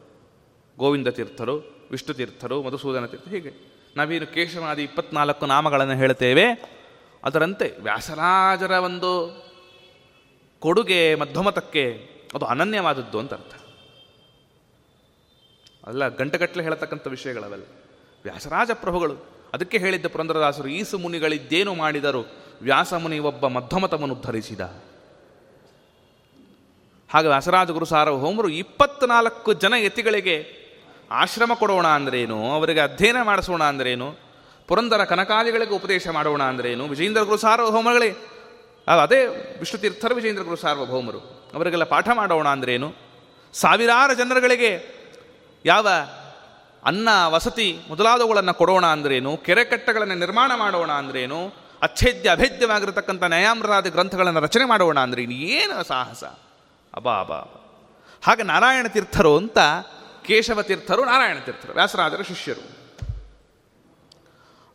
ಗೋವಿಂದ 0.78 1.08
ತೀರ್ಥರು, 1.08 1.86
ವಿಷ್ಣು 1.90 2.14
ತೀರ್ಥರು, 2.14 2.62
ಮಧುಸೂದನ 2.62 3.06
ತೀರ್ಥ 3.06 3.28
ಹೀಗೆ. 3.28 3.52
ನಾವೇನು 3.96 4.26
ಕೇಶವಾದಿ 4.26 4.82
ಇಪ್ಪತ್ನಾಲ್ಕು 4.82 5.46
ನಾಮಗಳನ್ನು 5.46 5.94
ಹೇಳ್ತೇವೆ. 5.94 6.44
ಅದರಂತೆ 7.24 7.76
ವ್ಯಾಸರಾಜರ 7.80 8.70
ಒಂದು 8.70 9.42
ಕೊಡುಗೆ 10.62 11.14
ಮಧ್ಯಮತಕ್ಕೆ 11.14 11.84
ಅದು 12.34 12.44
ಅನನ್ಯವಾದದ್ದು 12.44 13.18
ಅಂತ 13.18 13.34
ಅರ್ಥ. 13.34 13.54
ಅಲ್ಲ 15.86 16.08
ಗಂಟೆಗಟ್ಟಲೆ 16.08 16.62
ಹೇಳತಕ್ಕಂಥ 16.62 17.06
ವಿಷಯಗಳವೆಲ್ಲ. 17.06 17.64
ವ್ಯಾಸರಾಜ 18.24 18.70
ಪ್ರಭುಗಳು, 18.74 19.14
ಅದಕ್ಕೆ 19.52 19.78
ಹೇಳಿದ್ದ 19.78 20.06
ಪುರಂದರದಾಸರು, 20.06 20.68
ಈಸು 20.68 20.98
ಮುನಿಗಳಿದ್ದೇನು 20.98 21.74
ಮಾಡಿದರು 21.74 22.22
ವ್ಯಾಸಮುನಿ 22.62 23.18
ಒಬ್ಬ 23.18 23.46
ಮಧ್ಯಮತವನ್ನು 23.46 24.16
ಧರಿಸಿದ 24.20 24.60
ಹಾಗೆ 27.10 27.28
ವ್ಯಾಸರಾಜ 27.28 27.70
ಗುರು 27.70 27.84
ಸಾರ್ವಭೌಮರು 27.84 28.48
ಇಪ್ಪತ್ನಾಲ್ಕು 28.48 29.52
ಜನ 29.52 29.74
ಯತಿಗಳಿಗೆ 29.78 30.36
ಆಶ್ರಮ 31.10 31.54
ಕೊಡೋಣ 31.54 31.86
ಅಂದ್ರೇನು, 31.86 32.50
ಅವರಿಗೆ 32.50 32.80
ಅಧ್ಯಯನ 32.80 33.16
ಮಾಡಿಸೋಣ 33.22 33.62
ಅಂದ್ರೇನು, 33.64 34.14
ಪುರಂದರ 34.68 35.04
ಕನಕಾದಿಗಳಿಗೆ 35.04 35.74
ಉಪದೇಶ 35.74 36.08
ಮಾಡೋಣ 36.08 36.42
ಅಂದ್ರೇನು, 36.42 36.84
ವಿಜಯೇಂದ್ರ 36.84 37.22
ಗುರು 37.22 37.36
ಸಾರ್ವಭೌಮಗಳೇ 37.36 38.10
ಅದೇ 38.98 39.26
ವಿಷ್ಣು 39.58 39.80
ತೀರ್ಥರು 39.80 40.14
ವಿಜೇಂದ್ರ 40.14 40.42
ಗುರು 40.42 40.56
ಸಾರ್ವಭೌಮರು. 40.56 41.50
ಅವರಿಗೆಲ್ಲ 41.54 41.84
ಪಾಠ 41.84 42.08
ಮಾಡೋಣ 42.14 42.48
ಅಂದ್ರೇನು 42.48 42.94
ಸಾವಿರಾರು 43.52 44.14
ಜನರುಗಳಿಗೆ 44.14 45.02
ಯಾವ 45.64 45.88
ಅನ್ನ, 46.84 47.08
ವಸತಿ 47.26 47.80
ಮೊದಲಾದವುಗಳನ್ನು 47.88 48.54
ಕೊಡೋಣ 48.54 48.86
ಅಂದ್ರೇನು 48.86 49.36
ಕೆರೆ 49.36 49.64
ಕಟ್ಟಗಳನ್ನು 49.64 50.14
ನಿರ್ಮಾಣ 50.14 50.52
ಮಾಡೋಣ 50.54 50.92
ಅಂದ್ರೇನು 50.92 51.52
ಅಚ್ಛೇದ್ಯ, 51.82 52.30
ಅಭೇದ್ಯವಾಗಿರತಕ್ಕಂಥ 52.30 53.22
ನ್ಯಾಯಾಮೃತಾದಿ 53.22 53.90
ಗ್ರಂಥಗಳನ್ನು 53.90 54.40
ರಚನೆ 54.40 54.64
ಮಾಡೋಣ 54.64 55.00
ಅಂದ್ರೇನು 55.00 55.32
ಏನು? 55.32 55.84
ಸಾಹಸ? 55.84 56.24
ಅಬಾ 56.94 57.20
ಅಬಾ 57.20 57.58
ಹಾಗೆ 58.24 58.42
ನಾರಾಯಣ 58.42 58.86
ತೀರ್ಥರು 58.86 59.36
ಅಂತ 59.36 59.58
ಕೇಶವ 60.26 60.62
ತೀರ್ಥರು, 60.62 61.04
ನಾರಾಯಣ 61.04 61.38
ತೀರ್ಥರು, 61.38 61.72
ವ್ಯಾಸರಾಜರ, 61.72 62.22
ಶಿಷ್ಯರು. 62.22 62.82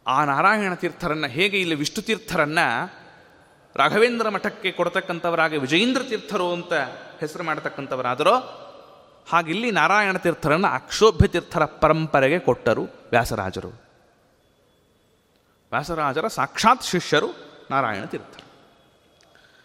ಆ 0.07 0.25
ನಾರಾಯಣ 0.25 0.73
ತೀರ್ಥರನ್ನ 0.73 1.27
ಹೇಗೆ 1.27 1.61
ಇಲ್ಲಿ 1.61 1.75
ವಿಷ್ಣು 1.75 2.01
ತೀರ್ಥರನ್ನ 2.01 2.59
ರಾಘವೇಂದ್ರ 3.77 4.29
ಮಠಕ್ಕೆ 4.29 4.71
ಕೊಡತಕ್ಕಂಥವರಾಗಿ 4.71 5.57
ವಿಜಯೇಂದ್ರ 5.57 6.03
ತೀರ್ಥರು 6.03 6.53
ಅಂತ 6.53 6.73
ಹೆಸರು 7.19 7.43
ಮಾಡತಕ್ಕಂಥವರಾದರೋ, 7.43 8.35
ಹಾಗಿಲ್ಲಿ 9.29 9.71
ನಾರಾಯಣ 9.71 10.17
ತೀರ್ಥರನ್ನು 10.17 10.67
ಅಕ್ಷೋಭ್ಯ 10.67 11.27
ತೀರ್ಥರ 11.27 11.65
ಪರಂಪರೆಗೆ 11.65 12.39
ಕೊಟ್ಟರು 12.39 12.83
ವ್ಯಾಸರಾಜರು. 12.83 13.67
ವ್ಯಾಸರಾಜರ 15.71 16.27
ಸಾಕ್ಷಾತ್ 16.27 16.83
ಶಿಷ್ಯರು 16.83 17.27
ನಾರಾಯಣ 17.71 18.05
ತೀರ್ಥರು. 18.05 18.47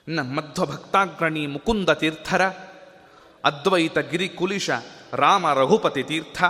ಇನ್ನು 0.09 0.25
ಮಧ್ವ 0.25 0.67
ಭಕ್ತಾಗ್ರಣಿ 0.67 1.47
ಮುಕುಂದ 1.47 1.91
ತೀರ್ಥರ, 1.91 2.43
ಅದ್ವೈತ 3.45 3.99
ಗಿರಿ 3.99 4.29
ಕುಲಿಶ 4.29 4.71
ರಾಮ 5.13 5.53
ರಘುಪತಿ 5.53 6.03
ತೀರ್ಥ, 6.03 6.45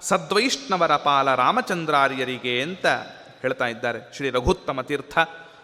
ಸದ್ವೈಷ್ಣವರ 0.00 0.96
ಪಾಲ 0.96 1.34
ರಾಮಚಂದ್ರಾರ್ಯರಿಗೆ 1.34 2.62
ಅಂತ 2.62 2.86
ಹೇಳ್ತಾ 3.42 3.66
ಇದ್ದಾರೆ 3.66 4.16
ಶ್ರೀ 4.16 4.30
ರಘುತ್ತಮ 4.30 4.80
ತೀರ್ಥ. 4.80 5.18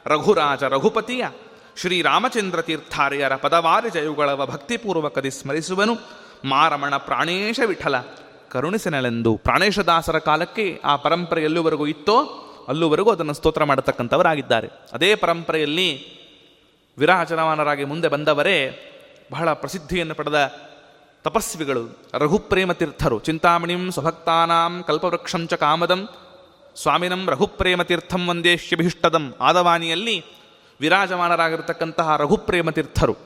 ರಘುರಾಜ 0.07 0.63
ರಘುಪತಿಯ 0.63 1.25
ಶ್ರೀರಾಮಚಂದ್ರ 1.77 2.63
ತೀರ್ಥಾರ್ಯರ 2.63 3.37
ಪದವಾರಿ 3.37 3.91
ಜಯುಗಳವ 3.91 4.47
ಭಕ್ತಿಪೂರ್ವಕದಿ 4.47 5.31
ಸ್ಮರಿಸುವನು 5.31 5.95
ಮಾರಮಣ 6.45 6.97
ಪ್ರಾಣೇಶ 6.97 7.61
ವಿಠಲ 7.67 7.95
ಕರುಣಿಸನಲೆಂದು 8.51 9.37
ಪ್ರಾಣೇಶದಾಸರ 9.37 10.19
ಕಾಲಕ್ಕೆ 10.19 10.81
ಆ 10.85 10.97
ಪರಂಪರೆ 10.97 11.45
ಎಲ್ಲಿವರೆಗೂ 11.45 11.87
ಇತ್ತೋ 11.87 12.17
ಅಲ್ಲುವರೆಗೂ 12.69 13.11
ಅದನ್ನು 13.11 13.33
ಸ್ತೋತ್ರ 13.33 13.65
ಮಾಡತಕ್ಕಂಥವರಾಗಿದ್ದಾರೆ. 13.65 14.69
ಅದೇ 14.93 15.15
ಪರಂಪರೆಯಲ್ಲಿ 15.15 15.89
ವಿರಾಜನವಾನರಾಗಿ 16.99 17.85
ಮುಂದೆ 17.85 18.09
ಬಂದವರೇ 18.09 18.57
ಬಹಳ 19.33 19.53
ಪ್ರಸಿದ್ಧಿಯನ್ನು 19.53 20.15
ಪಡೆದ 20.15 20.53
ತಪಸ್ವಿಗಳು, 21.25 21.99
ರಘುಪ್ರೇಮ 22.15 22.73
ತೀರ್ಥರು, 22.73 23.19
ಚಿಂತಾಮಣಿಂ 23.19 23.93
ಸ್ವಭಕ್ತಾನಾಂ 23.93 24.85
ಕಲ್ಪವೃಕ್ಷಂಚ 24.87 25.55
ಕಾಮದಂ 25.55 26.09
ಸ್ವಾಮಿನಂ 26.77 27.31
ರಘುಪ್ರೇಮ 27.31 27.83
ತೀರ್ಥಂ 27.83 28.29
ವಂದೇಶ್ಯಭೀಷ್ಟದಂ 28.29 29.35
ಆದವಾನಿಯಲ್ಲಿ 29.41 30.25
ವಿರಾಜಮಾನರಾಗಿರ್ತಕ್ಕಂತಹ 30.81 32.17
ರಘುಪ್ರೇಮ 32.17 32.71
ತೀರ್ಥರು 32.71 33.17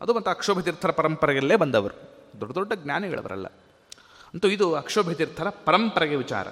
ಅದು 0.00 0.14
ಮತ್ತು 0.14 0.30
ಅಕ್ಷೋಭ 0.30 0.60
ತೀರ್ಥರ 0.60 0.90
ಪರಂಪರೆಯಲ್ಲೇ 0.90 1.56
ಬಂದವರು. 1.56 1.94
ದೊಡ್ಡ 2.40 2.54
ದೊಡ್ಡ 2.54 2.72
ಜ್ಞಾನಿಗಳವರಲ್ಲ. 2.72 3.46
ಅಂತೂ 4.34 4.48
ಇದು 4.48 4.74
ಅಕ್ಷೋಭ 4.74 5.10
ತೀರ್ಥರ 5.10 5.48
ಪರಂಪರೆಗೆ 5.48 6.16
ವಿಚಾರ. 6.16 6.48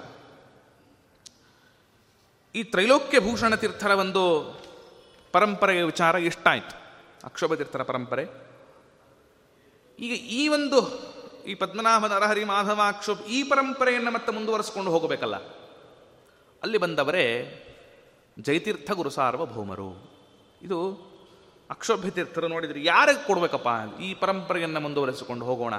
ಈ 2.54 2.62
ತ್ರೈಲೋಕ್ಯ 2.62 3.20
ಭೂಷಣ 3.20 3.54
ತೀರ್ಥರ 3.54 3.90
ಒಂದು 3.90 4.54
ಪರಂಪರೆಯ 5.32 5.82
ವಿಚಾರ 5.82 6.14
ಎಷ್ಟಾಯಿತು? 6.14 6.82
ಅಕ್ಷೋಭ 7.24 7.54
ತೀರ್ಥರ 7.54 7.82
ಪರಂಪರೆ. 7.82 8.24
ಈಗ 9.98 10.12
ಈ 10.12 10.48
ಒಂದು 10.48 11.00
ಈ 11.46 11.54
ಪದ್ಮನಾಭ 11.54 12.06
ನರಹರಿ 12.06 12.44
ಮಾಧವ 12.44 12.80
ಅಕ್ಷೋಭ 12.88 13.20
ಈ 13.20 13.42
ಪರಂಪರೆಯನ್ನು 13.42 14.10
ಮತ್ತೆ 14.10 14.32
ಮುಂದುವರಿಸ್ಕೊಂಡು 14.32 14.90
ಹೋಗಬೇಕಲ್ಲ. 14.90 15.34
ಅಲ್ಲಿ 16.62 16.78
ಬಂದವರೇ 16.78 17.52
ಜೈತೀರ್ಥ 18.38 18.90
ಗುರು 18.90 19.10
ಸಾರ್ವಭೌಮರು. 19.10 20.10
ಇದು 20.62 21.06
ಅಕ್ಷೋಭ್ಯ 21.70 22.10
ನೋಡಿದರೆ 22.10 22.48
ನೋಡಿದ್ರೆ 22.48 22.84
ಯಾರಿಗೆ 22.84 23.26
ಕೊಡಬೇಕಪ್ಪ? 23.26 24.00
ಈ 24.00 24.14
ಪರಂಪರೆಯನ್ನು 24.14 24.80
ಮುಂದುವರೆಸಿಕೊಂಡು 24.80 25.46
ಹೋಗೋಣ. 25.46 25.74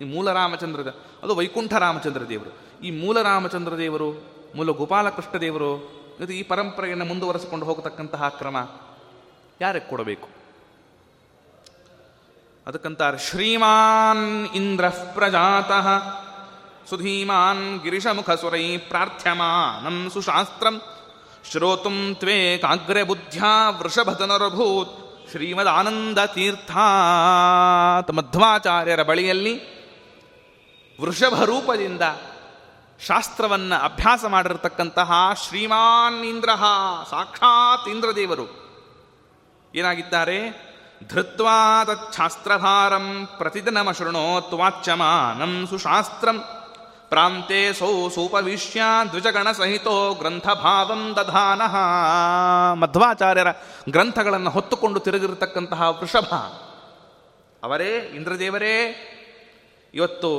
ಈ 0.00 0.04
ಮೂಲ 0.04 0.32
ರಾಮಚಂದ್ರ 0.32 0.80
ಅದು 1.22 1.34
ವೈಕುಂಠ 1.34 1.74
ರಾಮಚಂದ್ರ 1.74 2.28
ದೇವರು. 2.28 2.80
ಈ 2.82 2.90
ಮೂಲ 2.90 3.22
ರಾಮಚಂದ್ರ 3.22 3.78
ದೇವರು, 3.78 4.12
ಮೂಲ 4.54 4.70
ಗೋಪಾಲಕೃಷ್ಣ 4.70 5.38
ದೇವರು, 5.38 5.98
ಇದು 6.20 6.32
ಈ 6.32 6.42
ಪರಂಪರೆಯನ್ನು 6.42 7.04
ಮುಂದುವರೆಸಿಕೊಂಡು 7.04 7.66
ಹೋಗತಕ್ಕಂತಹ 7.66 8.28
ಕ್ರಮ 8.28 8.56
ಯಾರಿಗೆ 9.60 9.90
ಕೊಡಬೇಕು? 9.90 10.28
ಅದಕ್ಕಂತಾರೆ 12.66 13.18
ಶ್ರೀಮಾನ್ 13.18 14.46
ಇಂದ್ರ 14.54 14.88
ಪ್ರಜಾತಃ. 14.88 16.27
ಸುಧೀಮಾನ್ 16.88 17.80
ಗಿರಿಶಮುಖಸುರೈ 17.82 18.76
ಪ್ರಾರ್ಥ್ಯಮಾನಂ 18.76 20.10
ಸುಶಾಸ್ತ್ರಂ 20.10 20.82
ಶ್ರೋತುಂ 21.50 22.14
ತ್ವೇ 22.14 22.58
ಕಾಗ್ರೆ 22.58 23.02
ಬುದ್ಧ್ಯಾ 23.02 23.70
ವೃಷಭತನರಭೂತ್ 23.70 25.08
ಶ್ರೀಮದಾನಂದ 25.30 26.18
ತೀರ್ಥಾತ್ 26.18 28.12
ಮಧ್ವಾಚಾರ್ಯರ 28.12 29.02
ಬಳಿಯಲ್ಲಿ 29.02 29.78
ವೃಷಭ 31.00 31.42
ರೂಪದಿಂದ 31.42 32.00
ಶಾಸ್ತ್ರವನ್ನು 33.06 33.84
ಅಭ್ಯಾಸ 33.84 34.24
ಮಾಡಿರತಕ್ಕಂತಹ 34.28 35.12
ಶ್ರೀಮಾನ್ 35.48 36.24
ಇಂದ್ರ 36.24 36.50
ಸಾಕ್ಷಾತ್ 37.10 37.88
ಇಂದ್ರದೇವರು. 37.88 38.46
ಏನಾಗಿದ್ದಾರೆ? 39.74 40.68
ಧೃತ್ವಾ 41.08 41.84
ತಚ್ಛಾಸ್ತ್ರಭಾರಂ 41.84 43.28
ಪ್ರತಿದಿನಮಶೃಣೋತ್ 43.38 44.52
ವಾಚ್ಯಮಾನಂ 44.52 45.66
ಸುಶಾಸ್ತ್ರಂ। 45.70 46.44
ಪ್ರಾಂತೆ 47.08 47.72
ಸೌ 47.72 48.08
ಸೂಪವಿಶ್ಯ 48.08 48.82
ದ್ವಿಜಗಣಸಹಿತೋ 49.10 50.14
ಗ್ರಂಥಭಾವಂ 50.14 51.16
ದಧಾನಃ 51.16 51.76
ಮಧ್ವಾಚಾರ್ಯರ 52.72 53.46
ಗ್ರಂಥಗಳನ್ನು 53.90 54.50
ಹೊತ್ತುಕೊಂಡು 54.50 55.00
ತಿರುಗಿರತಕ್ಕಂತಹ 55.00 55.90
ವೃಷಭ, 55.90 56.34
ಅವರೇ, 57.62 57.96
ಇಂದ್ರದೇವರೇ, 57.96 58.74
ಇವತ್ತು 59.94 60.30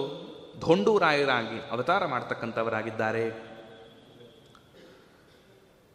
ಧೊಂಡೂರಾಯರಾಗಿ 0.59 1.71
ಅವತಾರ 1.71 2.05
ಮಾಡ್ತಕ್ಕಂಥವರಾಗಿದ್ದಾರೆ. 2.05 3.49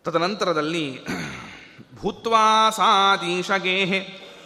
ತದನಂತರದಲ್ಲಿ 0.05 1.07
ಭೂತ್ವಾ 2.03 2.71
ಸಾದೀಶಗೇಹೆ 2.71 4.01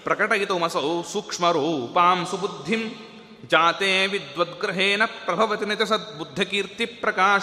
ಪ್ರಕಟಯಿತುಮಸೌ 0.04 1.02
ಸೂಕ್ಷ್ಮರೂಪಾಂ 1.02 2.26
ಸುಬುದ್ಧಿಂ 2.30 3.07
ಜಾತೆ 3.46 4.06
ವಿದ್ವದ್ಗ್ರಹೇನ 4.06 5.02
ಪ್ರಭವತಿ 5.24 5.64
ನಿತ 5.64 5.82
ಸದ್ಬುದ್ಧಕೀರ್ತಿ 5.82 6.86
ಪ್ರಕಾಶ 6.86 7.42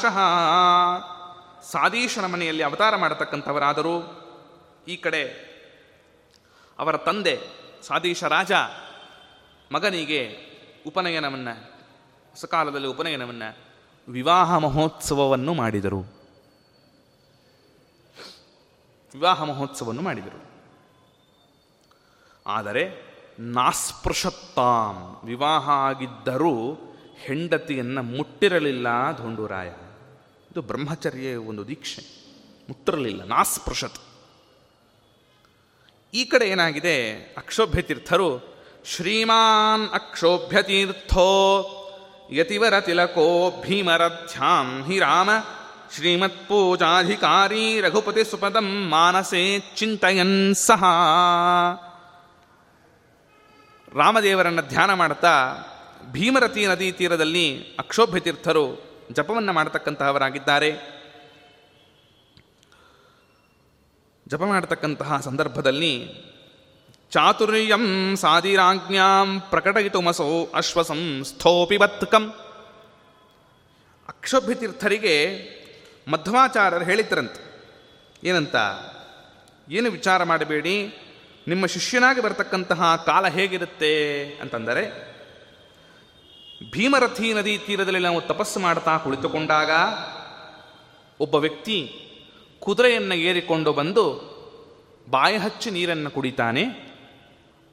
ಸಾದೀಶನ 1.64 2.26
ಮನೆಯಲ್ಲಿ 2.26 2.64
ಅವತಾರ 2.64 2.96
ಮಾಡತಕ್ಕಂಥವರಾದರೂ 2.96 4.22
ಈ 4.88 4.96
ಕಡೆ 4.96 5.56
ಅವರ 6.80 6.98
ತಂದೆ 6.98 7.40
ಸಾದೀಶ 7.88 8.24
ರಾಜ 8.24 8.52
ಮಗನಿಗೆ 9.72 10.38
ಉಪನಯನವನ್ನು 10.88 11.76
ಸಕಾಲದಲ್ಲಿ 12.42 12.88
ಉಪನಯನವನ್ನು 12.88 13.58
ವಿವಾಹ 14.08 14.58
ಮಹೋತ್ಸವವನ್ನು 14.58 15.54
ಮಾಡಿದರು. 15.54 16.02
ವಿವಾಹ 19.14 19.44
ಮಹೋತ್ಸವವನ್ನು 19.44 20.02
ಮಾಡಿದರು. 20.02 20.56
ಆದರೆ 22.48 23.05
ನಾಸ್ಪೃಶತ್ತಾಂ 23.40 25.22
ವಿವಾಹ 25.24 25.70
ಆಗಿದ್ದರೂ 25.70 26.78
ಹೆಂಡತಿಯನ್ನು 27.18 28.04
ಮುಟ್ಟಿರಲಿಲ್ಲ 28.04 29.18
ಧೋಂಡೂರಾಯ 29.18 29.68
ಇದು 30.52 30.62
ಬ್ರಹ್ಮಚರ್ಯ 30.62 31.36
ಒಂದು 31.36 31.68
ದೀಕ್ಷೆ. 31.68 32.02
ಮುಟ್ಟಿರಲಿಲ್ಲ, 32.70 33.24
ನಾಸ್ಪೃಶತ್. 33.24 34.02
ಈ 36.14 36.26
ಕಡೆ 36.26 36.50
ಏನಾಗಿದೆ? 36.50 37.14
ಅಕ್ಷೋಭ್ಯ 37.38 37.82
ತೀರ್ಥರು 37.82 38.56
ಶ್ರೀಮಾನ್ 38.86 39.90
ಅಕ್ಷೋಭ್ಯ 39.90 40.64
ತೀರ್ಥೋ 40.64 41.82
ಯತಿವರ 42.32 42.80
ತಿಲಕೋ 42.80 43.62
ಭೀಮರಧ್ಯಾಂ 43.62 44.84
ಹಿ 44.84 45.00
ರಾಮ 45.00 45.30
ಶ್ರೀಮತ್ 45.96 46.48
ಪೂಜಾಧಿಕಾರಿ 46.48 47.82
ರಘುಪತಿ 47.82 48.24
ಸುಪದಂ 48.24 48.90
ಮಾನಸೇ 48.90 49.60
ಚಿಂತಯನ್ 49.76 50.56
ಸಹ. 50.56 50.84
ರಾಮದೇವರನ್ನು 53.96 54.62
ಧ್ಯಾನ 54.62 54.94
ಮಾಡ್ತಾ 54.94 55.34
ಭೀಮರತಿ 56.12 56.68
ನದಿ 56.68 56.92
ತೀರದಲ್ಲಿ 56.92 57.64
ಅಕ್ಷೋಭ್ಯ 57.80 58.20
ತೀರ್ಥರು 58.20 58.66
ಜಪವನ್ನು 59.12 59.54
ಮಾಡತಕ್ಕಂತಹವರಾಗಿದ್ದಾರೆ. 59.54 60.72
ಜಪ 64.28 64.42
ಮಾಡತಕ್ಕಂತಹ 64.44 65.20
ಸಂದರ್ಭದಲ್ಲಿ 65.20 65.94
ಚಾತುರ್ಯಂ 67.12 68.16
ಸಾದಿರಾಜ್ಞಾಂ 68.16 69.42
ಪ್ರಕಟಯಿತುಮಸೋ 69.50 70.52
ಅಶ್ವಸಂ 70.56 71.24
ಸ್ಥೋಪಿ 71.24 71.78
ಬತ್ಕಂ 71.78 72.30
ಅಕ್ಷೋಭ್ಯ 74.08 74.56
ತೀರ್ಥರಿಗೆ 74.56 75.16
ಮಧ್ವಾಚಾರ್ಯರು 76.08 76.86
ಹೇಳಿದ್ರಂತೆ, 76.86 77.42
ಏನಂತ, 78.24 78.56
ಏನು 79.70 79.92
ವಿಚಾರ 79.92 80.24
ಮಾಡಬೇಡಿ 80.24 80.76
ನಿಮ್ಮ 81.48 81.66
ಶಿಷ್ಯನಾಗಿ 81.66 82.22
ಬರತಕ್ಕಂತಹ 82.22 82.96
ಕಾಲ 82.96 83.28
ಹೇಗಿರುತ್ತೆ 83.28 84.26
ಅಂತಂದರೆ, 84.42 85.16
ಭೀಮರಥಿ 86.72 87.34
ನದಿ 87.34 87.58
ತೀರದಲ್ಲಿ 87.58 88.00
ನಾವು 88.00 88.22
ತಪಸ್ಸು 88.22 88.60
ಮಾಡ್ತಾ 88.60 88.98
ಕುಳಿತುಕೊಂಡಾಗ 88.98 89.70
ಒಬ್ಬ 91.22 91.36
ವ್ಯಕ್ತಿ 91.36 92.02
ಕುದುರೆಯನ್ನು 92.60 93.16
ಏರಿಕೊಂಡು 93.16 93.74
ಬಂದು 93.74 94.36
ಬಾಯಿ 95.10 95.38
ಹಚ್ಚಿ 95.38 95.72
ನೀರನ್ನು 95.72 96.12
ಕುಡಿತಾನೆ. 96.12 96.96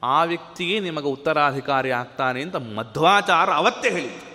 ಆ 0.03 0.23
ವ್ಯಕ್ತಿಗೆ 0.23 0.79
ನಿಮಗೆ 0.79 1.05
ಉತ್ತರಾಧಿಕಾರಿ 1.05 1.91
ಆಗ್ತಾನೆ 1.91 2.41
ಅಂತ 2.41 2.55
ಮಧ್ವಾಚಾರ 2.55 3.49
ಅವತ್ತೇ 3.49 3.89
ಹೇಳಿತ್ತು 3.89 4.33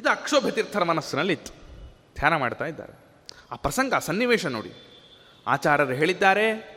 ಇದು 0.00 0.08
ಅಕ್ಷೋಭತೀರ್ಥರ 0.08 0.84
ಮನಸ್ಸಿನಲ್ಲಿತ್ತು. 0.84 1.52
ಧ್ಯಾನ 2.14 2.36
ಮಾಡ್ತಾ 2.36 2.64
ಇದ್ದಾರೆ. 2.64 2.98
ಆ 3.50 3.56
ಪ್ರಸಂಗ, 3.56 3.94
ಸನ್ನಿವೇಶ 3.94 4.46
ನೋಡಿ. 4.46 4.72
ಆಚಾರ್ಯರು 5.46 5.92
ಹೇಳಿದ್ದಾರೆ 5.92 6.73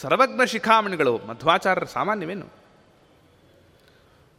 ಸರ್ವಜ್ಞ 0.00 0.46
ಶಿಖಾಮಣಿಗಳು, 0.46 1.18
ಮಧ್ವಾಚಾರ್ಯರ 1.18 1.84
ಸಾಮಾನ್ಯವೇನು? 1.84 2.46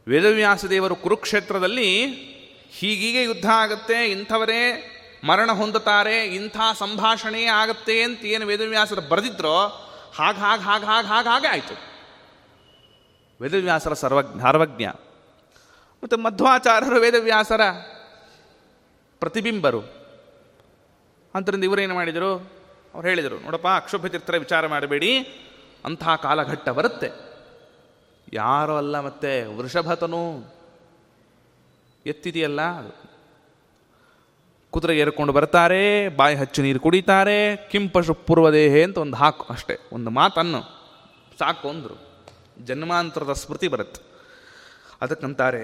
ವೇದವ್ಯಾಸ 0.08 0.64
ದೇವರು 0.64 0.96
ಕುರುಕ್ಷೇತ್ರದಲ್ಲಿ 0.96 2.06
ಹೀಗೀಗೆ 2.70 3.22
ಯುದ್ಧ 3.22 3.46
ಆಗುತ್ತೆ, 3.46 4.06
ಇಂಥವರೇ 4.06 4.92
ಮರಣ 5.24 5.52
ಹೊಂದುತ್ತಾರೆ, 5.52 6.24
ಇಂಥ 6.24 6.56
ಸಂಭಾಷಣೆ 6.78 7.44
ಆಗುತ್ತೆ 7.44 8.02
ಅಂತ 8.02 8.24
ಏನು 8.24 8.46
ವೇದವ್ಯಾಸರು 8.46 9.00
ಬರೆದಿದ್ರೋ, 9.00 9.66
ಹಾಗೆ 10.14 10.38
ಹಾಗೆ 10.38 10.62
ಹಾಗೆ 10.62 10.84
ಹಾಗೆ 10.84 11.06
ಹಾಗೆ 11.06 11.28
ಹಾಗೆ 11.28 11.46
ಆಯಿತು. 11.46 11.78
ವೇದವ್ಯಾಸರ 13.40 13.92
ಸರ್ವಜ್ಞ 13.92 14.40
ಸರ್ವಜ್ಞ 14.40 14.86
ಮತ್ತು 16.02 16.16
ಮಧ್ವಾಚಾರ್ಯರು, 16.16 17.00
ವೇದವ್ಯಾಸರ 17.00 17.60
ಪ್ರತಿಬಿಂಬರು. 19.18 19.80
ಅಂತರಿಂದ 21.34 21.64
ಇವರೇನು 21.64 21.94
ಮಾಡಿದರು? 21.94 22.55
ಅವ್ರು 22.96 23.08
ಹೇಳಿದರು, 23.08 23.38
ನೋಡಪ್ಪ, 23.38 23.66
ಅಕ್ಷೋಭ್ಯ 23.74 24.08
ತೀರ್ಥರ 24.08 24.36
ವಿಚಾರ 24.36 24.66
ಮಾಡಬೇಡಿ, 24.66 25.18
ಅಂತಹ 25.84 26.16
ಕಾಲಘಟ್ಟ 26.16 26.68
ಬರುತ್ತೆ. 26.68 27.10
ಯಾರೋ 28.32 28.76
ಅಲ್ಲ 28.76 29.00
ಮತ್ತೆ, 29.00 29.56
ವೃಷಭತನು 29.56 30.54
ಎತ್ತಿದೆಯಲ್ಲ? 32.06 32.60
ಕುದುರೆ 34.70 34.98
ಏರ್ಕೊಂಡು 34.98 35.32
ಬರ್ತಾರೆ, 35.32 36.08
ಬಾಯಿ 36.08 36.36
ಹಚ್ಚಿ 36.36 36.62
ನೀರು 36.62 36.80
ಕುಡಿತಾರೆ, 36.80 37.68
ಕಿಂಪಶು 37.70 38.14
ಪೂರ್ವದೇಹೆ 38.14 38.82
ಅಂತ 38.82 38.98
ಒಂದು 38.98 39.16
ಹಾಕು, 39.16 39.52
ಅಷ್ಟೇ, 39.52 39.76
ಒಂದು 39.92 40.10
ಮಾತನ್ನು, 40.10 40.62
ಸಾಕು 41.38 41.68
ಅಂದರು. 41.68 42.24
ಜನ್ಮಾಂತರದ 42.64 43.32
ಸ್ಮೃತಿ 43.32 43.68
ಬರುತ್ತೆ. 43.68 44.02
ಅದಕ್ಕಂತಾರೆ 45.00 45.62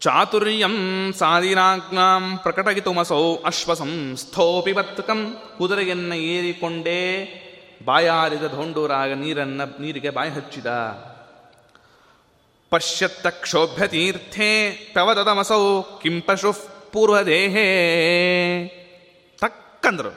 ಚಾತುರ್ಯಂ 0.00 0.74
ಸಾದಿರಾಜ್ಞಾಂ 1.12 2.36
ಪ್ರಕಟಗಿತುಮಸೌ 2.42 3.34
ಅಶ್ವಸಂ 3.44 4.16
ಸ್ಥೋಪಿ 4.16 4.72
ಬತ್ತಕಂ 4.72 5.38
ಕುದುರೆಯನ್ನು 5.58 6.16
ಏರಿಕೊಂಡೇ 6.16 7.00
ಬಾಯಾರಿದ 7.84 8.46
ಧೋಂಡೂರಾಗ 8.48 9.12
ನೀರನ್ನ 9.12 9.62
ನೀರಿಗೆ 9.80 10.10
ಬಾಯಿ 10.10 10.30
ಹಚ್ಚಿದ 10.30 10.66
ಪಶ್ಯತ್ತ 12.72 13.26
ಕ್ಷೋಭ್ಯ 13.26 13.86
ತೀರ್ಥೆ 13.88 14.50
ತವದಮಸೌ 14.92 15.82
ಕಿಂಪಶು 15.82 16.52
ಪೂರ್ವದೇಹೇ 16.92 17.68
ತಕ್ಕಂದರು 19.42 20.12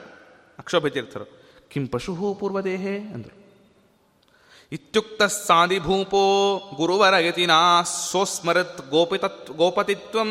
ಅಕ್ಷೋಭ್ಯ 0.58 0.90
ತೀರ್ಥರು 0.90 1.26
ಕಿಂಪಶು 1.70 2.34
ಪೂರ್ವದೇಹೇ 2.34 2.98
ಅಂದರು 2.98 3.43
ಇತ್ಯುಕ್ತ 4.74 5.22
ಸಾಧಿಭೂಪೋ 5.22 6.58
ಗುರುವರ 6.74 7.16
ಯತಿನಾ 7.16 7.82
ಸೋಸ್ಮರತ್ 7.82 8.90
ಗೋಪಿತತ್ 8.90 9.50
ಗೋಪತಿತ್ವಂ. 9.50 10.30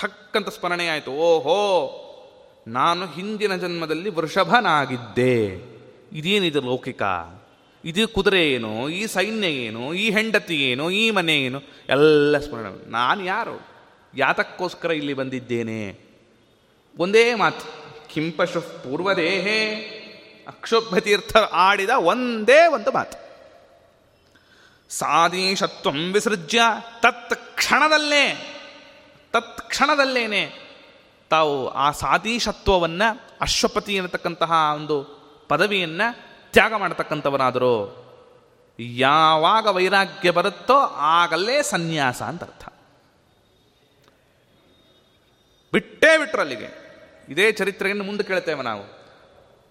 ಠಕ್ಕಂತ 0.00 0.48
ಸ್ಮರಣೆಯಾಯಿತು. 0.48 1.10
ಓಹೋ, 1.10 1.56
ನಾನು 2.68 3.06
ಹಿಂದಿನ 3.06 3.56
ಜನ್ಮದಲ್ಲಿ 3.56 4.10
ವೃಷಭನಾಗಿದ್ದೆ. 4.10 5.44
ಇದೇನಿದು 6.12 6.60
ಲೌಕಿಕ? 6.60 7.02
ಇದು 7.84 8.08
ಕುದುರೆ 8.08 8.52
ಏನು? 8.52 8.88
ಈ 8.88 9.06
ಸೈನ್ಯ 9.06 9.48
ಏನು? 9.48 9.94
ಈ 9.94 10.10
ಹೆಂಡತಿ 10.10 10.70
ಏನು? 10.70 10.90
ಈ 10.90 11.10
ಮನೆ 11.10 11.36
ಏನು? 11.42 11.62
ಎಲ್ಲ 11.88 12.38
ಸ್ಮರಣೆ. 12.38 12.90
ನಾನು 12.90 13.24
ಯಾರು? 13.24 13.66
ಯಾತಕ್ಕೋಸ್ಕರ 14.16 14.90
ಇಲ್ಲಿ 14.90 15.14
ಬಂದಿದ್ದೇನೆ? 15.14 16.00
ಒಂದೇ 16.98 17.34
ಮಾತು. 17.34 17.64
ಕಿಂಪಶು 18.14 18.60
ಪೂರ್ವದೇಹೇ. 18.60 19.74
ಅಕ್ಷೋಭತೀರ್ಥ 20.48 21.36
ಆಡಿದ 21.36 21.90
ಒಂದೇ 21.90 22.66
ಒಂದು 22.66 22.92
ಮಾತು. 22.92 23.25
ಸಾದೀಶತ್ವಂ 24.88 26.12
ವಿಸೃಜ್ಯ. 26.12 26.60
ತತ್ 27.00 27.56
ಕ್ಷಣದಲ್ಲೇ, 27.56 28.52
ತತ್ 29.32 29.60
ಕ್ಷಣದಲ್ಲೇನೆ 29.60 30.66
ತಾವು 31.30 31.68
ಆ 31.68 31.90
ಸಾದೀಶತ್ವವನ್ನು, 31.90 33.38
ಅಶ್ವಪತಿ 33.40 33.98
ಅನ್ನತಕ್ಕಂತಹ 33.98 34.52
ಒಂದು 34.74 35.04
ಪದವಿಯನ್ನು 35.48 36.16
ತ್ಯಾಗ 36.52 36.74
ಮಾಡತಕ್ಕಂಥವರಾದರು 36.74 38.06
ಯಾವಾಗ 38.78 39.66
ವೈರಾಗ್ಯ 39.66 40.30
ಬರುತ್ತೋ 40.30 40.78
ಆಗಲ್ಲೇ 40.96 41.62
ಸನ್ಯಾಸ 41.62 42.22
ಅಂತ 42.22 42.44
ಅರ್ಥ 42.44 42.68
ಬಿಟ್ಟೇ 45.72 46.18
ಬಿಟ್ರಲ್ಲಿಗೆ. 46.18 46.86
ಇದೇ 47.28 47.52
ಚರಿತ್ರೆಯನ್ನು 47.52 48.04
ಮುಂದೆ 48.04 48.22
ಕೇಳ್ತೇವೆ 48.22 48.62
ನಾವು. 48.62 48.95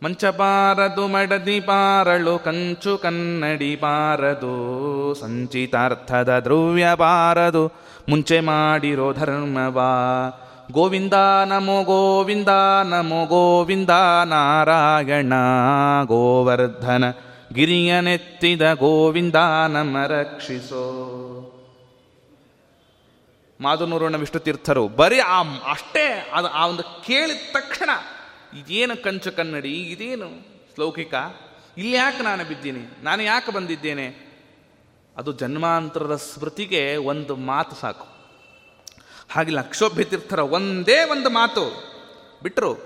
ಮಂಚ 0.06 0.26
ಪಾರದು 0.26 1.08
ಮಡದಿ 1.08 1.60
ಪಾರಳು 1.60 2.40
ಕಂಚು 2.40 2.98
ಕನ್ನಡಿ 2.98 3.76
ಪಾರದು, 3.76 5.14
ಸಂಚಿತಾರ್ಥದ 5.14 6.40
ದ್ರವ್ಯ 6.40 6.88
ಪಾರದು, 6.96 7.72
ಮುಂಚೆ 8.10 8.40
ಮಾಡಿರೋ 8.40 9.14
ಧರ್ಮವಾ. 9.14 9.92
ಗೋವಿಂದ 10.72 11.14
ನಮೋ 11.46 11.84
ಗೋವಿಂದ 11.84 12.50
ನಮೋ 12.84 13.26
ಗೋವಿಂದ 13.26 13.90
ನಾರಾಯಣ 14.26 15.34
ಗೋವರ್ಧನ 16.04 17.04
ಗಿರಿಯನೆತ್ತಿದ 17.54 18.74
ಗೋವಿಂದ 18.74 19.36
ನಮ 19.68 19.98
ರಕ್ಷಿಸೋ. 20.08 20.82
ಮಾಧುನೂರಣ್ಣ 23.62 24.16
ವಿಷ್ಣು 24.16 24.40
ತೀರ್ಥರು 24.40 24.88
ಬರೀ 24.88 25.20
ಆ, 25.20 25.44
ಅಷ್ಟೇ, 25.72 26.30
ಅದು 26.34 26.48
ಆ 26.48 26.68
ಒಂದು 26.68 26.84
ಕೇಳಿದ 26.84 27.40
ತಕ್ಷಣ 27.54 27.90
ಇದೇನು 28.56 29.04
ಕಂಚ 29.04 29.28
ಕನ್ನಡಿ, 29.28 29.82
ಇದೇನು 29.82 30.30
ಲೌಕಿಕ? 30.80 31.14
ಇಲ್ಲಿ 31.78 31.92
ಯಾಕೆ 31.92 32.24
ನಾನು 32.24 32.46
ಬಿದ್ದೀನಿ? 32.46 33.04
ನಾನು 33.04 33.24
ಯಾಕೆ 33.24 33.52
ಬಂದಿದ್ದೇನೆ? 33.52 34.26
ಅದು 35.18 35.32
ಜನ್ಮಾಂತರದ 35.32 36.16
ಸ್ಮೃತಿಗೆ 36.16 36.96
ಒಂದು 36.96 37.36
ಮಾತು 37.36 37.76
ಸಾಕು. 37.76 38.08
ಹಾಗೆ 39.32 39.52
ಲಕ್ಷೋಭ್ಯ 39.52 40.04
ತೀರ್ಥರ 40.04 40.40
ಒಂದೇ 40.40 41.04
ಒಂದು 41.04 41.30
ಮಾತು. 41.30 41.66
ಬಿಟ್ಟರು 42.44 42.78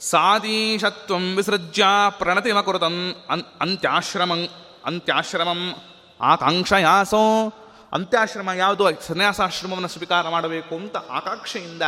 ಸಾದೀಶತ್ವಂ 0.00 1.36
ವಿಸೃಜ್ಯ 1.36 1.84
ಪ್ರಣತಿಮ 2.18 2.60
ಕುರುತನ್ 2.60 3.14
ಅನ್, 3.30 3.42
ಅಂತ್ಯಾಶ್ರಮಂ 3.60 4.48
ಅಂತ್ಯಾಶ್ರಮಂ 4.84 5.74
ಆಕಾಂಕ್ಷಯಾಸೋ, 6.20 7.48
ಅಂತ್ಯಾಶ್ರಮ 7.92 8.50
ಯಾವುದು? 8.50 9.02
ಸನ್ಯಾಸಾಶ್ರಮವನ್ನು 9.02 9.88
ಸ್ವೀಕಾರ 9.88 10.28
ಮಾಡಬೇಕು 10.28 10.74
ಅಂತ 10.74 10.96
ಆಕಾಂಕ್ಷೆಯಿಂದ 10.96 11.82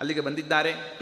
ಅಲ್ಲಿಗೆ 0.00 0.20
ಬಂದಿದ್ದಾರೆ. 0.20 0.98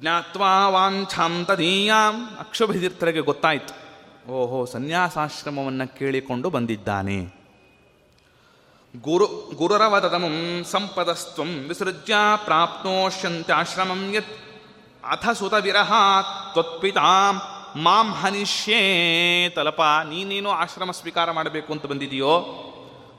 ಜ್ಞಾತ್ವಾ 0.00 0.68
ವಾಂಛಾಂತದೀಯಾಂ 0.68 2.36
ಅಕ್ಷಭಿತೀರ್ಥರಿಗೆ 2.38 3.20
ಗೊತ್ತಾಯಿತು. 3.20 3.84
ಓಹೋ, 4.30 4.64
ಸನ್ಯಾಸಾಶ್ರಮವನ್ನು 4.64 5.98
ಕೇಳಿಕೊಂಡು 5.98 6.50
ಬಂದಿದ್ದಾನೆ. 6.50 7.44
ಗುರು 9.00 9.26
ಗುರುರವತಮಂ 9.56 10.64
ಸಂಪದಸ್ತ್ವಂ 10.64 11.64
ವಿಸೃಜ್ಯ 11.68 12.14
ಪ್ರಾಪ್ನೋಷ್ಯಂತ್ಯಾಶ್ರಮಂ 12.44 14.14
ಯತ್ 14.14 14.32
ಅಥ 15.10 15.28
ಸುತ 15.34 15.54
ವಿರಹ 15.54 15.92
ತ್ವತ್ಪಿತಾಂ. 16.52 17.40
ಮಾಂ 17.82 18.12
ಹನಿಷ್ಯೇ 18.12 19.48
ತಲಪ, 19.48 19.80
ನೀನೇನು 20.08 20.50
ಆಶ್ರಮ 20.50 20.90
ಸ್ವೀಕಾರ 20.90 21.30
ಮಾಡಬೇಕು 21.30 21.72
ಅಂತ 21.72 21.86
ಬಂದಿದೆಯೋ? 21.86 22.34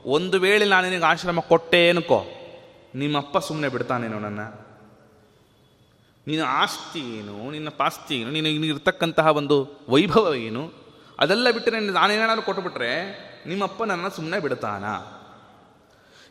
ಒಂದು 0.05 0.39
ವೇಳೆ 0.39 0.65
ನಾನು 0.65 0.89
ನಿನಗೆ 0.89 1.05
ಆಶ್ರಮ 1.05 1.39
ಕೊಟ್ಟೆ 1.39 1.89
ಅನ್ಕೋ. 1.89 2.25
ನಿಮ್ಮಪ್ಪ 2.95 3.37
ಸುಮ್ಮನೆ 3.37 3.69
ಬಿಡ್ತಾನೇನೋ 3.69 4.19
ನನ್ನ. 4.19 4.39
ನಿನ್ನ 6.27 6.43
ಆಸ್ತಿ 6.47 7.19
ಏನು, 7.19 7.51
ನಿನ್ನ 7.51 7.69
ಪಾಸ್ತಿ 7.69 8.21
ಏನು, 8.21 8.31
ನಿನ್ನ 8.31 8.65
ಇರ್ತಕ್ಕಂತಹ 8.65 9.27
ಒಂದು 9.27 9.85
ವೈಭವ 9.89 10.35
ಏನು, 10.35 10.73
ಅದೆಲ್ಲ 11.19 11.51
ಬಿಟ್ಟರೆ 11.51 11.79
ನಾನೇನಾದ್ರು 11.79 12.41
ಕೊಟ್ಟುಬಿಟ್ರೆ 12.41 13.25
ನಿಮ್ಮಪ್ಪ 13.47 13.83
ನನ್ನ 13.83 14.07
ಸುಮ್ಮನೆ 14.07 14.39
ಬಿಡ್ತಾನ? 14.39 14.83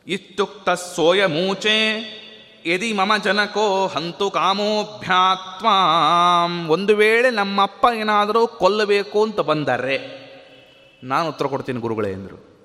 ಇತ್ಯುಕ್ತ 0.07 0.70
ಸೋಯ 0.70 1.26
ಮೂಚೆ 1.26 2.05
ಯದಿ 2.66 2.92
ಮಮ 2.92 3.16
ಜನಕೋ 3.16 3.86
ಹಂತು 3.86 4.30
ಕಾಮೋಭ್ಯಾತ್ವಾಂ 4.30 6.68
ಒಂದು 6.68 6.97
ವೇಳೆ 6.97 7.30
ನಮ್ಮಪ್ಪ 7.30 7.86
ಏನಾದರೂ 7.95 8.47
ಕೊಲ್ಲಬೇಕು 8.47 9.22
ಅಂತ 9.22 9.40
ಬಂದರೆ 9.40 10.24
ನಾನು 11.03 11.28
ಉತ್ತರ 11.28 11.47
ಕೊಡ್ತೀನಿ 11.47 11.80
ಗುರುಗಳೇ 11.80 12.12
ಎಂದರು. 12.12 12.57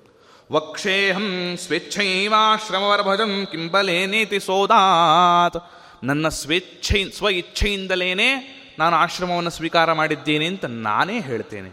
ವಕ್ಷೇಹಂ 0.52 1.56
ಸ್ವೇಚ್ಛೈವಾಶ್ರಮವರ್ಭಜಂ 1.56 3.46
ಕಿಂಬಲೇನೇತಿ 3.50 4.40
ಸೋದಾತ್. 4.40 5.79
ನನ್ನ 6.02 6.28
ಸ್ವೇಚ್ಛೆ 6.28 7.10
ಸ್ವ 7.10 7.28
ಇಚ್ಛೆಯಿಂದಲೇನೆ 7.28 8.60
ನಾನು 8.78 8.96
ಆಶ್ರಮವನ್ನು 8.96 9.50
ಸ್ವೀಕಾರ 9.50 9.92
ಮಾಡಿದ್ದೇನೆ 9.92 10.46
ಅಂತ 10.46 10.64
ನಾನೇ 10.64 11.20
ಹೇಳ್ತೇನೆ. 11.20 11.70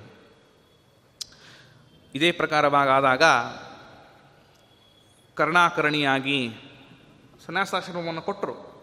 ಇದೇ 2.16 2.32
ಪ್ರಕಾರವಾಗಾದಾಗ 2.32 3.24
ಕರ್ಣಾಕರ್ಣಿಯಾಗಿ 5.36 6.50
ಸನ್ಯಾಸಾಶ್ರಮವನ್ನು 7.46 8.22
ಕೊಟ್ಟರು. 8.22 8.78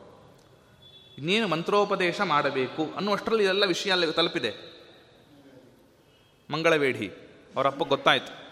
ಇನ್ನೇನು 1.19 1.49
ಮಂತ್ರೋಪದೇಶ 1.49 2.21
ಮಾಡಬೇಕು 2.21 2.93
ಅನ್ನುವಷ್ಟರಲ್ಲಿ 2.97 3.45
ಇದೆಲ್ಲ 3.45 3.65
ವಿಷಯ 3.67 3.93
ಅಲ್ಲಿ 3.93 4.13
ತಲುಪಿದೆ. 4.13 4.75
ಮಂಗಳವೇಢಿ 6.51 7.09
ಅವರಪ್ಪ 7.57 7.83
ಗೊತ್ತಾಯ್ತು. 7.83 8.45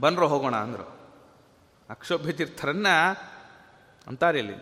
ಬನ್ರೋ 0.00 0.28
ಹೋಗೋಣ 0.28 0.56
ಅಂದರು. 0.56 1.02
ಅಕ್ಷೋಭ್ಯ 1.90 2.32
ತೀರ್ಥರನ್ನ 2.32 2.86
ಅಂತಾರೆ 4.06 4.38
ಇಲ್ಲಿ. 4.38 4.54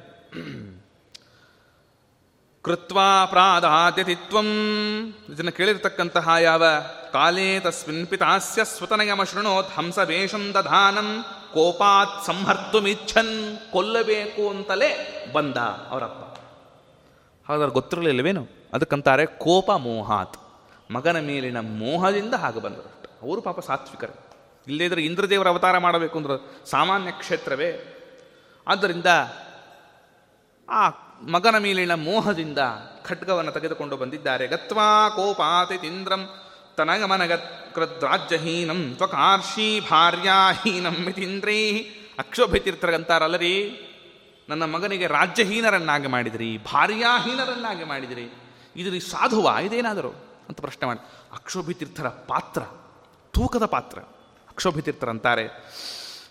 ಕೃತ್ವಾ 2.63 3.25
ಪ್ರಾದಾದ್ಯತಿತ್ವಂ. 3.25 4.47
ಇದನ್ನು 5.29 5.53
ಕೇಳಿರ್ತಕ್ಕಂತಹ 5.53 6.29
ಯಾವ? 6.41 6.65
ಕಾಲೇ 7.13 7.61
ತಸ್ಮಿನ್ 7.61 8.07
ಪಿತಾಸ್ಯ 8.07 8.65
ಸ್ವತನಯಮ 8.65 9.23
ಶೃಣೋತ್ 9.23 9.73
ಹಂಸವೇಷಂ 9.77 10.55
ದಧಾನಂ 10.55 11.25
ಕೋಪಾತ್ 11.55 12.27
ಸಂಹರ್ತುಮಿಚ್ಛನ್. 12.27 13.59
ಕೊಲ್ಲಬೇಕು 13.73 14.51
ಅಂತಲೇ 14.51 15.25
ಬಂದ 15.33 15.57
ಅವರಪ್ಪ. 15.57 16.39
ಹಾಗಾದ್ರೆ 17.51 17.73
ಗೊತ್ತಿರಲಿಲ್ಲವೇನು? 17.73 18.49
ಅದಕ್ಕಂತಾರೆ 18.73 19.27
ಕೋಪ 19.27 19.71
ಮೋಹಾತ್. 19.71 20.37
ಮಗನ 20.91 21.21
ಮೇಲಿನ 21.21 21.61
ಮೋಹದಿಂದ 21.61 22.35
ಹಾಗೆ 22.35 22.61
ಬಂದರು 22.61 23.11
ಅವರು 23.23 23.41
ಪಾಪ 23.41 23.61
ಸಾತ್ವಿಕರು. 23.61 24.31
ಇಲ್ಲದಿದ್ರೆ 24.69 25.05
ಇಂದ್ರದೇವರ 25.05 25.49
ಅವತಾರ 25.49 25.79
ಮಾಡಬೇಕು 25.79 26.19
ಅಂದ್ರೆ 26.19 26.71
ಸಾಮಾನ್ಯ 26.71 27.11
ಕ್ಷೇತ್ರವೇ. 27.11 27.97
ಆದ್ದರಿಂದ 28.69 29.07
ಆ 30.71 30.91
ಮಗನ 31.29 31.59
ಮೇಲಿನ 31.59 31.95
ಮೋಹದಿಂದ 31.95 32.59
ಖಡ್ಗವನ್ನು 33.05 33.53
ತೆಗೆದುಕೊಂಡು 33.53 33.97
ಬಂದಿದ್ದಾರೆ. 33.97 34.47
ಗತ್ವಾ 34.47 35.09
ಕೋಪಾತಿತೀಂದ್ರಂ 35.09 36.29
ತನಗಮನಗತ್ರಾಜ್ಯಹೀನಂ 36.77 38.95
ತ್ವಕಾರ್ಷಿ 38.95 39.81
ಭಾರ್ಯಾಹೀನಂ 39.81 40.97
ಮಿತೀಂದ್ರೈ. 41.05 41.85
ಅಕ್ಷೋಭಿತೀರ್ಥರಂತಾರಲ್ಲರಿ 42.19 43.87
ನನ್ನ 44.49 44.65
ಮಗನಿಗೆ 44.65 45.07
ರಾಜ್ಯಹೀನರನ್ನಾಗಿ 45.07 46.07
ಮಾಡಿದಿರಿ, 46.07 46.59
ಭಾರ್ಯಾಹೀನರನ್ನಾಗಿ 46.59 47.85
ಮಾಡಿದಿರಿ. 47.85 48.43
ಇದು 48.77 49.01
ಸಾಧುವ 49.01 49.57
ಇದೇನಾದರೂ? 49.63 50.11
ಅಂತ 50.49 50.61
ಪ್ರಶ್ನೆ 50.61 50.87
ಮಾಡಿ. 50.87 51.01
ಅಕ್ಷೋಭಿತೀರ್ಥರ 51.33 52.09
ಪಾತ್ರ, 52.09 52.63
ತೂಕದ 53.33 53.65
ಪಾತ್ರ. 53.65 53.99
ಅಕ್ಷೋಭಿತೀರ್ಥರಂತಾರೆ 54.49 55.73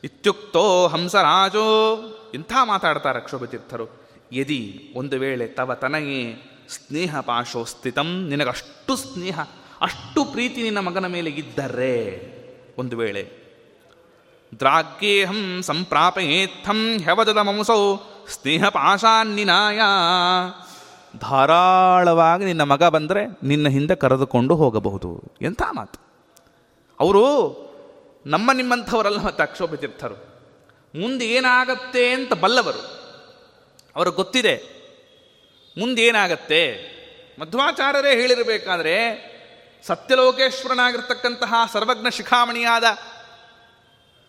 ಇತ್ಯುಕ್ತೋ 0.03 0.87
ಹಂಸರಾಜೋ, 0.87 1.99
ಇಂಥ 2.33 2.53
ಮಾತಾಡ್ತಾರೆ 2.63 3.19
ಅಕ್ಷೋಭಿತೀರ್ಥರು 3.19 3.99
ಯದಿ 4.34 4.93
ಒಂದು 4.95 5.19
ವೇಳೆ 5.19 5.47
ತವ 5.47 5.73
ತನಗೆ 5.73 6.49
ಸ್ನೇಹ 6.69 7.19
ಪಾಶೋ 7.19 7.63
ಸ್ಥಿತಂ 7.63 8.27
ನಿನಗಷ್ಟು 8.30 8.95
ಸ್ನೇಹ, 8.95 9.39
ಅಷ್ಟು 9.82 10.25
ಪ್ರೀತಿ 10.25 10.63
ನಿನ್ನ 10.63 10.80
ಮಗನ 10.80 11.07
ಮೇಲೆ 11.07 11.30
ಇದ್ದರೆ, 11.30 12.30
ಒಂದು 12.77 12.97
ವೇಳೆ 12.97 13.32
ದ್ರಾಗ್ಯೇಹಂ 14.59 15.61
ಸಂಪ್ರಾಪಯೇತ್ಥಂ 15.61 16.97
ಹೆವದದ 16.97 17.38
ಮಮಸೌ, 17.38 17.95
ಸ್ನೇಹ 18.27 18.69
ಪಾಶಾನ್ನಿನಾಯ. 18.69 19.80
ಧಾರಾಳವಾಗಿ 21.19 22.45
ನಿನ್ನ 22.45 22.63
ಮಗ 22.63 22.84
ಬಂದರೆ 22.84 23.25
ನಿನ್ನ 23.43 23.67
ಹಿಂದೆ 23.67 23.95
ಕರೆದುಕೊಂಡು 23.95 24.55
ಹೋಗಬಹುದು. 24.55 25.23
ಎಂಥ 25.41 25.61
ಮಾತು. 25.71 25.99
ಅವರು 26.99 27.25
ನಮ್ಮ 28.25 28.51
ನಿಮ್ಮಂಥವರಲ್ಲ 28.51 29.23
ಮತ್ತು 29.23 29.43
ಅಕ್ಷೋಭಿತೀರ್ಥರು 29.43 30.15
ಮುಂದೆ 31.01 31.25
ಏನಾಗತ್ತೆ 31.25 32.09
ಅಂತ 32.09 32.34
ಬಲ್ಲವರು. 32.34 32.99
ಅವರು 33.95 34.11
ಗೊತ್ತಿದೆ. 34.11 34.79
ಮುಂದೇನಾಗತ್ತೆ? 35.77 36.89
ಮಧ್ವಾಚಾರ್ಯರೇ 37.39 38.15
ಹೇಳಿರಬೇಕಾದ್ರೆ, 38.15 39.29
ಸತ್ಯಲೋಕೇಶ್ವರನಾಗಿರ್ತಕ್ಕಂತಹ 39.87 41.53
ಸರ್ವಜ್ಞ 41.73 42.07
ಶಿಖಾಮಣಿಯಾದ 42.11 42.83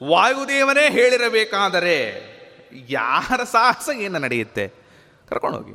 ವಾಯುದೇವನೇ 0.03 0.91
ಹೇಳಿರಬೇಕಾದರೆ, 0.91 2.31
ಯಾರ 2.89 3.45
ಸಾಹಸ 3.45 3.89
ಏನು 3.97 4.19
ನಡೆಯುತ್ತೆ? 4.19 4.69
ಕರ್ಕೊಂಡೋಗಿ 5.29 5.73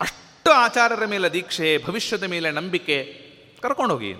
ಅಷ್ಟು 0.00 0.50
ಆಚಾರ್ಯರ 0.50 1.04
ಮೇಲೆ 1.04 1.32
ದೀಕ್ಷೆ, 1.32 1.78
ಭವಿಷ್ಯದ 1.78 2.22
ಮೇಲೆ 2.22 2.50
ನಂಬಿಕೆ 2.50 3.24
ಕರ್ಕೊಂಡೋಗಿ 3.62 4.14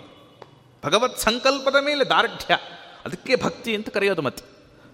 ಭಗವತ್ 0.85 1.19
ಸಂಕಲ್ಪದ 1.19 1.77
ಮೇಲೆ 1.81 2.05
ದಾರ್ಢ್ಯ. 2.05 2.59
ಅದಕ್ಕೆ 3.05 3.37
ಭಕ್ತಿ 3.37 3.75
ಅಂತ 3.75 3.89
ಕರೆಯೋದು 3.89 4.23
ಮತ್ತೆ. 4.23 4.45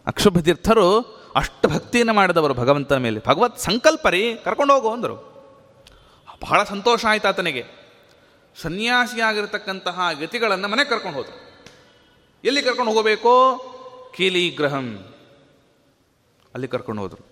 ಅಕ್ಷುಭತೀರ್ಥರು 0.06 1.19
ಅಷ್ಟು 1.36 1.68
ಭಕ್ತಿಯನ್ನು 1.68 2.12
ಮಾಡಿದವರು 2.12 2.54
ಭಗವಂತನ 2.54 2.96
ಮೇಲೆ. 2.96 3.20
ಭಗವತ್ 3.28 3.58
ಸಂಕಲ್ಪ 3.58 4.08
ರೀ, 4.08 4.36
ಕರ್ಕೊಂಡು 4.36 4.74
ಹೋಗು 4.74 4.92
ಅಂದರು. 4.92 5.30
ಬಹಳ 6.42 6.64
ಸಂತೋಷ 6.64 7.04
ಆಯ್ತು 7.04 7.28
ಆತನಿಗೆ. 7.28 7.64
ಸನ್ಯಾಸಿಯಾಗಿರ್ತಕ್ಕಂತಹ 8.62 10.00
ಗತಿಗಳನ್ನು 10.20 10.68
ಮನೆಗೆ 10.68 10.90
ಕರ್ಕೊಂಡು 10.90 11.18
ಹೋದರು. 11.18 11.64
ಎಲ್ಲಿ 12.44 12.62
ಕರ್ಕೊಂಡು 12.62 12.92
ಹೋಗಬೇಕು? 12.92 13.32
ಕೀಲಿಗ್ರಹಂ 14.16 15.14
ಅಲ್ಲಿ 16.54 16.68
ಕರ್ಕೊಂಡು 16.68 17.02
ಹೋದರು. 17.02 17.30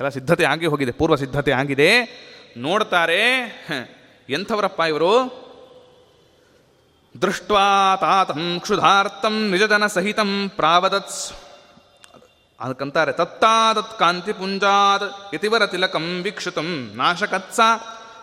ಎಲ್ಲ 0.00 0.08
ಸಿದ್ಧತೆ 0.08 0.44
ಆಗಿ 0.44 0.66
ಹೋಗಿದೆ, 0.66 0.92
ಪೂರ್ವ 0.92 1.16
ಸಿದ್ಧತೆ 1.16 1.52
ಆಗಿದೆ. 1.52 1.90
ನೋಡ್ತಾರೆ 2.56 3.22
ಎಂಥವರಪ್ಪ 4.28 4.80
ಇವರು? 4.80 5.46
ದೃಷ್ಟ್ವಾ 7.22 7.96
ತಾತಂ 7.96 8.58
ಕ್ಷುಧಾರ್ಥಂ 8.60 9.50
ನಿಜಜನ 9.50 9.86
ಸಹಿತಂ 9.86 10.50
ಪ್ರಾವದತ್ಸ್. 10.56 11.45
ಅದಕ್ಕಂತಾರೆ, 12.60 13.12
ತತ್ತಾದತ್ 13.12 13.98
ಕಾಂತಿ 13.98 14.32
ಪುಂಜಾತ್ 14.32 15.34
ಇತಿವರ 15.34 15.66
ತಿಲಕಂ 15.66 16.22
ವೀಕ್ಷಿತಂ 16.22 16.68
ನಾಶಕತ್ಸ, 16.94 17.60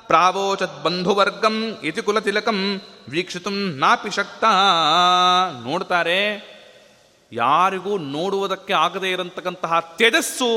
ಪ್ರಾವೋಚತ್ 0.07 0.83
ಬಂಧುವರ್ಗಂ 0.83 1.57
ಇತಿ 1.83 2.01
ಕುಲ 2.01 2.19
ತಿಲಕಂ 2.19 2.81
ವೀಕ್ಷಿತಂ 3.09 3.57
ನಾಪಿ 3.79 4.09
ಶಕ್ತ. 4.09 4.43
ನೋಡ್ತಾರೆ, 5.63 6.19
ಯಾರಿಗೂ 7.31 7.97
ನೋಡುವುದಕ್ಕೆ 7.97 8.73
ಆಗದೇ 8.73 9.11
ಇರತಕ್ಕಂತಹ 9.11 9.79
ತೇಜಸ್ಸು 9.97 10.49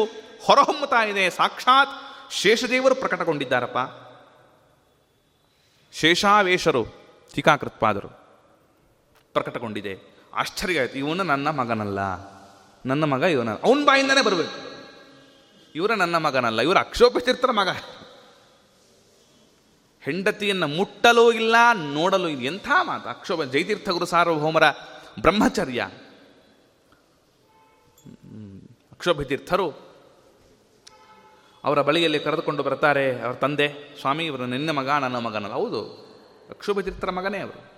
ಹೊರಹೊಮ್ಮುತ್ತಾ 0.46 1.04
ಇದೆ. 1.04 1.30
ಸಾಕ್ಷಾತ್ 1.30 1.94
ಶೇಷದೇವರು 2.32 2.94
ಪ್ರಕಟಗೊಂಡಿದ್ದಾರಪ್ಪ. 2.94 3.78
ಶೇಷಾವೇಶರು, 5.92 6.82
ಟೀಕಾಕೃತ್ಪಾದರು 7.34 8.08
ಪ್ರಕಟಗೊಂಡಿದೆ. 9.32 9.94
ಆಶ್ಚರ್ಯ 10.34 10.80
ಇವನು 10.94 11.22
ನನ್ನ 11.22 11.48
ಮಗನಲ್ಲ. 11.50 12.00
ನನ್ನ 12.86 13.04
ಮಗ 13.04 13.22
ಇವನ 13.22 13.50
ಅವನ 13.50 13.84
ಬಾಯಿಂದನೇ 13.84 14.22
ಬರಬೇಕು. 14.22 14.66
ಇವರ 15.74 15.94
ನನ್ನ 15.94 16.16
ಮಗನಲ್ಲ, 16.16 16.60
ಇವರು 16.60 16.78
ಅಕ್ಷೋಪತೀರ್ಥರ 16.78 17.50
ಮಗ. 17.50 17.68
ಹೆಂಡತಿಯನ್ನು 20.00 20.66
ಮುಟ್ಟಲೂ 20.66 21.32
ಇಲ್ಲ, 21.32 21.56
ನೋಡಲೂ 21.74 22.28
ಇಲ್ಲ. 22.28 22.42
ಎಂಥ 22.42 22.70
ಮಾತು? 22.82 23.08
ಅಕ್ಷೋಭ 23.08 23.44
ಜೈತೀರ್ಥ 23.44 23.88
ಗುರು 23.88 24.06
ಸಾರ್ವಭೌಮರ 24.06 24.70
ಬ್ರಹ್ಮಚರ್ಯ. 25.20 25.88
ಹ್ಮ್. 28.04 28.60
ಅಕ್ಷೋಭತೀರ್ಥರು 28.92 29.70
ಅವರ 31.64 31.82
ಬಳಿಯಲ್ಲಿ 31.82 32.20
ಕರೆದುಕೊಂಡು 32.20 32.62
ಬರ್ತಾರೆ, 32.62 33.20
ಅವರ 33.20 33.34
ತಂದೆ, 33.34 33.96
ಸ್ವಾಮಿ, 34.00 34.26
ಇವರು 34.26 34.46
ನಿನ್ನ 34.46 34.70
ಮಗ, 34.70 34.88
ನನ್ನ 34.88 35.18
ಮಗನಲ್ಲ. 35.18 35.54
ಹೌದು 35.54 35.82
ಅಕ್ಷೋಭತೀರ್ಥರ 36.50 37.10
ಮಗನೇ 37.10 37.38
ಅವರು. 37.38 37.72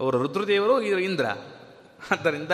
ಅವರು 0.00 0.18
ರುದ್ರದೇವರು 0.18 0.82
ಇವರು 0.82 1.00
ಇಂದ್ರ. 1.00 1.26
ಆದ್ದರಿಂದ 2.10 2.52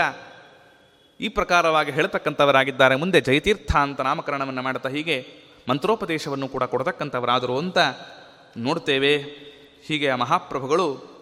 ಈ 1.21 1.29
ಪ್ರಕಾರವಾಗಿ 1.29 1.91
ಹೇಳ್ತಕ್ಕಂಥವರಾಗಿದ್ದಾರೆ. 1.91 2.97
ಮುಂದೆ 2.97 3.21
ಜಯತೀರ್ಥ 3.21 3.77
ಅಂತ 3.77 4.01
ನಾಮಕರಣವನ್ನು 4.01 4.63
ಮಾಡ್ತಾ 4.63 4.89
ಹೀಗೆ 4.89 5.27
ಮಂತ್ರೋಪದೇಶವನ್ನು 5.69 6.49
ಕೂಡ 6.49 6.65
ಕೊಡತಕ್ಕಂಥವರಾದರು 6.65 7.59
ಅಂತ 7.59 7.79
ನೋಡ್ತೇವೆ. 8.57 9.17
ಹೀಗೆ 9.87 10.09
ಆ 10.09 10.17
ಮಹಾಪ್ರಭುಗಳು 10.17 11.19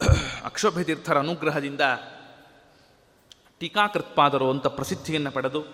ಅಕ್ಷೋಭ್ಯತೀರ್ಥರ 0.44 1.18
ಅನುಗ್ರಹದಿಂದ 1.18 1.80
ಟೀಕಾಕೃತ್ಪಾದರು 3.58 4.50
ಅಂತ 4.50 4.66
ಪ್ರಸಿದ್ಧಿಯನ್ನು 4.66 5.30
ಪಡೆದು 5.30 5.64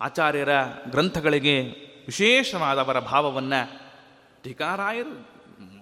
ಆಚಾರ್ಯರ 0.00 0.48
ಗ್ರಂಥಗಳಿಗೆ 0.90 1.60
ವಿಶೇಷವಾದವರ 2.06 2.98
ಭಾವವನ್ನು 2.98 3.80
ಟೀಕಾರಾಯರು 4.42 5.14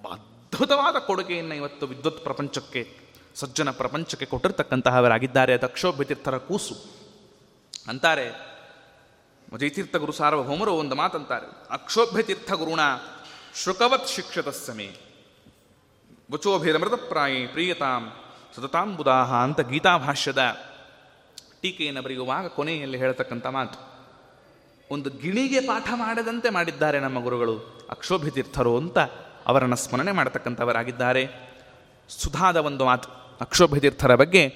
ಅದ್ಭುತವಾದ 0.09 0.97
ಕೊಡುಗೆಯನ್ನು 0.99 1.55
ಇವತ್ತು 1.55 1.87
ವಿದ್ವತ್ 1.87 2.24
ಪ್ರಪಂಚಕ್ಕೆ 2.24 3.08
ಸಜ್ಜನ 3.39 3.70
ಪ್ರಪಂಚಕ್ಕೆ 3.70 4.26
ಕೊಟ್ಟಿರ್ತಕ್ಕಂತಹವರಾಗಿದ್ದಾರೆ. 4.26 5.59
ದಕ್ಷೋಭ್ಯತೀರ್ಥರ 5.59 6.39
ಕೂಸು. 6.39 6.74
ಅಂತಾರೆ 7.89 8.59
ಜಯತೀರ್ಥ 9.59 9.97
ಗುರು 9.97 10.12
ಸಾರ್ವಭೌಮರು 10.12 10.72
ಒಂದು 10.72 10.95
ಮಾತಂತಾರೆ. 10.95 11.47
ಅಕ್ಷೋಭ್ಯತೀರ್ಥ 11.70 12.53
ಗುರುಣ 12.53 12.80
ಶುಕವತ್ 13.55 14.09
ಶಿಕ್ಷತ 14.09 14.49
ಸಮೇ 14.49 14.97
ವಚೋಭಿರಮೃತಪ್ರಾಯಿ 16.32 17.47
ಪ್ರಿಯತಾಂ 17.47 18.12
ಸತತಾಂ 18.57 18.97
ಬುಧಾಹ 18.97 19.34
ಅಂತ 19.34 19.61
ಗೀತಾಭಾಷ್ಯದ 19.61 20.57
ಟೀಕೆಯನ್ನು 21.61 22.03
ಬರೆಯುವಾಗ 22.03 22.47
ಕೊನೆಯಲ್ಲಿ 22.47 22.99
ಹೇಳತಕ್ಕಂಥ 22.99 23.47
ಮಾತು. 23.47 23.78
ಒಂದು 24.91 25.11
ಗಿಣಿಗೆ 25.11 25.61
ಪಾಠ 25.61 25.89
ಮಾಡದಂತೆ 25.95 26.51
ಮಾಡಿದ್ದಾರೆ 26.51 27.01
ನಮ್ಮ 27.01 27.22
ಗುರುಗಳು. 27.22 27.86
ಅಕ್ಷೋಭ್ಯತೀರ್ಥರು 27.91 28.76
ಅಂತ 28.76 28.99
ಅವರನ್ನು 29.47 29.76
ಸ್ಮರಣೆ 29.76 30.12
ಮಾಡತಕ್ಕಂಥವರಾಗಿದ್ದಾರೆ. 30.12 31.28
ಸುಧಾದ 32.09 32.57
ಒಂದು 32.57 32.84
ಮಾತು. 32.84 33.28
ಅಕ್ಷೋಭ್ಯತೀರ್ಥರ 33.41 34.14
ಬಗ್ಗೆ 34.14 34.55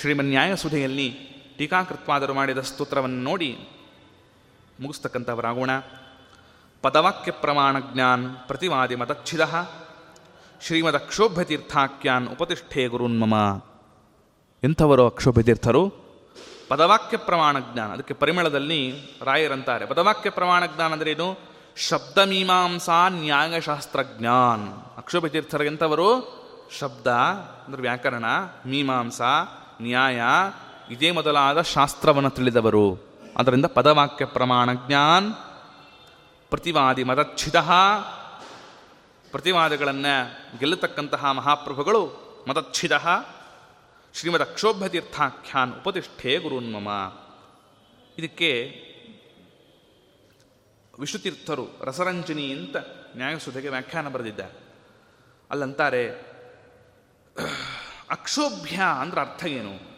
ಶ್ರೀಮನ್ಯಾಯಸುಧೆಯಲ್ಲಿ 0.00 1.10
ಟೀಕಾಕೃತ್ವಾದರು 1.58 2.34
ಮಾಡಿದ 2.34 2.58
ಸ್ತೋತ್ರವನ್ನು 2.58 3.22
ನೋಡಿ 3.22 3.58
ಮುಗಿಸ್ತಕ್ಕಂಥವರಾಗೋಣ. 4.80 5.70
ಪದವಾಕ್ಯ 6.82 7.32
ಪ್ರಮಾಣ 7.32 7.76
ಜ್ಞಾನ್ 7.80 8.36
ಪ್ರತಿವಾದಿ 8.46 8.94
ಮತಚ್ಛಿದ 8.94 9.40
ಶ್ರೀಮದ್ 10.60 10.94
ಅಕ್ಷೋಭ್ಯತೀರ್ಥಾಖ್ಯಾನ್ 10.94 12.28
ಉಪತಿಷ್ಠೆ 12.28 12.86
ಗುರುನ್ಮಮ. 12.86 13.34
ಎಂಥವರು 14.64 15.06
ಅಕ್ಷೋಭ್ಯತೀರ್ಥರು? 15.06 15.88
ಪದವಾಕ್ಯ 16.68 17.16
ಪ್ರಮಾಣ 17.16 17.56
ಜ್ಞಾನ, 17.72 17.92
ಅದಕ್ಕೆ 17.92 18.14
ಪರಿಮಳದಲ್ಲಿ 18.14 18.94
ರಾಯರಂತಾರೆ. 19.22 19.86
ಪದವಾಕ್ಯ 19.86 20.30
ಪ್ರಮಾಣ 20.30 20.66
ಜ್ಞಾನ 20.66 20.92
ಅಂದರೆ 20.92 21.10
ಏನು? 21.10 21.38
ಶಬ್ದ 21.76 22.18
ಮೀಮಾಂಸಾ 22.18 23.08
ನ್ಯಾಯಶಾಸ್ತ್ರಜ್ಞಾನ್. 23.08 24.68
ಅಕ್ಷೋಭ್ಯತೀರ್ಥರು 24.96 25.64
ಎಂಥವರು? 25.64 26.41
ಶಬ್ದ, 26.78 27.06
ಅಂದ್ರೆ 27.66 27.82
ವ್ಯಾಕರಣ, 27.82 28.24
ಮೀಮಾಂಸ, 28.66 29.20
ನ್ಯಾಯ, 29.82 30.20
ಇದೇ 30.90 31.10
ಮೊದಲಾದ 31.10 31.60
ಶಾಸ್ತ್ರವನ್ನು 31.60 32.30
ತಿಳಿದವರು. 32.30 33.08
ಅದರಿಂದ 33.36 33.66
ಪದವಾಕ್ಯ 33.66 34.24
ಪ್ರಮಾಣ 34.24 34.72
ಜ್ಞಾನ್, 34.72 35.34
ಪ್ರತಿವಾದಿ 36.50 37.04
ಮದಚ್ಛಿದ, 37.04 37.54
ಪ್ರತಿವಾದಗಳನ್ನು 39.30 40.58
ಗೆಲ್ಲತಕ್ಕಂತಹ 40.58 41.30
ಮಹಾಪ್ರಭುಗಳು 41.30 42.22
ಮದಚ್ಛಿದ 42.48 42.92
ಶ್ರೀಮದ್ 44.14 44.42
ಅಕ್ಷೋಭ್ಯತೀರ್ಥಾಖ್ಯಾನ್ 44.42 45.72
ಉಪತಿಷ್ಠೆ 45.74 46.38
ಗುರುನ್ಮಮ. 46.38 47.12
ಇದಕ್ಕೆ 48.18 48.52
ವಿಷ್ಣುತೀರ್ಥರು 51.00 51.66
ರಸರಂಜನಿ 51.84 52.52
ಅಂತ 52.52 52.76
ನ್ಯಾಯಸುಧೆಗೆ 53.16 53.68
ವ್ಯಾಖ್ಯಾನ 53.68 54.08
ಬರೆದಿದ್ದಾರೆ. 54.08 54.62
ಅಲ್ಲಂತಾರೆ 55.50 56.31
ಅಕ್ಷೋಭ್ಯ 58.10 58.82
ಅಂದ್ರೆ 59.00 59.20
ಅರ್ಥ 59.20 59.44
ಏನು? 59.44 59.92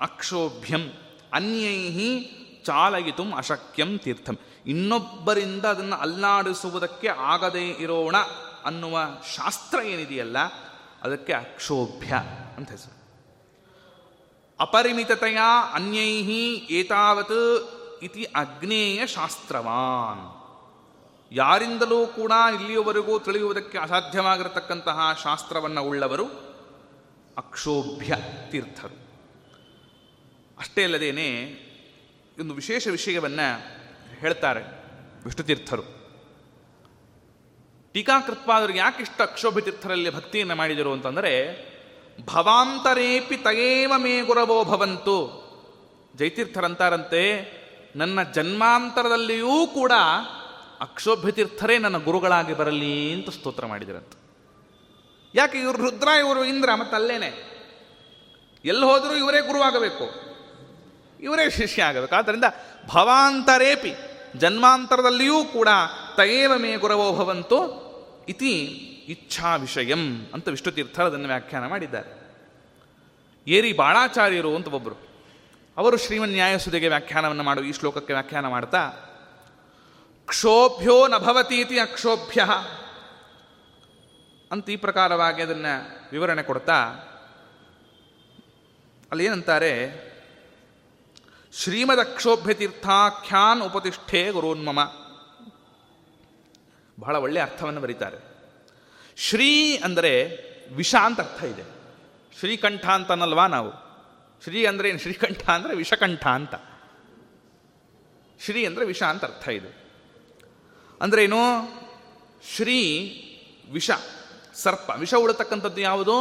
ಅಕ್ಷೋಭ್ಯಂ, 0.00 0.92
ಅನ್ಯೈಹಿ 1.32 2.30
ಚಾಲಯಿತು 2.64 3.34
ಅಶಕ್ಯಂ 3.36 3.98
ತೀರ್ಥಂ. 3.98 4.38
ಇನ್ನೊಬ್ಬರಿಂದ 4.66 5.64
ಅದನ್ನು 5.64 5.96
ಅಲ್ಲಾಡಿಸುವುದಕ್ಕೆ 5.96 7.08
ಆಗದೇ 7.08 7.70
ಇರೋಣ 7.70 8.16
ಅನ್ನುವ 8.64 8.98
ಶಾಸ್ತ್ರ 9.36 9.78
ಏನಿದೆಯಲ್ಲ, 9.78 10.38
ಅದಕ್ಕೆ 11.02 11.32
ಅಕ್ಷೋಭ್ಯ 11.32 12.14
ಅಂತ 12.56 12.70
ಹೆಸರು. 12.70 12.98
ಅಪರಿಮಿತತೆಯ 14.60 15.38
ಅನ್ಯೈಹಿ 15.72 16.54
ಏತಾವತ್ 16.70 18.02
ಇತಿ 18.02 18.24
ಅಗ್ನೇಯ 18.24 19.06
ಶಾಸ್ತ್ರವಾನ್. 19.06 20.37
ಯಾರಿಂದಲೂ 21.32 22.06
ಕೂಡ 22.06 22.32
ಇಲ್ಲಿಯವರೆಗೂ 22.54 23.18
ತಿಳಿಯುವುದಕ್ಕೆ 23.18 23.78
ಅಸಾಧ್ಯವಾಗಿರತಕ್ಕಂತಹ 23.78 25.20
ಶಾಸ್ತ್ರವನ್ನು 25.24 25.82
ಉಳ್ಳವರು 25.82 26.24
ಅಕ್ಷೋಭ್ಯ 27.36 28.16
ತೀರ್ಥರು. 28.50 29.08
ಅಷ್ಟೇ 30.58 30.84
ಅಲ್ಲದೇನೆ 30.84 31.44
ಒಂದು 32.40 32.54
ವಿಶೇಷ 32.54 32.88
ವಿಷಯವನ್ನು 32.88 33.66
ಹೇಳ್ತಾರೆ 34.20 34.62
ವಿಷ್ಣುತೀರ್ಥರು. 35.24 35.82
ಯಾಕೆ 37.94 38.78
ಯಾಕಿಷ್ಟು 38.78 39.22
ಅಕ್ಷೋಭ್ಯ 39.22 39.60
ತೀರ್ಥರಲ್ಲಿ 39.60 40.14
ಭಕ್ತಿಯನ್ನು 40.14 40.54
ಮಾಡಿದರು 40.54 40.92
ಅಂತಂದರೆ, 40.92 41.68
ಭವಾಂತರೇಪಿ 42.24 43.36
ತಯೇವ 43.36 43.92
ಮೇ 43.96 44.20
ಗುರವೋ 44.20 44.64
ಭವಂತು. 44.64 45.48
ಜೈತೀರ್ಥರಂತಾರಂತೆ, 46.16 47.58
ನನ್ನ 47.96 48.22
ಜನ್ಮಾಂತರದಲ್ಲಿಯೂ 48.22 49.66
ಕೂಡ 49.66 49.92
ಅಕ್ಷೋಭ್ಯ 50.80 51.32
ತೀರ್ಥರೇ 51.32 51.78
ನನ್ನ 51.78 51.96
ಗುರುಗಳಾಗಿ 51.96 52.54
ಬರಲಿ 52.54 53.12
ಅಂತ 53.12 53.30
ಸ್ತೋತ್ರ 53.30 53.66
ಮಾಡಿದರಂತೆ. 53.66 54.16
ಯಾಕೆ 55.34 55.58
ಇವರು 55.58 55.78
ರುದ್ರ, 55.78 56.08
ಇವರು 56.18 56.44
ಇಂದ್ರ 56.44 56.74
ಮತ್ತೆ 56.74 56.96
ಅಲ್ಲೇನೆ 56.96 57.30
ಎಲ್ಲಿ 58.64 58.84
ಹೋದರೂ 58.84 59.16
ಇವರೇ 59.16 59.40
ಗುರುವಾಗಬೇಕು 59.46 60.28
ಇವರೇ 61.20 61.50
ಶಿಷ್ಯ 61.50 61.82
ಆಗಬೇಕು. 61.82 62.14
ಆದ್ದರಿಂದ 62.14 62.44
ಭವಾಂತರೇಪಿ, 62.86 63.92
ಜನ್ಮಾಂತರದಲ್ಲಿಯೂ 64.38 65.44
ಕೂಡ 65.44 65.68
ತಯೇವ 66.16 66.52
ಮೇ 66.56 66.76
ಗುರವೋ 66.76 67.16
ಭವಂತು 67.16 67.58
ಇತಿ 68.28 68.54
ಇಚ್ಛಾ 69.08 69.56
ವಿಷಯಂ 69.56 70.26
ಅಂತ 70.34 70.48
ವಿಷ್ಣುತೀರ್ಥರು 70.48 71.06
ಅದನ್ನು 71.06 71.26
ವ್ಯಾಖ್ಯಾನ 71.26 71.66
ಮಾಡಿದ್ದಾರೆ. 71.66 72.10
ಏರಿ 73.46 73.72
ಬಾಳಾಚಾರ್ಯರು 73.72 74.56
ಅಂತ 74.56 74.68
ಒಬ್ಬರು 74.68 74.96
ಅವರು 75.76 75.96
ಶ್ರೀಮನ್ 75.96 76.30
ನ್ಯಾಯಸುದೆಗೆ 76.30 76.88
ವ್ಯಾಖ್ಯಾನವನ್ನು 76.88 77.42
ಮಾಡು, 77.42 77.64
ಈ 77.64 77.72
ಶ್ಲೋಕಕ್ಕೆ 77.72 78.12
ವ್ಯಾಖ್ಯಾನ 78.12 78.46
ಮಾಡ್ತಾ 78.46 78.78
ಕ್ಷೋಭ್ಯೋ 80.28 80.96
ನಭವತೀತಿ 81.06 81.78
ಅಕ್ಷೋಭ್ಯ. 81.78 82.40
ಅಂತ 84.50 84.70
ಈ 84.70 84.76
ಪ್ರಕಾರವಾಗಿ 84.76 85.42
ಅದನ್ನು 85.42 85.72
ವಿವರಣೆ 86.12 86.42
ಕೊಡ್ತಾ, 86.42 86.78
ಅಲ್ಲಿ 89.10 89.24
ಏನಂತಾರೆ 89.24 89.72
ಶ್ರೀಮದಕ್ಷೋಭ್ಯ 91.52 92.54
ತೀರ್ಥಾಖ್ಯಾನ್ 92.54 93.62
ಉಪತಿಷ್ಠೆ 93.62 94.30
ಗುರೋನ್ಮಮ. 94.30 94.80
ಬಹಳ 97.00 97.16
ಒಳ್ಳೆಯ 97.16 97.42
ಅರ್ಥವನ್ನು 97.42 97.80
ಬರೀತಾರೆ. 97.80 98.18
ಶ್ರೀ 99.16 99.76
ಅಂದರೆ 99.76 100.12
ವಿಷ 100.72 100.94
ಅಂತ 100.94 101.20
ಅರ್ಥ 101.20 101.42
ಇದೆ. 101.44 101.64
ಶ್ರೀಕಂಠ 102.38 102.84
ಅಂತನಲ್ವಾ 102.88 103.46
ನಾವು? 103.46 103.70
ಶ್ರೀ 104.44 104.60
ಅಂದರೆ 104.66 104.88
ಏನು? 104.88 104.98
ಶ್ರೀಕಂಠ 104.98 105.42
ಅಂದರೆ 105.50 105.74
ವಿಷಕಂಠ 105.76 106.24
ಅಂತ. 106.28 106.54
ಶ್ರೀ 108.40 108.60
ಅಂದರೆ 108.64 108.84
ವಿಷ 108.84 109.02
ಅಂತ 109.02 109.24
ಅರ್ಥ 109.24 109.48
ಇದೆ. 109.48 109.87
ಅಂದರೆ 111.02 111.24
ಏನು 111.24 111.36
ಶ್ರೀ 112.54 112.74
ವಿಷ, 113.72 113.90
ಸರ್ಪ. 114.54 114.90
ವಿಷ 114.96 115.14
ಉಳತಕ್ಕಂಥದ್ದು 115.14 115.80
ಯಾವುದು? 115.80 116.14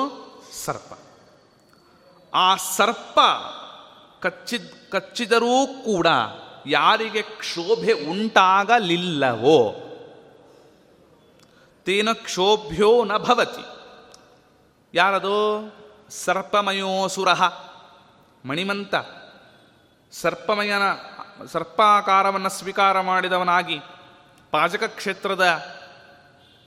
ಸರ್ಪ. 0.66 0.94
ಆ 2.34 2.56
ಸರ್ಪ 2.56 3.20
ಕಚ್ಚಿದ, 4.22 4.74
ಕಚ್ಚಿದರೂ 4.92 5.68
ಕೂಡ 5.68 6.08
ಯಾರಿಗೆ 6.66 7.22
ಕ್ಷೋಭೆ 7.22 7.94
ಉಂಟಾಗಲಿಲ್ಲವೋ, 7.94 9.74
ತೇನ 11.86 12.12
ಕ್ಷೋಭ್ಯೋ 12.12 13.04
ನ 13.04 13.18
ಭವತಿ. 13.18 13.66
ಯಾರದು? 14.94 15.74
ಸರ್ಪಮಯೋಸುರ. 16.10 17.34
ಮಣಿಮಂತ. 18.46 18.96
ಸರ್ಪಮಯನ, 20.12 20.82
ಸರ್ಪಾಕಾರವನ್ನು 21.46 22.50
ಸ್ವೀಕಾರ 22.50 23.02
ಮಾಡಿದವನಾಗಿ 23.02 23.80
ಪಾಜಕ 24.52 24.84
ಕ್ಷೇತ್ರದ 24.84 25.66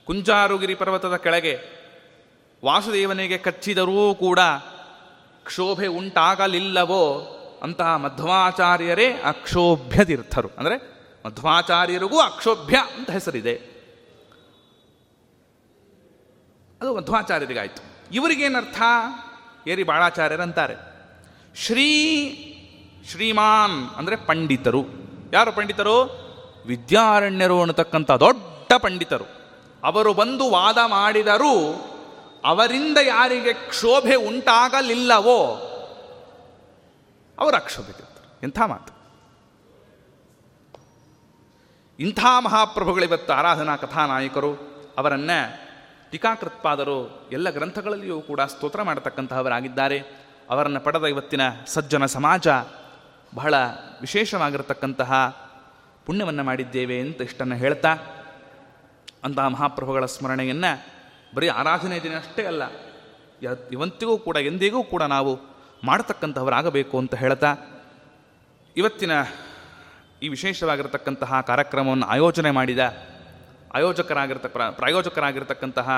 ಕುಂಜಾರುಗಿರಿ 0.05 0.75
ಪರ್ವತದ 0.75 1.15
ಕೆಳಗೆ 1.15 1.59
ವಾಸುದೇವನಿಗೆ 2.65 3.37
ಕಚ್ಚಿದರೂ 3.37 4.15
ಕೂಡ 4.15 4.39
ಕ್ಷೋಭೆ 5.43 5.87
ಉಂಟಾಗಲಿಲ್ಲವೋ 5.87 7.37
ಅಂತಹ 7.63 7.95
ಮಧ್ವಾಚಾರ್ಯರೇ 7.95 9.13
ಅಕ್ಷೋಭ್ಯ 9.13 10.05
ತೀರ್ಥರು 10.05 10.49
ಅಂದರೆ 10.57 11.01
ಮಧ್ವಾಚಾರ್ಯರಿಗೂ 11.25 12.19
ಅಕ್ಷೋಭ್ಯ 12.19 12.77
ಅಂತ 12.97 13.11
ಹೆಸರಿದೆ. 13.11 13.55
ಅದು 16.81 16.95
ಮಧ್ವಾಚಾರ್ಯರಿಗಾಯಿತು. 16.95 18.13
ಇವರಿಗೇನರ್ಥ? 18.13 18.81
ಏರಿ 19.67 19.83
ಬಾಳಾಚಾರ್ಯರಂತಾರೆ. 19.83 20.75
ಶ್ರೀ 21.55 22.07
ಶ್ರೀಮಾನ್ 23.11 23.95
ಅಂದರೆ 23.95 24.15
ಪಂಡಿತರು. 24.15 24.85
ಯಾರು 25.33 25.51
ಪಂಡಿತರು? 25.51 26.21
ವಿದ್ಯಾರಣ್ಯರು 26.65 27.61
ಅನ್ನತಕ್ಕಂಥ 27.61 28.11
ದೊಡ್ಡ 28.11 28.73
ಪಂಡಿತರು. 28.77 29.25
ಅವರು 29.83 30.13
ಬಂದು 30.13 30.49
ವಾದ 30.51 30.77
ಮಾಡಿದರೂ 30.85 31.87
ಅವರಿಂದ 32.45 32.97
ಯಾರಿಗೆ 33.07 33.53
ಕ್ಷೋಭೆ 33.53 34.15
ಉಂಟಾಗಲಿಲ್ಲವೋ 34.15 35.67
ಅವರು 37.39 37.55
ಅಕ್ಷೋಭೆಗಿರ್ತಾರೆ 37.55 38.39
ಎಂಥ 38.43 38.61
ಮಾತು. 38.65 39.01
ಇಂಥ 41.99 42.19
ಮಹಾಪ್ರಭುಗಳಿವತ್ತು 42.39 43.33
ಆರಾಧನಾ 43.33 43.75
ಕಥಾನಾಯಕರು, 43.75 44.53
ಅವರನ್ನ 44.97 45.31
ಟೀಕಾಕೃತ್ಪಾದರು, 46.11 47.29
ಎಲ್ಲ 47.31 47.49
ಗ್ರಂಥಗಳಲ್ಲಿಯೂ 47.49 48.21
ಕೂಡ 48.21 48.41
ಸ್ತೋತ್ರ 48.41 48.81
ಮಾಡತಕ್ಕಂತಹವರಾಗಿದ್ದಾರೆ. 48.81 49.99
ಅವರನ್ನು 50.49 50.79
ಪಡೆದ 50.79 51.03
ಇವತ್ತಿನ 51.03 51.41
ಸಜ್ಜನ 51.67 52.05
ಸಮಾಜ 52.05 52.47
ಬಹಳ 53.35 53.53
ವಿಶೇಷವಾಗಿರತಕ್ಕಂತಹ 54.01 55.13
ಪುಣ್ಯವನ್ನು 56.11 56.43
ಮಾಡಿದ್ದೇವೆ 56.43 56.99
ಅಂತ 56.99 57.21
ಇಷ್ಟನ್ನು 57.21 57.55
ಹೇಳ್ತಾ 57.55 57.91
ಅಂತಹ 59.23 59.47
ಮಹಾಪ್ರಭುಗಳ 59.47 60.05
ಸ್ಮರಣೆಯನ್ನು 60.05 60.71
ಬರೀ 61.33 61.47
ಆರಾಧನೆ 61.55 61.99
ದಿನ 61.99 62.17
ಅಷ್ಟೇ 62.17 62.45
ಅಲ್ಲ 62.45 62.63
ಇವಂತಿಗೂ 63.71 64.17
ಕೂಡ, 64.17 64.37
ಎಂದಿಗೂ 64.45 64.83
ಕೂಡ 64.83 65.03
ನಾವು 65.09 65.31
ಮಾಡತಕ್ಕಂಥವರಾಗಬೇಕು 65.83 66.99
ಅಂತ 66.99 67.15
ಹೇಳ್ತಾ 67.15 67.51
ಇವತ್ತಿನ 68.75 69.13
ಈ 70.21 70.29
ವಿಶೇಷವಾಗಿರತಕ್ಕಂತಹ 70.29 71.41
ಕಾರ್ಯಕ್ರಮವನ್ನು 71.41 72.07
ಆಯೋಜನೆ 72.07 72.51
ಮಾಡಿದ 72.51 72.81
ಆಯೋಜಕರಾಗಿರ್ತ 73.73 74.45
ಪ್ರ- 74.47 74.71
ಪ್ರಾಯೋಜಕರಾಗಿರ್ತಕ್ಕಂತಹ 74.71 75.89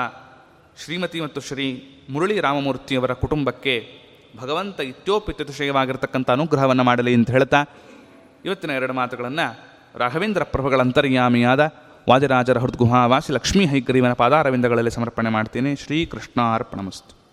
ಶ್ರೀಮತಿ 0.78 1.20
ಮತ್ತು 1.20 1.40
ಶ್ರೀ 1.40 1.66
ಮುರಳಿ 2.10 2.40
ರಾಮಮೂರ್ತಿಯವರ 2.40 3.12
ಕುಟುಂಬಕ್ಕೆ 3.14 3.74
ಭಗವಂತ 4.36 4.80
ಇತ್ಯೋಪಿತ್ಯತಿಶಯವಾಗಿರ್ತಕ್ಕಂಥ 4.90 6.30
ಅನುಗ್ರಹವನ್ನು 6.30 6.84
ಮಾಡಲಿ 6.84 7.14
ಅಂತ 7.14 7.30
ಹೇಳ್ತಾ 7.30 7.60
ಇವತ್ತಿನ 8.44 8.70
ಎರಡು 8.70 8.92
ಮಾತುಗಳನ್ನು 8.92 9.73
ರಾಘವೇಂದ್ರ 9.96 10.42
ಪ್ರಭುಗಳ 10.42 10.80
ಅಂತರ್ಯಾಮಿಯಾದ 10.80 11.74
ವಾದಿರಾಜರ 12.08 12.58
ಹೃದ್ಗುಹಾವಾಸಿ 12.58 13.32
ಲಕ್ಷ್ಮೀ 13.32 13.66
ಹೈಗ್ರೀವನ 13.66 14.12
ಪಾದಾರವಿಂದಗಳಲ್ಲಿ 14.12 14.90
ಸಮರ್ಪಣೆ 14.90 15.30
ಮಾಡ್ತೀನಿ. 15.30 15.76
ಶ್ರೀಕೃಷ್ಣ 15.76 16.54
ಅರ್ಪಣಮಸ್ತು 16.54 17.23